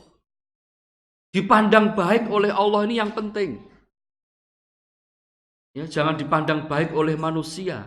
Dipandang 1.30 1.94
baik 1.94 2.26
oleh 2.34 2.50
Allah 2.50 2.90
ini 2.90 2.98
yang 2.98 3.14
penting. 3.14 3.62
Ya, 5.78 5.86
jangan 5.86 6.18
dipandang 6.18 6.66
baik 6.66 6.90
oleh 6.98 7.14
manusia. 7.14 7.86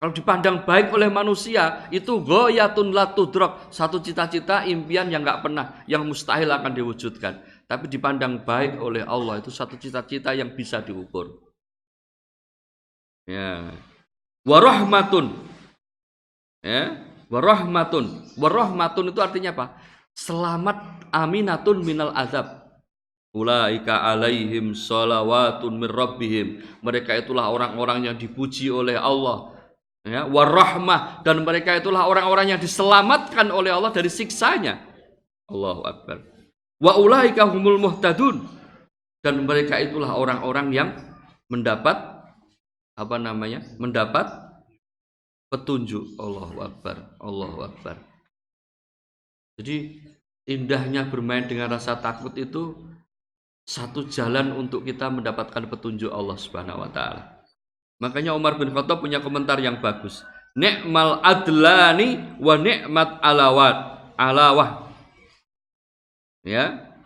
Kalau 0.00 0.16
dipandang 0.16 0.64
baik 0.64 0.96
oleh 0.96 1.12
manusia, 1.12 1.84
itu 1.92 2.24
goyatun 2.24 2.88
latudrok. 2.88 3.68
Satu 3.68 4.00
cita-cita, 4.00 4.64
impian 4.64 5.12
yang 5.12 5.20
nggak 5.20 5.44
pernah, 5.44 5.84
yang 5.84 6.08
mustahil 6.08 6.48
akan 6.48 6.72
diwujudkan. 6.72 7.36
Tapi 7.68 7.84
dipandang 7.84 8.40
baik 8.40 8.80
oleh 8.80 9.04
Allah, 9.04 9.44
itu 9.44 9.52
satu 9.52 9.76
cita-cita 9.76 10.32
yang 10.32 10.56
bisa 10.56 10.80
diukur. 10.80 11.44
Ya. 13.28 13.76
Warahmatun. 14.48 15.36
Ya. 16.64 17.04
Warahmatun. 17.28 18.40
Warahmatun 18.40 19.12
itu 19.12 19.20
artinya 19.20 19.52
apa? 19.52 19.66
Selamat 20.16 20.80
aminatun 21.12 21.84
minal 21.84 22.16
azab. 22.16 22.72
Ulaika 23.36 24.00
alaihim 24.00 24.72
salawatun 24.72 25.76
min 25.76 25.92
rabbihim. 25.92 26.64
Mereka 26.80 27.20
itulah 27.20 27.52
orang-orang 27.52 28.08
yang 28.08 28.16
dipuji 28.16 28.72
oleh 28.72 28.96
Allah 28.96 29.59
ya 30.04 30.28
warahmah. 30.28 31.24
Dan 31.26 31.42
mereka 31.44 31.76
itulah 31.76 32.06
orang-orang 32.06 32.56
yang 32.56 32.60
diselamatkan 32.60 33.48
oleh 33.52 33.72
Allah 33.72 33.92
dari 33.92 34.08
siksanya. 34.08 34.80
Allahu 35.50 35.82
akbar. 35.84 36.22
Wa 36.80 36.96
ulaika 36.96 37.48
humul 37.48 37.80
muhtadun. 37.80 38.46
Dan 39.20 39.44
mereka 39.44 39.76
itulah 39.76 40.16
orang-orang 40.16 40.72
yang 40.72 40.88
mendapat 41.52 41.96
apa 42.96 43.16
namanya 43.20 43.64
mendapat 43.76 44.28
petunjuk. 45.52 46.16
Allahu 46.16 46.56
akbar. 46.64 47.16
Allahu 47.20 47.58
akbar. 47.68 47.96
Jadi 49.60 50.00
indahnya 50.48 51.04
bermain 51.04 51.44
dengan 51.44 51.76
rasa 51.76 52.00
takut 52.00 52.32
itu 52.40 52.72
satu 53.68 54.08
jalan 54.08 54.56
untuk 54.56 54.82
kita 54.82 55.12
mendapatkan 55.12 55.68
petunjuk 55.68 56.08
Allah 56.10 56.34
Subhanahu 56.34 56.80
wa 56.80 56.90
taala 56.90 57.39
Makanya 58.00 58.32
Umar 58.32 58.56
bin 58.56 58.72
Khattab 58.72 59.04
punya 59.04 59.20
komentar 59.20 59.60
yang 59.60 59.78
bagus. 59.78 60.24
Ni'mal 60.56 61.20
adlani 61.20 62.40
wa 62.40 62.56
ni'mat 62.56 63.20
alawat. 63.20 63.76
Alawah. 64.16 64.88
Ya. 66.42 66.96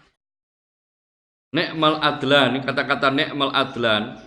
Ni'mal 1.50 1.98
adlan, 1.98 2.62
kata-kata 2.62 3.10
ni'mal 3.10 3.50
adlan 3.50 4.22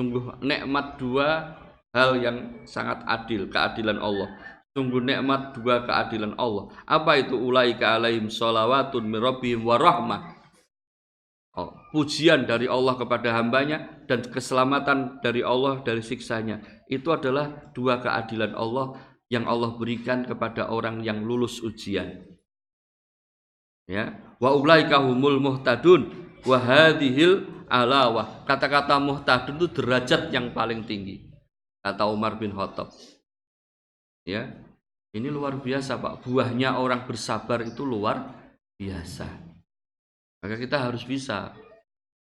sungguh 0.00 0.40
nikmat 0.40 0.96
dua 0.96 1.60
hal 1.92 2.16
yang 2.16 2.64
sangat 2.64 3.04
adil, 3.04 3.52
keadilan 3.52 4.00
Allah. 4.00 4.32
Sungguh 4.72 5.04
nikmat 5.04 5.52
dua 5.52 5.84
keadilan 5.84 6.38
Allah. 6.40 6.72
Apa 6.88 7.20
itu 7.20 7.36
ulaika 7.36 8.00
alaihim 8.00 8.32
salawatun 8.32 9.04
min 9.04 9.20
rabbihim 9.20 9.60
wa 9.60 9.76
rahmah 9.76 10.20
oh, 10.24 10.39
pujian 11.90 12.46
dari 12.46 12.70
Allah 12.70 12.94
kepada 12.96 13.34
hambanya 13.36 14.04
dan 14.06 14.24
keselamatan 14.24 15.18
dari 15.24 15.42
Allah 15.42 15.82
dari 15.82 16.00
siksanya. 16.00 16.62
Itu 16.86 17.10
adalah 17.10 17.72
dua 17.74 17.98
keadilan 17.98 18.54
Allah 18.54 18.96
yang 19.30 19.46
Allah 19.46 19.74
berikan 19.74 20.26
kepada 20.26 20.70
orang 20.70 21.02
yang 21.02 21.22
lulus 21.22 21.62
ujian. 21.62 22.22
Ya. 23.90 24.18
Wa 24.38 24.54
ulaika 24.54 25.02
humul 25.02 25.42
muhtadun 25.42 26.10
wa 26.46 26.58
hadhil 26.58 27.46
alawah. 27.66 28.46
Kata-kata 28.46 28.98
muhtadun 29.02 29.58
itu 29.58 29.68
derajat 29.82 30.30
yang 30.30 30.54
paling 30.54 30.86
tinggi 30.86 31.30
kata 31.80 32.06
Umar 32.06 32.36
bin 32.36 32.52
Khattab. 32.52 32.92
Ya. 34.28 34.52
Ini 35.10 35.26
luar 35.26 35.58
biasa 35.58 35.98
Pak. 35.98 36.22
Buahnya 36.22 36.78
orang 36.78 37.02
bersabar 37.02 37.66
itu 37.66 37.82
luar 37.82 38.30
biasa 38.78 39.49
maka 40.40 40.56
kita 40.56 40.76
harus 40.88 41.04
bisa 41.04 41.52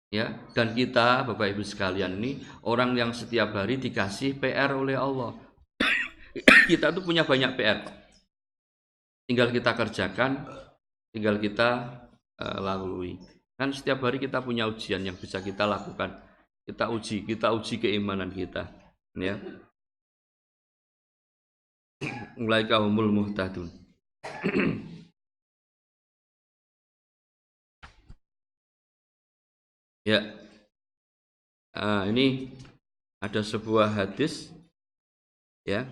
ya 0.08 0.32
dan 0.56 0.72
kita 0.72 1.28
Bapak 1.28 1.52
Ibu 1.52 1.64
sekalian 1.68 2.16
ini 2.24 2.40
orang 2.64 2.96
yang 2.96 3.12
setiap 3.12 3.52
hari 3.52 3.76
dikasih 3.76 4.40
PR 4.40 4.72
oleh 4.72 4.96
Allah. 4.96 5.36
kita 6.72 6.96
tuh 6.96 7.04
punya 7.04 7.28
banyak 7.28 7.52
PR. 7.60 7.84
Tinggal 9.26 9.50
kita 9.52 9.74
kerjakan, 9.74 10.48
tinggal 11.12 11.42
kita 11.42 11.70
uh, 12.40 12.60
lalui. 12.62 13.20
Kan 13.58 13.74
setiap 13.74 14.04
hari 14.06 14.22
kita 14.22 14.40
punya 14.40 14.70
ujian 14.70 15.02
yang 15.04 15.18
bisa 15.18 15.42
kita 15.42 15.66
lakukan. 15.66 16.22
Kita 16.66 16.90
uji, 16.90 17.26
kita 17.26 17.54
uji 17.54 17.78
keimanan 17.78 18.34
kita, 18.34 18.70
ya. 19.14 19.38
Mulai 22.42 22.66
kaumul 22.66 23.10
muhtadun. 23.14 23.70
Ya. 30.06 30.22
Nah, 31.76 32.06
ini 32.08 32.54
ada 33.20 33.42
sebuah 33.42 33.90
hadis 33.90 34.54
ya. 35.66 35.90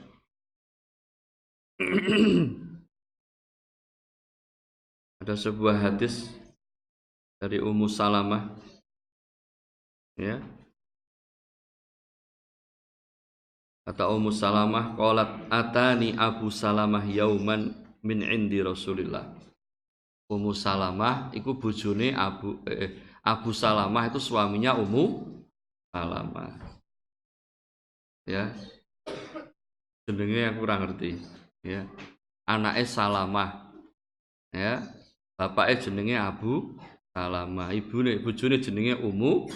ada 5.23 5.39
sebuah 5.39 5.79
hadis 5.79 6.27
dari 7.39 7.63
Ummu 7.63 7.87
Salamah 7.87 8.51
ya 10.19 10.43
kata 13.87 14.11
Ummu 14.11 14.35
Salamah 14.35 14.99
qalat 14.99 15.47
atani 15.47 16.11
Abu 16.19 16.51
Salamah 16.51 17.07
yauman 17.07 17.71
min 18.03 18.19
indi 18.19 18.59
Rasulillah 18.59 19.31
Ummu 20.27 20.51
Salamah 20.51 21.31
iku 21.31 21.55
bojone 21.55 22.11
Abu 22.11 22.59
eh, 22.67 22.77
eh, 22.83 22.91
Abu 23.23 23.55
Salamah 23.55 24.11
itu 24.11 24.19
suaminya 24.19 24.75
Ummu 24.75 25.23
Salamah. 25.95 26.59
Ya. 28.27 28.51
Jenenge 30.03 30.51
aku 30.51 30.67
kurang 30.67 30.83
ngerti 30.83 31.23
ya. 31.63 31.87
Anaknya 32.43 32.83
Salamah 32.83 33.71
ya. 34.51 34.83
Bapaknya 35.39 35.79
jenenge 35.79 36.15
Abu 36.19 36.75
Salamah. 37.15 37.71
Ibune 37.71 38.19
bojone 38.19 38.59
jenenge 38.59 38.99
Ummu 38.99 39.47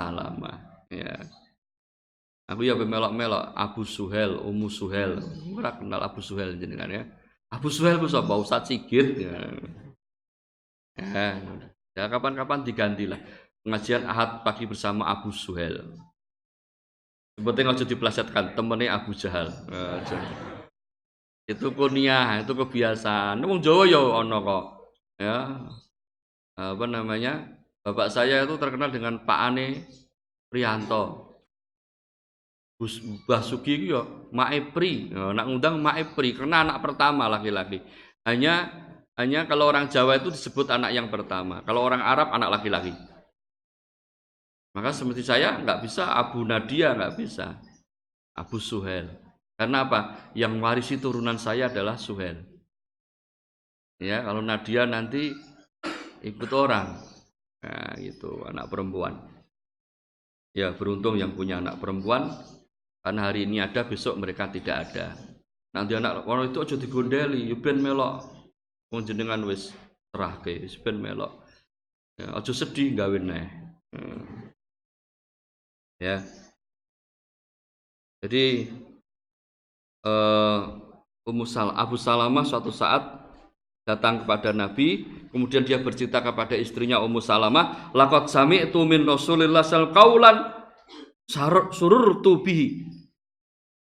Salamah 0.00 0.88
ya. 0.88 1.20
Aku 2.50 2.66
ya 2.66 2.74
melok-melok 2.74 3.52
Abu 3.54 3.84
Suhel 3.84 4.40
Ummu 4.40 4.72
Suhel. 4.72 5.20
Ora 5.54 5.76
kenal 5.76 6.02
Abu 6.02 6.24
Suhel 6.24 6.56
jenengan 6.56 6.88
ya. 6.88 7.04
Abu 7.52 7.68
Suhel 7.68 8.00
ku 8.00 8.08
sapa? 8.08 8.32
Ustaz 8.34 8.66
Sigit 8.66 9.22
ya. 9.22 9.36
Ya, 10.98 11.38
ya 11.96 12.06
kapan-kapan 12.06 12.62
diganti 12.62 13.04
lah 13.10 13.20
pengajian 13.66 14.06
Ahad 14.06 14.46
pagi 14.46 14.64
bersama 14.64 15.10
Abu 15.10 15.34
Suhel 15.34 16.00
Sebetulnya 17.40 17.72
nggak 17.72 17.88
dipelesetkan 17.88 18.44
temennya 18.52 19.00
Abu 19.00 19.16
Jahal. 19.16 19.48
Itu 21.48 21.72
kunyah, 21.72 22.44
itu 22.44 22.52
kebiasaan. 22.52 23.40
Wong 23.40 23.64
Jawa 23.64 23.88
ya 23.88 23.96
ono 23.96 24.38
kok. 24.44 24.64
Ya. 25.16 25.56
Apa 26.60 26.84
namanya? 26.84 27.48
Bapak 27.80 28.12
saya 28.12 28.44
itu 28.44 28.60
terkenal 28.60 28.92
dengan 28.92 29.24
Pak 29.24 29.40
Ane 29.40 29.88
Prianto. 30.52 31.32
Mbah 32.76 33.40
Sugi 33.40 33.88
itu 33.88 33.96
ya 33.96 34.04
Maepri. 34.36 35.08
Ya, 35.08 35.32
nak 35.32 35.48
ngundang 35.48 35.80
Maepri 35.80 36.36
karena 36.36 36.60
anak 36.60 36.84
pertama 36.84 37.24
laki-laki. 37.24 37.80
Hanya 38.28 38.68
hanya 39.20 39.44
kalau 39.44 39.68
orang 39.68 39.92
Jawa 39.92 40.16
itu 40.16 40.32
disebut 40.32 40.72
anak 40.72 40.96
yang 40.96 41.12
pertama. 41.12 41.60
Kalau 41.68 41.84
orang 41.84 42.00
Arab 42.00 42.32
anak 42.32 42.56
laki-laki. 42.56 42.96
Maka 44.72 44.96
seperti 44.96 45.20
saya 45.20 45.60
nggak 45.60 45.84
bisa 45.84 46.16
Abu 46.16 46.40
Nadia 46.40 46.96
nggak 46.96 47.20
bisa. 47.20 47.60
Abu 48.32 48.56
Suhel. 48.56 49.12
Karena 49.60 49.84
apa? 49.84 50.32
Yang 50.32 50.52
warisi 50.64 50.94
turunan 50.96 51.36
saya 51.36 51.68
adalah 51.68 52.00
Suhel. 52.00 52.40
Ya, 54.00 54.24
kalau 54.24 54.40
Nadia 54.40 54.88
nanti 54.88 55.36
ikut 56.24 56.48
orang. 56.56 56.96
Nah, 57.60 57.92
gitu, 58.00 58.40
anak 58.48 58.72
perempuan. 58.72 59.20
Ya, 60.56 60.72
beruntung 60.72 61.20
yang 61.20 61.36
punya 61.36 61.60
anak 61.60 61.76
perempuan 61.76 62.32
karena 63.04 63.28
hari 63.28 63.44
ini 63.44 63.60
ada, 63.60 63.84
besok 63.84 64.16
mereka 64.16 64.48
tidak 64.48 64.88
ada. 64.88 65.12
Nanti 65.76 65.92
anak 65.92 66.24
orang 66.24 66.48
itu 66.48 66.58
aja 66.64 66.80
digondeli, 66.80 67.52
yo 67.52 67.60
ben 67.60 67.84
melok 67.84 68.39
wong 68.90 69.06
jenengan 69.06 69.40
wis 69.46 69.70
serahke, 70.10 70.60
wis 70.66 70.76
ben 70.76 70.98
melok. 71.00 71.40
Ya, 72.20 72.36
aja 72.36 72.52
sedih 72.52 72.92
gawe 72.98 73.16
neh. 73.16 73.46
Hmm 73.94 74.50
ya 76.00 76.24
jadi 78.24 78.72
uh, 80.08 80.80
Ummu 81.28 81.44
Sal 81.44 81.76
Abu 81.76 82.00
Salamah 82.00 82.42
suatu 82.48 82.72
saat 82.72 83.04
datang 83.84 84.24
kepada 84.24 84.56
Nabi 84.56 85.04
kemudian 85.28 85.60
dia 85.60 85.76
bercerita 85.76 86.24
kepada 86.24 86.56
istrinya 86.56 87.04
Ummu 87.04 87.20
Salamah 87.20 87.92
laqad 87.92 88.32
sami'tu 88.32 88.80
min 88.88 89.04
Rasulillah 89.04 89.60
sal 89.60 89.92
qaulan 89.92 90.56
surur 91.76 92.24
tubihi 92.24 92.88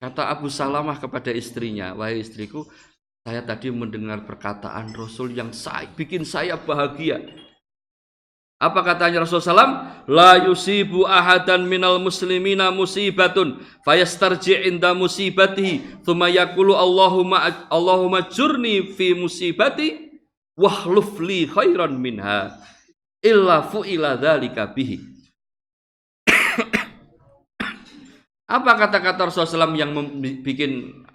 kata 0.01 0.33
Abu 0.33 0.49
Salamah 0.49 0.97
kepada 0.97 1.29
istrinya 1.37 1.93
wahai 1.93 2.25
istriku 2.25 2.65
saya 3.21 3.45
tadi 3.45 3.69
mendengar 3.69 4.25
perkataan 4.25 4.97
Rasul 4.97 5.37
yang 5.37 5.53
saya, 5.53 5.89
bikin 5.93 6.25
saya 6.25 6.57
bahagia 6.57 7.21
apa 8.61 8.85
katanya 8.85 9.25
Rasulullah 9.25 9.57
SAW? 9.57 10.05
La 10.05 10.37
yusibu 10.45 11.09
ahadan 11.09 11.65
minal 11.65 11.97
muslimina 11.97 12.69
musibatun 12.69 13.57
fayastarji 13.89 14.69
inda 14.69 14.93
musibatihi 14.93 16.05
thumma 16.05 16.29
yakulu 16.29 16.77
Allahumma 16.77 17.41
Allahumma 17.73 18.29
jurni 18.29 18.93
fi 18.93 19.17
musibati 19.17 20.13
wahluf 20.61 21.17
li 21.25 21.49
khairan 21.49 21.97
minha 21.97 22.53
illa 23.25 23.65
fu'ila 23.65 24.21
dhalika 24.21 24.69
bihi. 24.69 25.09
Apa 28.61 28.77
kata-kata 28.77 29.33
Rasulullah 29.33 29.73
SAW 29.73 29.73
yang 29.73 29.97
uh, 29.97 31.10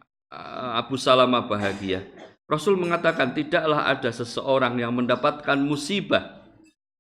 Abu 0.76 1.00
Salamah 1.00 1.48
bahagia? 1.48 2.04
Rasul 2.46 2.78
mengatakan 2.78 3.34
tidaklah 3.34 3.90
ada 3.90 4.14
seseorang 4.14 4.78
yang 4.78 4.94
mendapatkan 4.94 5.58
musibah 5.58 6.46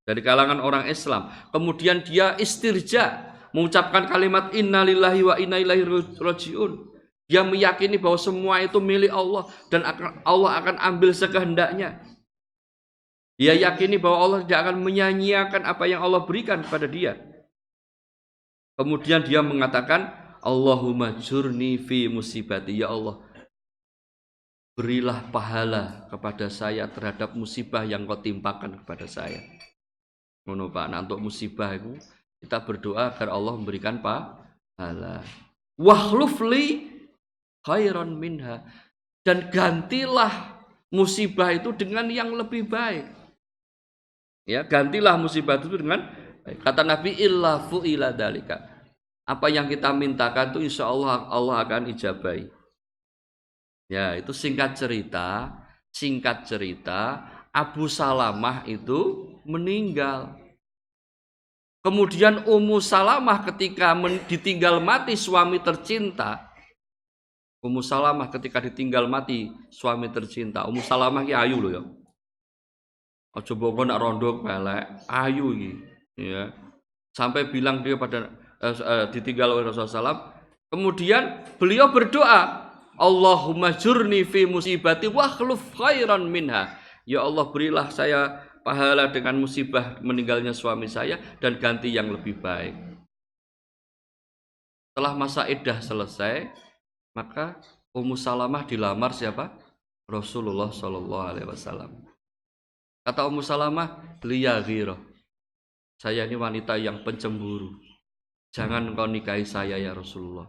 dari 0.07 0.21
kalangan 0.25 0.57
orang 0.57 0.89
Islam. 0.89 1.29
Kemudian 1.53 2.01
dia 2.01 2.33
istirja, 2.41 3.36
mengucapkan 3.53 4.09
kalimat 4.09 4.49
innalillahi 4.55 5.21
wa 5.21 5.36
inna 5.38 5.61
ilaihi 5.61 5.86
rajiun. 6.17 6.95
Dia 7.25 7.41
meyakini 7.41 7.97
bahwa 7.97 8.17
semua 8.21 8.61
itu 8.61 8.77
milik 8.77 9.09
Allah 9.09 9.49
dan 9.73 9.81
Allah 10.25 10.51
akan 10.61 10.75
ambil 10.77 11.09
sekehendaknya. 11.13 12.01
Dia 13.36 13.51
yakini 13.51 13.99
bahwa 13.99 14.17
Allah 14.21 14.39
tidak 14.47 14.59
akan 14.63 14.77
menyanyiakan 14.79 15.61
apa 15.67 15.83
yang 15.89 15.99
Allah 15.99 16.23
berikan 16.23 16.63
kepada 16.63 16.88
dia. 16.88 17.19
Kemudian 18.79 19.23
dia 19.27 19.43
mengatakan, 19.43 20.24
Allahumma 20.46 21.18
jurni 21.18 21.82
fi 21.82 22.06
musibati. 22.06 22.86
Ya 22.86 22.93
Allah, 22.93 23.18
berilah 24.78 25.26
pahala 25.34 26.06
kepada 26.14 26.54
saya 26.54 26.86
terhadap 26.86 27.34
musibah 27.34 27.82
yang 27.82 28.06
kau 28.06 28.22
timpakan 28.22 28.78
kepada 28.86 29.10
saya. 29.10 29.41
Ngono 30.46 30.70
Pak. 30.70 30.86
Nah 30.93 31.02
untuk 31.02 31.18
musibah 31.18 31.74
itu 31.74 31.98
kita 32.46 32.62
berdoa 32.62 33.10
agar 33.10 33.34
Allah 33.34 33.58
memberikan 33.58 33.98
pahala. 33.98 35.26
Wahlufli 35.82 36.93
khairan 37.66 38.14
minha. 38.14 38.62
Dan 39.26 39.50
gantilah 39.50 40.62
musibah 40.93 41.50
itu 41.50 41.74
dengan 41.74 42.06
yang 42.14 42.30
lebih 42.38 42.70
baik. 42.70 43.10
Ya 44.46 44.62
gantilah 44.62 45.18
musibah 45.18 45.58
itu 45.58 45.74
dengan 45.74 46.06
kata 46.46 46.86
Nabi 46.86 47.18
illa 47.18 47.58
fu'ila 47.66 48.14
dalika 48.14 48.74
apa 49.26 49.49
yang 49.49 49.65
kita 49.65 49.89
mintakan 49.89 50.53
itu 50.53 50.69
insya 50.69 50.86
Allah 50.86 51.26
Allah 51.34 51.65
akan 51.65 51.89
ijabai 51.89 52.47
ya 53.89 54.13
itu 54.17 54.30
singkat 54.32 54.78
cerita 54.78 55.49
singkat 55.89 56.45
cerita 56.45 57.26
Abu 57.55 57.88
Salamah 57.88 58.67
itu 58.67 59.32
meninggal. 59.47 60.36
Kemudian 61.80 62.43
Ummu 62.43 62.84
Salamah 62.84 63.47
ketika 63.47 63.95
ditinggal 64.28 64.84
mati 64.84 65.15
suami 65.15 65.63
tercinta. 65.63 66.51
Ummu 67.63 67.80
Salamah 67.80 68.28
ketika 68.28 68.59
ditinggal 68.59 69.07
mati 69.07 69.55
suami 69.71 70.11
tercinta. 70.11 70.67
Ummu 70.67 70.84
Salamah 70.84 71.23
ki 71.23 71.32
ayu 71.32 71.63
loh 71.63 71.71
ya. 71.71 71.84
Aja 73.36 73.51
mbok 73.51 73.84
nak 73.84 73.99
rondo 73.99 74.39
pelek, 74.39 74.84
ayu 75.11 75.51
iki, 75.51 75.71
ya. 76.15 76.55
Sampai 77.11 77.51
bilang 77.51 77.84
dia 77.84 77.99
pada 77.99 78.32
eh, 78.66 78.74
eh, 78.74 79.05
ditinggal 79.13 79.53
oleh 79.53 79.70
Rasulullah 79.70 80.18
SAW. 80.18 80.22
Kemudian 80.74 81.45
beliau 81.61 81.93
berdoa, 81.93 82.66
Allahumma 82.97 83.76
jurni 83.78 84.26
fi 84.26 84.49
musibati 84.49 85.05
wa 85.05 85.30
khairan 85.30 86.26
minha. 86.26 86.82
Ya 87.05 87.22
Allah 87.22 87.45
berilah 87.53 87.93
saya 87.93 88.41
pahala 88.66 89.13
dengan 89.13 89.38
musibah 89.38 90.01
meninggalnya 90.01 90.55
suami 90.57 90.89
saya 90.89 91.22
dan 91.38 91.61
ganti 91.61 91.93
yang 91.93 92.09
lebih 92.09 92.41
baik. 92.41 92.74
Setelah 94.95 95.13
masa 95.13 95.45
iddah 95.45 95.84
selesai, 95.84 96.49
maka 97.13 97.59
Ummu 97.93 98.18
Salamah 98.18 98.66
dilamar 98.66 99.13
siapa? 99.13 99.53
Rasulullah 100.09 100.72
Shallallahu 100.72 101.26
Alaihi 101.36 101.47
Wasallam. 101.47 101.91
Kata 103.05 103.30
Ummu 103.30 103.45
Salamah, 103.45 104.18
liya 104.26 104.57
ghiro. 104.66 104.97
Saya 105.99 106.26
ini 106.26 106.36
wanita 106.36 106.76
yang 106.76 107.05
pencemburu. 107.05 107.84
Jangan 108.56 108.95
kau 108.95 109.03
nikahi 109.03 109.43
saya 109.43 109.76
ya 109.76 109.91
Rasulullah. 109.91 110.47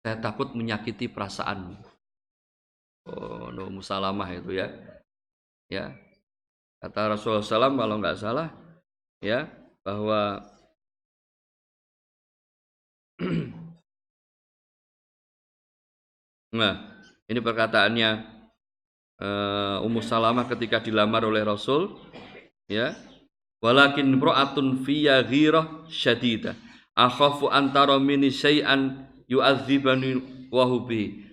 Saya 0.00 0.16
takut 0.24 0.56
menyakiti 0.56 1.12
perasaanmu. 1.12 1.76
Oh, 3.12 3.52
no, 3.52 3.68
Ummu 3.68 3.84
Salamah 3.84 4.32
itu 4.32 4.56
ya. 4.56 4.72
Ya, 5.68 5.92
Kata 6.84 7.16
Rasulullah 7.16 7.40
SAW 7.40 7.80
kalau 7.80 7.96
nggak 7.96 8.20
salah 8.20 8.52
ya 9.24 9.48
bahwa 9.80 10.44
Nah, 16.54 17.02
ini 17.26 17.40
perkataannya 17.42 18.10
uh, 19.18 19.82
Ummu 19.82 19.98
Salamah 20.04 20.46
ketika 20.46 20.78
dilamar 20.78 21.26
oleh 21.26 21.42
Rasul, 21.42 21.98
ya. 22.70 22.94
walakin 23.58 24.14
imra'atun 24.14 24.86
fiyya 24.86 25.24
ghirah 25.26 25.88
syadida 25.90 26.54
akhafu 26.94 27.50
antara 27.50 27.98
mini 27.98 28.30
syai'an 28.30 29.06
yu'adzibani 29.26 30.48
wa 30.50 30.64
hubi 30.66 31.24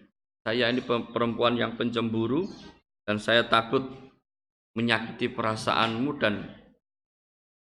saya 0.42 0.74
ini 0.74 0.82
perempuan 0.86 1.54
yang 1.54 1.78
pencemburu 1.78 2.50
dan 3.06 3.22
saya 3.22 3.46
takut 3.46 3.86
menyakiti 4.74 5.30
perasaanmu 5.30 6.18
dan 6.18 6.50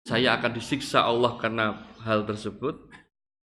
saya 0.09 0.41
akan 0.41 0.57
disiksa 0.57 1.05
Allah 1.05 1.37
karena 1.37 1.77
hal 2.01 2.25
tersebut. 2.25 2.89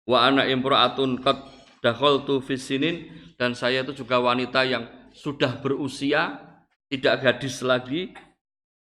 Wa 0.10 0.26
ana 0.26 0.50
imra'atun 0.50 1.22
qad 1.22 1.38
dakhaltu 1.86 2.42
fisinin 2.42 3.14
dan 3.38 3.54
saya 3.54 3.86
itu 3.86 4.02
juga 4.02 4.18
wanita 4.18 4.66
yang 4.66 4.90
sudah 5.14 5.62
berusia 5.62 6.42
tidak 6.90 7.22
gadis 7.22 7.62
lagi 7.62 8.18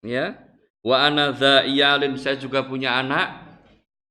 ya. 0.08 0.40
Wa 0.80 1.12
ana 1.12 1.36
iyalin 1.68 2.16
saya 2.16 2.40
juga 2.40 2.64
punya 2.64 2.96
anak 2.96 3.45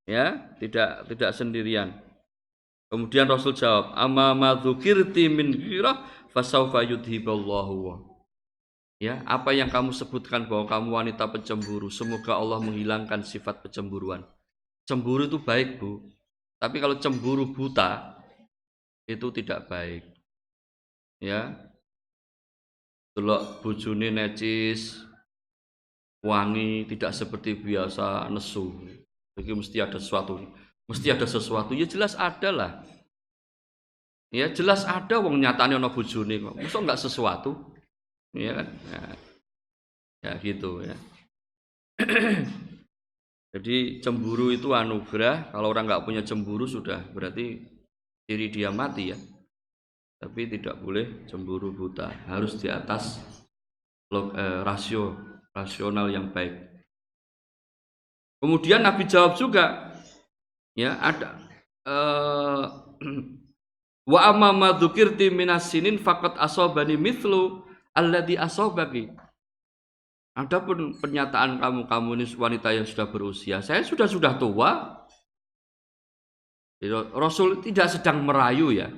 ya 0.04 0.54
tidak 0.60 1.08
tidak 1.08 1.30
sendirian 1.32 1.96
kemudian 2.88 3.28
Rasul 3.28 3.56
jawab 3.56 3.92
amma 3.96 4.36
madzukirti 4.36 5.28
min 5.32 5.52
ghirah 5.52 6.04
fasaufa 6.32 6.84
yudhiballahu 6.84 8.14
Ya, 9.02 9.20
apa 9.26 9.50
yang 9.50 9.68
kamu 9.68 9.90
sebutkan 9.90 10.46
bahwa 10.46 10.64
kamu 10.64 10.88
wanita 10.88 11.26
pencemburu, 11.28 11.90
semoga 11.90 12.38
Allah 12.38 12.62
menghilangkan 12.62 13.26
sifat 13.26 13.66
pecemburuan. 13.66 14.24
Cemburu 14.88 15.28
itu 15.28 15.36
baik, 15.42 15.76
Bu. 15.76 16.08
Tapi 16.56 16.80
kalau 16.80 16.96
cemburu 16.96 17.52
buta 17.52 18.16
itu 19.04 19.28
tidak 19.34 19.68
baik. 19.68 20.08
Ya. 21.20 21.52
Delok 23.12 23.60
bojone 23.60 24.08
necis, 24.08 25.04
wangi, 26.24 26.88
tidak 26.88 27.12
seperti 27.12 27.60
biasa 27.60 28.32
nesu. 28.32 28.72
Jadi 29.34 29.50
mesti 29.50 29.76
ada 29.82 29.98
sesuatu. 29.98 30.38
Mesti 30.86 31.06
ada 31.10 31.26
sesuatu. 31.26 31.74
Ya 31.74 31.86
jelas 31.86 32.14
ada 32.14 32.50
lah. 32.54 32.72
Ya 34.34 34.50
jelas 34.50 34.82
ada 34.86 35.22
wong 35.22 35.38
nyatane 35.42 35.78
ana 35.78 35.90
bojone 35.90 36.42
kok. 36.42 36.54
Mosok 36.58 36.80
enggak 36.82 37.02
sesuatu? 37.02 37.74
ya 38.34 38.52
kan 38.58 38.68
ya, 38.90 39.02
ya 40.26 40.32
gitu 40.42 40.82
ya 40.82 40.96
jadi 43.54 44.02
cemburu 44.02 44.50
itu 44.50 44.74
anugerah 44.74 45.54
kalau 45.54 45.70
orang 45.70 45.86
nggak 45.86 46.04
punya 46.04 46.22
cemburu 46.26 46.66
sudah 46.66 47.06
berarti 47.14 47.62
diri 48.26 48.50
dia 48.50 48.74
mati 48.74 49.14
ya 49.14 49.18
tapi 50.18 50.50
tidak 50.50 50.82
boleh 50.82 51.22
cemburu 51.30 51.70
buta 51.70 52.10
harus 52.26 52.58
di 52.58 52.66
atas 52.66 53.22
eh, 54.10 54.60
rasio 54.66 55.14
rasional 55.54 56.10
yang 56.10 56.34
baik 56.34 56.73
kemudian 58.44 58.84
Nabi 58.84 59.08
jawab 59.08 59.40
juga 59.40 59.96
ya 60.76 61.00
ada 61.00 61.40
eh, 61.88 62.64
wa 64.12 64.20
amma 64.20 64.52
ma 64.52 64.70
minasinin 64.76 65.96
faqat 65.96 66.36
asobani 66.36 67.00
mithlu 67.00 67.64
alladhi 67.96 68.36
asobaki. 68.36 69.08
Adapun 70.34 70.98
pernyataan 70.98 71.62
kamu, 71.62 71.86
kamu 71.86 72.08
ini 72.18 72.26
wanita 72.34 72.74
yang 72.74 72.82
sudah 72.82 73.06
berusia, 73.06 73.62
saya 73.62 73.86
sudah 73.86 74.10
sudah 74.10 74.34
tua. 74.34 74.98
Rasul 77.14 77.62
tidak 77.62 77.86
sedang 77.88 78.26
merayu 78.26 78.74
ya. 78.74 78.90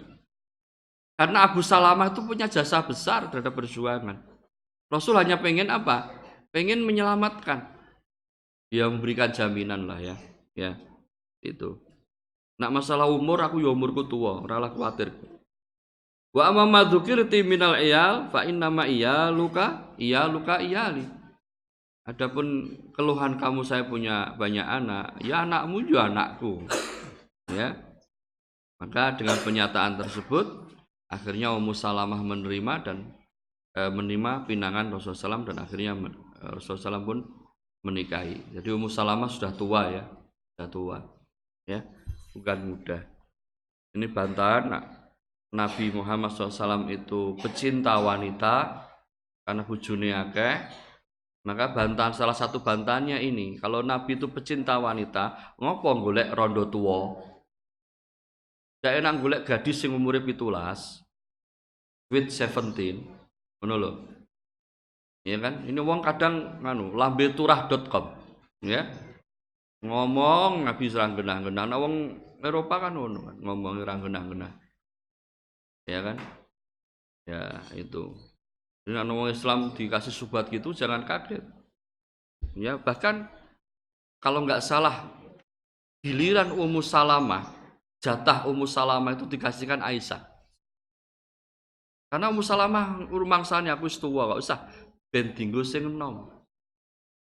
Karena 1.15 1.45
Abu 1.47 1.61
Salamah 1.63 2.11
itu 2.11 2.25
punya 2.25 2.49
jasa 2.49 2.83
besar 2.83 3.29
terhadap 3.31 3.53
perjuangan. 3.53 4.17
Rasul 4.91 5.15
hanya 5.21 5.39
pengen 5.39 5.71
apa? 5.71 6.11
Pengen 6.51 6.83
menyelamatkan. 6.83 7.76
Dia 8.71 8.91
memberikan 8.91 9.31
jaminan 9.31 9.87
lah 9.87 9.99
ya. 10.03 10.17
Ya, 10.57 10.81
itu. 11.45 11.79
Nak 12.57 12.73
masalah 12.73 13.07
umur, 13.13 13.39
aku 13.45 13.61
ya 13.61 13.69
umurku 13.69 14.09
tua, 14.09 14.41
ora 14.41 14.73
khawatir. 14.73 15.13
Wa 16.33 16.53
amma 16.53 16.69
ma 16.69 16.81
dzukirti 16.85 17.41
minal 17.45 17.81
iyal 17.81 18.29
fa 18.29 18.45
inna 18.45 18.69
ma 18.69 18.85
iyaluka 18.85 19.97
iyaluka 19.97 20.61
iyali. 20.61 21.05
Adapun 22.07 22.71
keluhan 22.93 23.41
kamu 23.41 23.65
saya 23.65 23.89
punya 23.89 24.37
banyak 24.37 24.63
anak, 24.63 25.17
ya 25.25 25.49
anakmu 25.49 25.85
juga 25.85 26.13
anakku. 26.13 26.65
Ya. 27.51 27.77
Maka 28.77 29.17
dengan 29.17 29.41
pernyataan 29.41 29.97
tersebut 29.97 30.45
akhirnya 31.09 31.57
Ummu 31.57 31.73
Salamah 31.73 32.21
menerima 32.21 32.75
dan 32.85 33.17
e, 33.73 33.89
menerima 33.89 34.45
pinangan 34.45 34.93
Rasulullah 34.93 35.41
SAW 35.41 35.49
dan 35.49 35.57
akhirnya 35.65 35.93
e, 35.97 36.45
Rasulullah 36.61 37.01
SAW 37.01 37.09
pun 37.09 37.19
menikahi. 37.87 38.59
Jadi 38.59 38.69
Ummu 38.75 38.91
Salamah 38.91 39.31
sudah 39.31 39.55
tua 39.55 39.95
ya, 39.95 40.03
sudah 40.59 40.69
tua. 40.69 40.99
Ya, 41.71 41.87
bukan 42.35 42.59
mudah. 42.75 43.03
Ini 43.95 44.11
bantahan 44.11 44.75
Nabi 45.55 45.95
Muhammad 45.95 46.35
SAW 46.35 46.91
itu 46.91 47.39
pecinta 47.39 47.97
wanita 48.03 48.85
karena 49.47 49.63
bujuni 49.63 50.11
akeh 50.11 50.55
maka 51.47 51.71
bantahan 51.71 52.11
salah 52.11 52.35
satu 52.35 52.59
bantahannya 52.59 53.23
ini 53.23 53.63
kalau 53.63 53.81
Nabi 53.81 54.19
itu 54.19 54.27
pecinta 54.27 54.83
wanita 54.83 55.55
ngopo 55.63 56.03
golek 56.03 56.35
rondo 56.35 56.67
tua 56.67 57.15
gak 58.83 58.95
enak 58.99 59.23
golek 59.23 59.43
gadis 59.47 59.87
yang 59.87 59.95
umurnya 59.95 60.27
pitulas 60.27 61.07
with 62.11 62.35
seventeen 62.35 63.07
ngono 63.63 64.16
ya 65.27 65.37
kan? 65.43 65.67
Ini 65.67 65.79
uang 65.83 66.01
kadang 66.07 66.63
nganu 66.63 66.95
lambe 66.95 67.35
turah.com 67.35 68.15
ya. 68.63 68.87
Ngomong 69.83 70.65
Nabi 70.65 70.87
serang 70.87 71.19
genah-genah 71.19 71.67
nah 71.67 71.79
wong 71.83 72.15
Eropa 72.41 72.87
kan 72.87 72.95
ngono 72.95 73.27
kan 73.27 73.37
ngomong 73.43 73.83
serang 73.83 74.01
genah-genah 74.07 74.53
ya 75.91 76.01
kan? 76.07 76.17
Ya 77.27 77.59
itu. 77.75 78.15
Dengan 78.87 79.11
orang 79.11 79.35
Islam 79.35 79.75
dikasih 79.75 80.15
subat 80.15 80.47
gitu 80.47 80.71
jangan 80.71 81.03
kaget. 81.03 81.43
Ya 82.55 82.79
bahkan 82.79 83.27
kalau 84.23 84.47
nggak 84.47 84.63
salah 84.63 85.11
giliran 86.07 86.55
Ummu 86.55 86.87
Salamah 86.87 87.51
jatah 87.99 88.47
Ummu 88.47 88.63
Salamah 88.71 89.19
itu 89.19 89.27
dikasihkan 89.27 89.83
Aisyah. 89.83 90.23
Karena 92.07 92.31
Ummu 92.31 92.47
Salamah 92.47 93.03
sana 93.43 93.75
aku 93.75 93.91
tua 93.91 94.31
gak 94.31 94.39
usah 94.39 94.59
ben 95.17 95.33
dinggo 95.33 95.65
sing 95.65 95.89
enom 95.89 96.29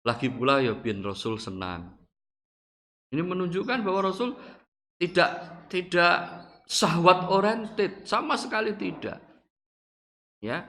lagi 0.09 0.33
pula 0.33 0.65
ya 0.65 0.73
bin 0.73 1.05
Rasul 1.05 1.37
senang 1.37 1.93
ini 3.13 3.21
menunjukkan 3.21 3.85
bahwa 3.85 4.09
Rasul 4.09 4.33
tidak 4.97 5.31
tidak 5.69 6.43
Sahwat 6.73 7.29
oriented 7.29 8.09
sama 8.09 8.33
sekali 8.41 8.73
tidak. 8.73 9.21
Ya. 10.41 10.65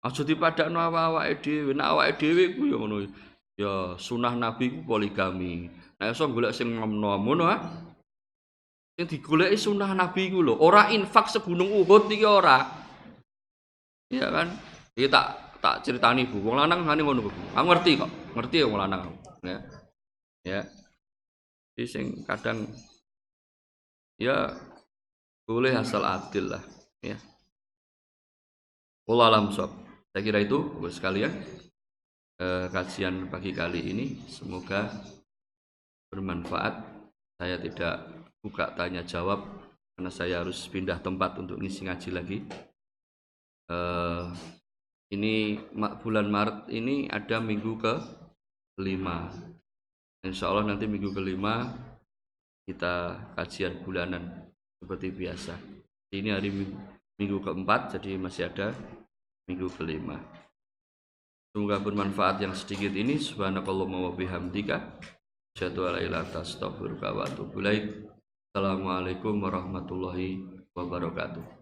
Aja 0.00 0.24
dipadakno 0.24 0.80
awak-awake 0.80 1.44
dhewe. 1.44 1.76
Nek 1.76 1.88
awake 1.92 2.16
dhewe 2.16 2.56
ku 2.56 2.64
ya 2.64 2.76
ngono. 2.80 2.96
Ya 3.60 3.72
sunah 4.00 4.32
Nabi 4.32 4.72
ku 4.72 4.80
poligami. 4.88 5.68
Nek 6.00 6.16
iso 6.16 6.32
golek 6.32 6.56
sing 6.56 6.72
nom-nom 6.72 7.20
ngono 7.20 7.44
ah. 7.44 7.60
Sing 8.96 9.04
digoleki 9.04 9.60
sunah 9.60 9.92
Nabi 9.92 10.32
ku 10.32 10.40
lho, 10.40 10.56
ora 10.56 10.88
infak 10.88 11.28
segunung 11.28 11.68
Uhud 11.68 12.08
iki 12.08 12.24
ora. 12.24 12.64
Iya 14.08 14.32
kan? 14.32 14.48
Iki 14.96 15.12
tak 15.12 15.45
tak 15.66 15.82
ceritani 15.82 16.30
Bu. 16.30 16.38
Wong 16.46 16.62
lanang 16.62 16.86
ngene 16.86 17.02
ngono 17.02 17.26
Bu. 17.26 17.30
Aku 17.58 17.66
ngerti 17.66 17.98
kok. 17.98 18.10
Ngerti 18.38 18.62
wong 18.62 18.78
lanang. 18.78 19.10
Ya. 19.42 19.58
Ya. 20.46 20.60
Jadi 21.74 21.86
sing 21.90 22.06
kadang 22.22 22.70
ya 24.16 24.48
boleh 25.44 25.76
asal 25.76 26.02
adil 26.02 26.56
lah 26.56 26.64
ya 27.04 27.16
Allah 29.06 29.26
alam 29.28 29.52
sob 29.52 29.70
saya 30.10 30.24
kira 30.24 30.40
itu 30.40 30.58
buat 30.80 30.90
sekalian 30.90 31.32
eh, 32.40 32.66
kajian 32.72 33.28
pagi 33.28 33.52
kali 33.52 33.92
ini 33.92 34.06
semoga 34.26 34.88
bermanfaat 36.08 36.74
saya 37.36 37.60
tidak 37.60 38.08
buka 38.40 38.72
tanya 38.72 39.04
jawab 39.04 39.44
karena 39.94 40.10
saya 40.10 40.40
harus 40.40 40.64
pindah 40.66 40.98
tempat 41.04 41.36
untuk 41.36 41.60
ngisi 41.60 41.84
ngaji 41.84 42.10
lagi 42.10 42.38
eh, 43.68 44.24
ini 45.14 45.60
bulan 46.02 46.26
Maret 46.26 46.72
ini 46.72 47.06
ada 47.06 47.38
minggu 47.38 47.78
ke 47.78 47.94
lima 48.82 49.30
Insya 50.26 50.50
Allah 50.50 50.74
nanti 50.74 50.90
minggu 50.90 51.14
kelima 51.14 51.70
kita 52.66 53.14
kajian 53.38 53.78
bulanan 53.86 54.50
seperti 54.82 55.14
biasa. 55.14 55.54
Ini 56.10 56.34
hari 56.34 56.50
minggu, 56.50 56.74
minggu 57.22 57.38
keempat, 57.46 57.94
jadi 57.94 58.18
masih 58.18 58.50
ada 58.50 58.74
minggu 59.46 59.70
kelima. 59.78 60.18
Semoga 61.54 61.78
bermanfaat 61.78 62.42
yang 62.42 62.58
sedikit 62.58 62.90
ini. 62.90 63.22
Subhanakallahumma 63.22 64.10
wa 64.10 64.12
bihamdika. 64.18 64.98
Asyhadu 65.54 65.88
an 65.88 65.96
la 65.96 66.00
ilaha 66.02 66.42
Assalamualaikum 68.50 69.34
warahmatullahi 69.40 70.42
wabarakatuh. 70.74 71.55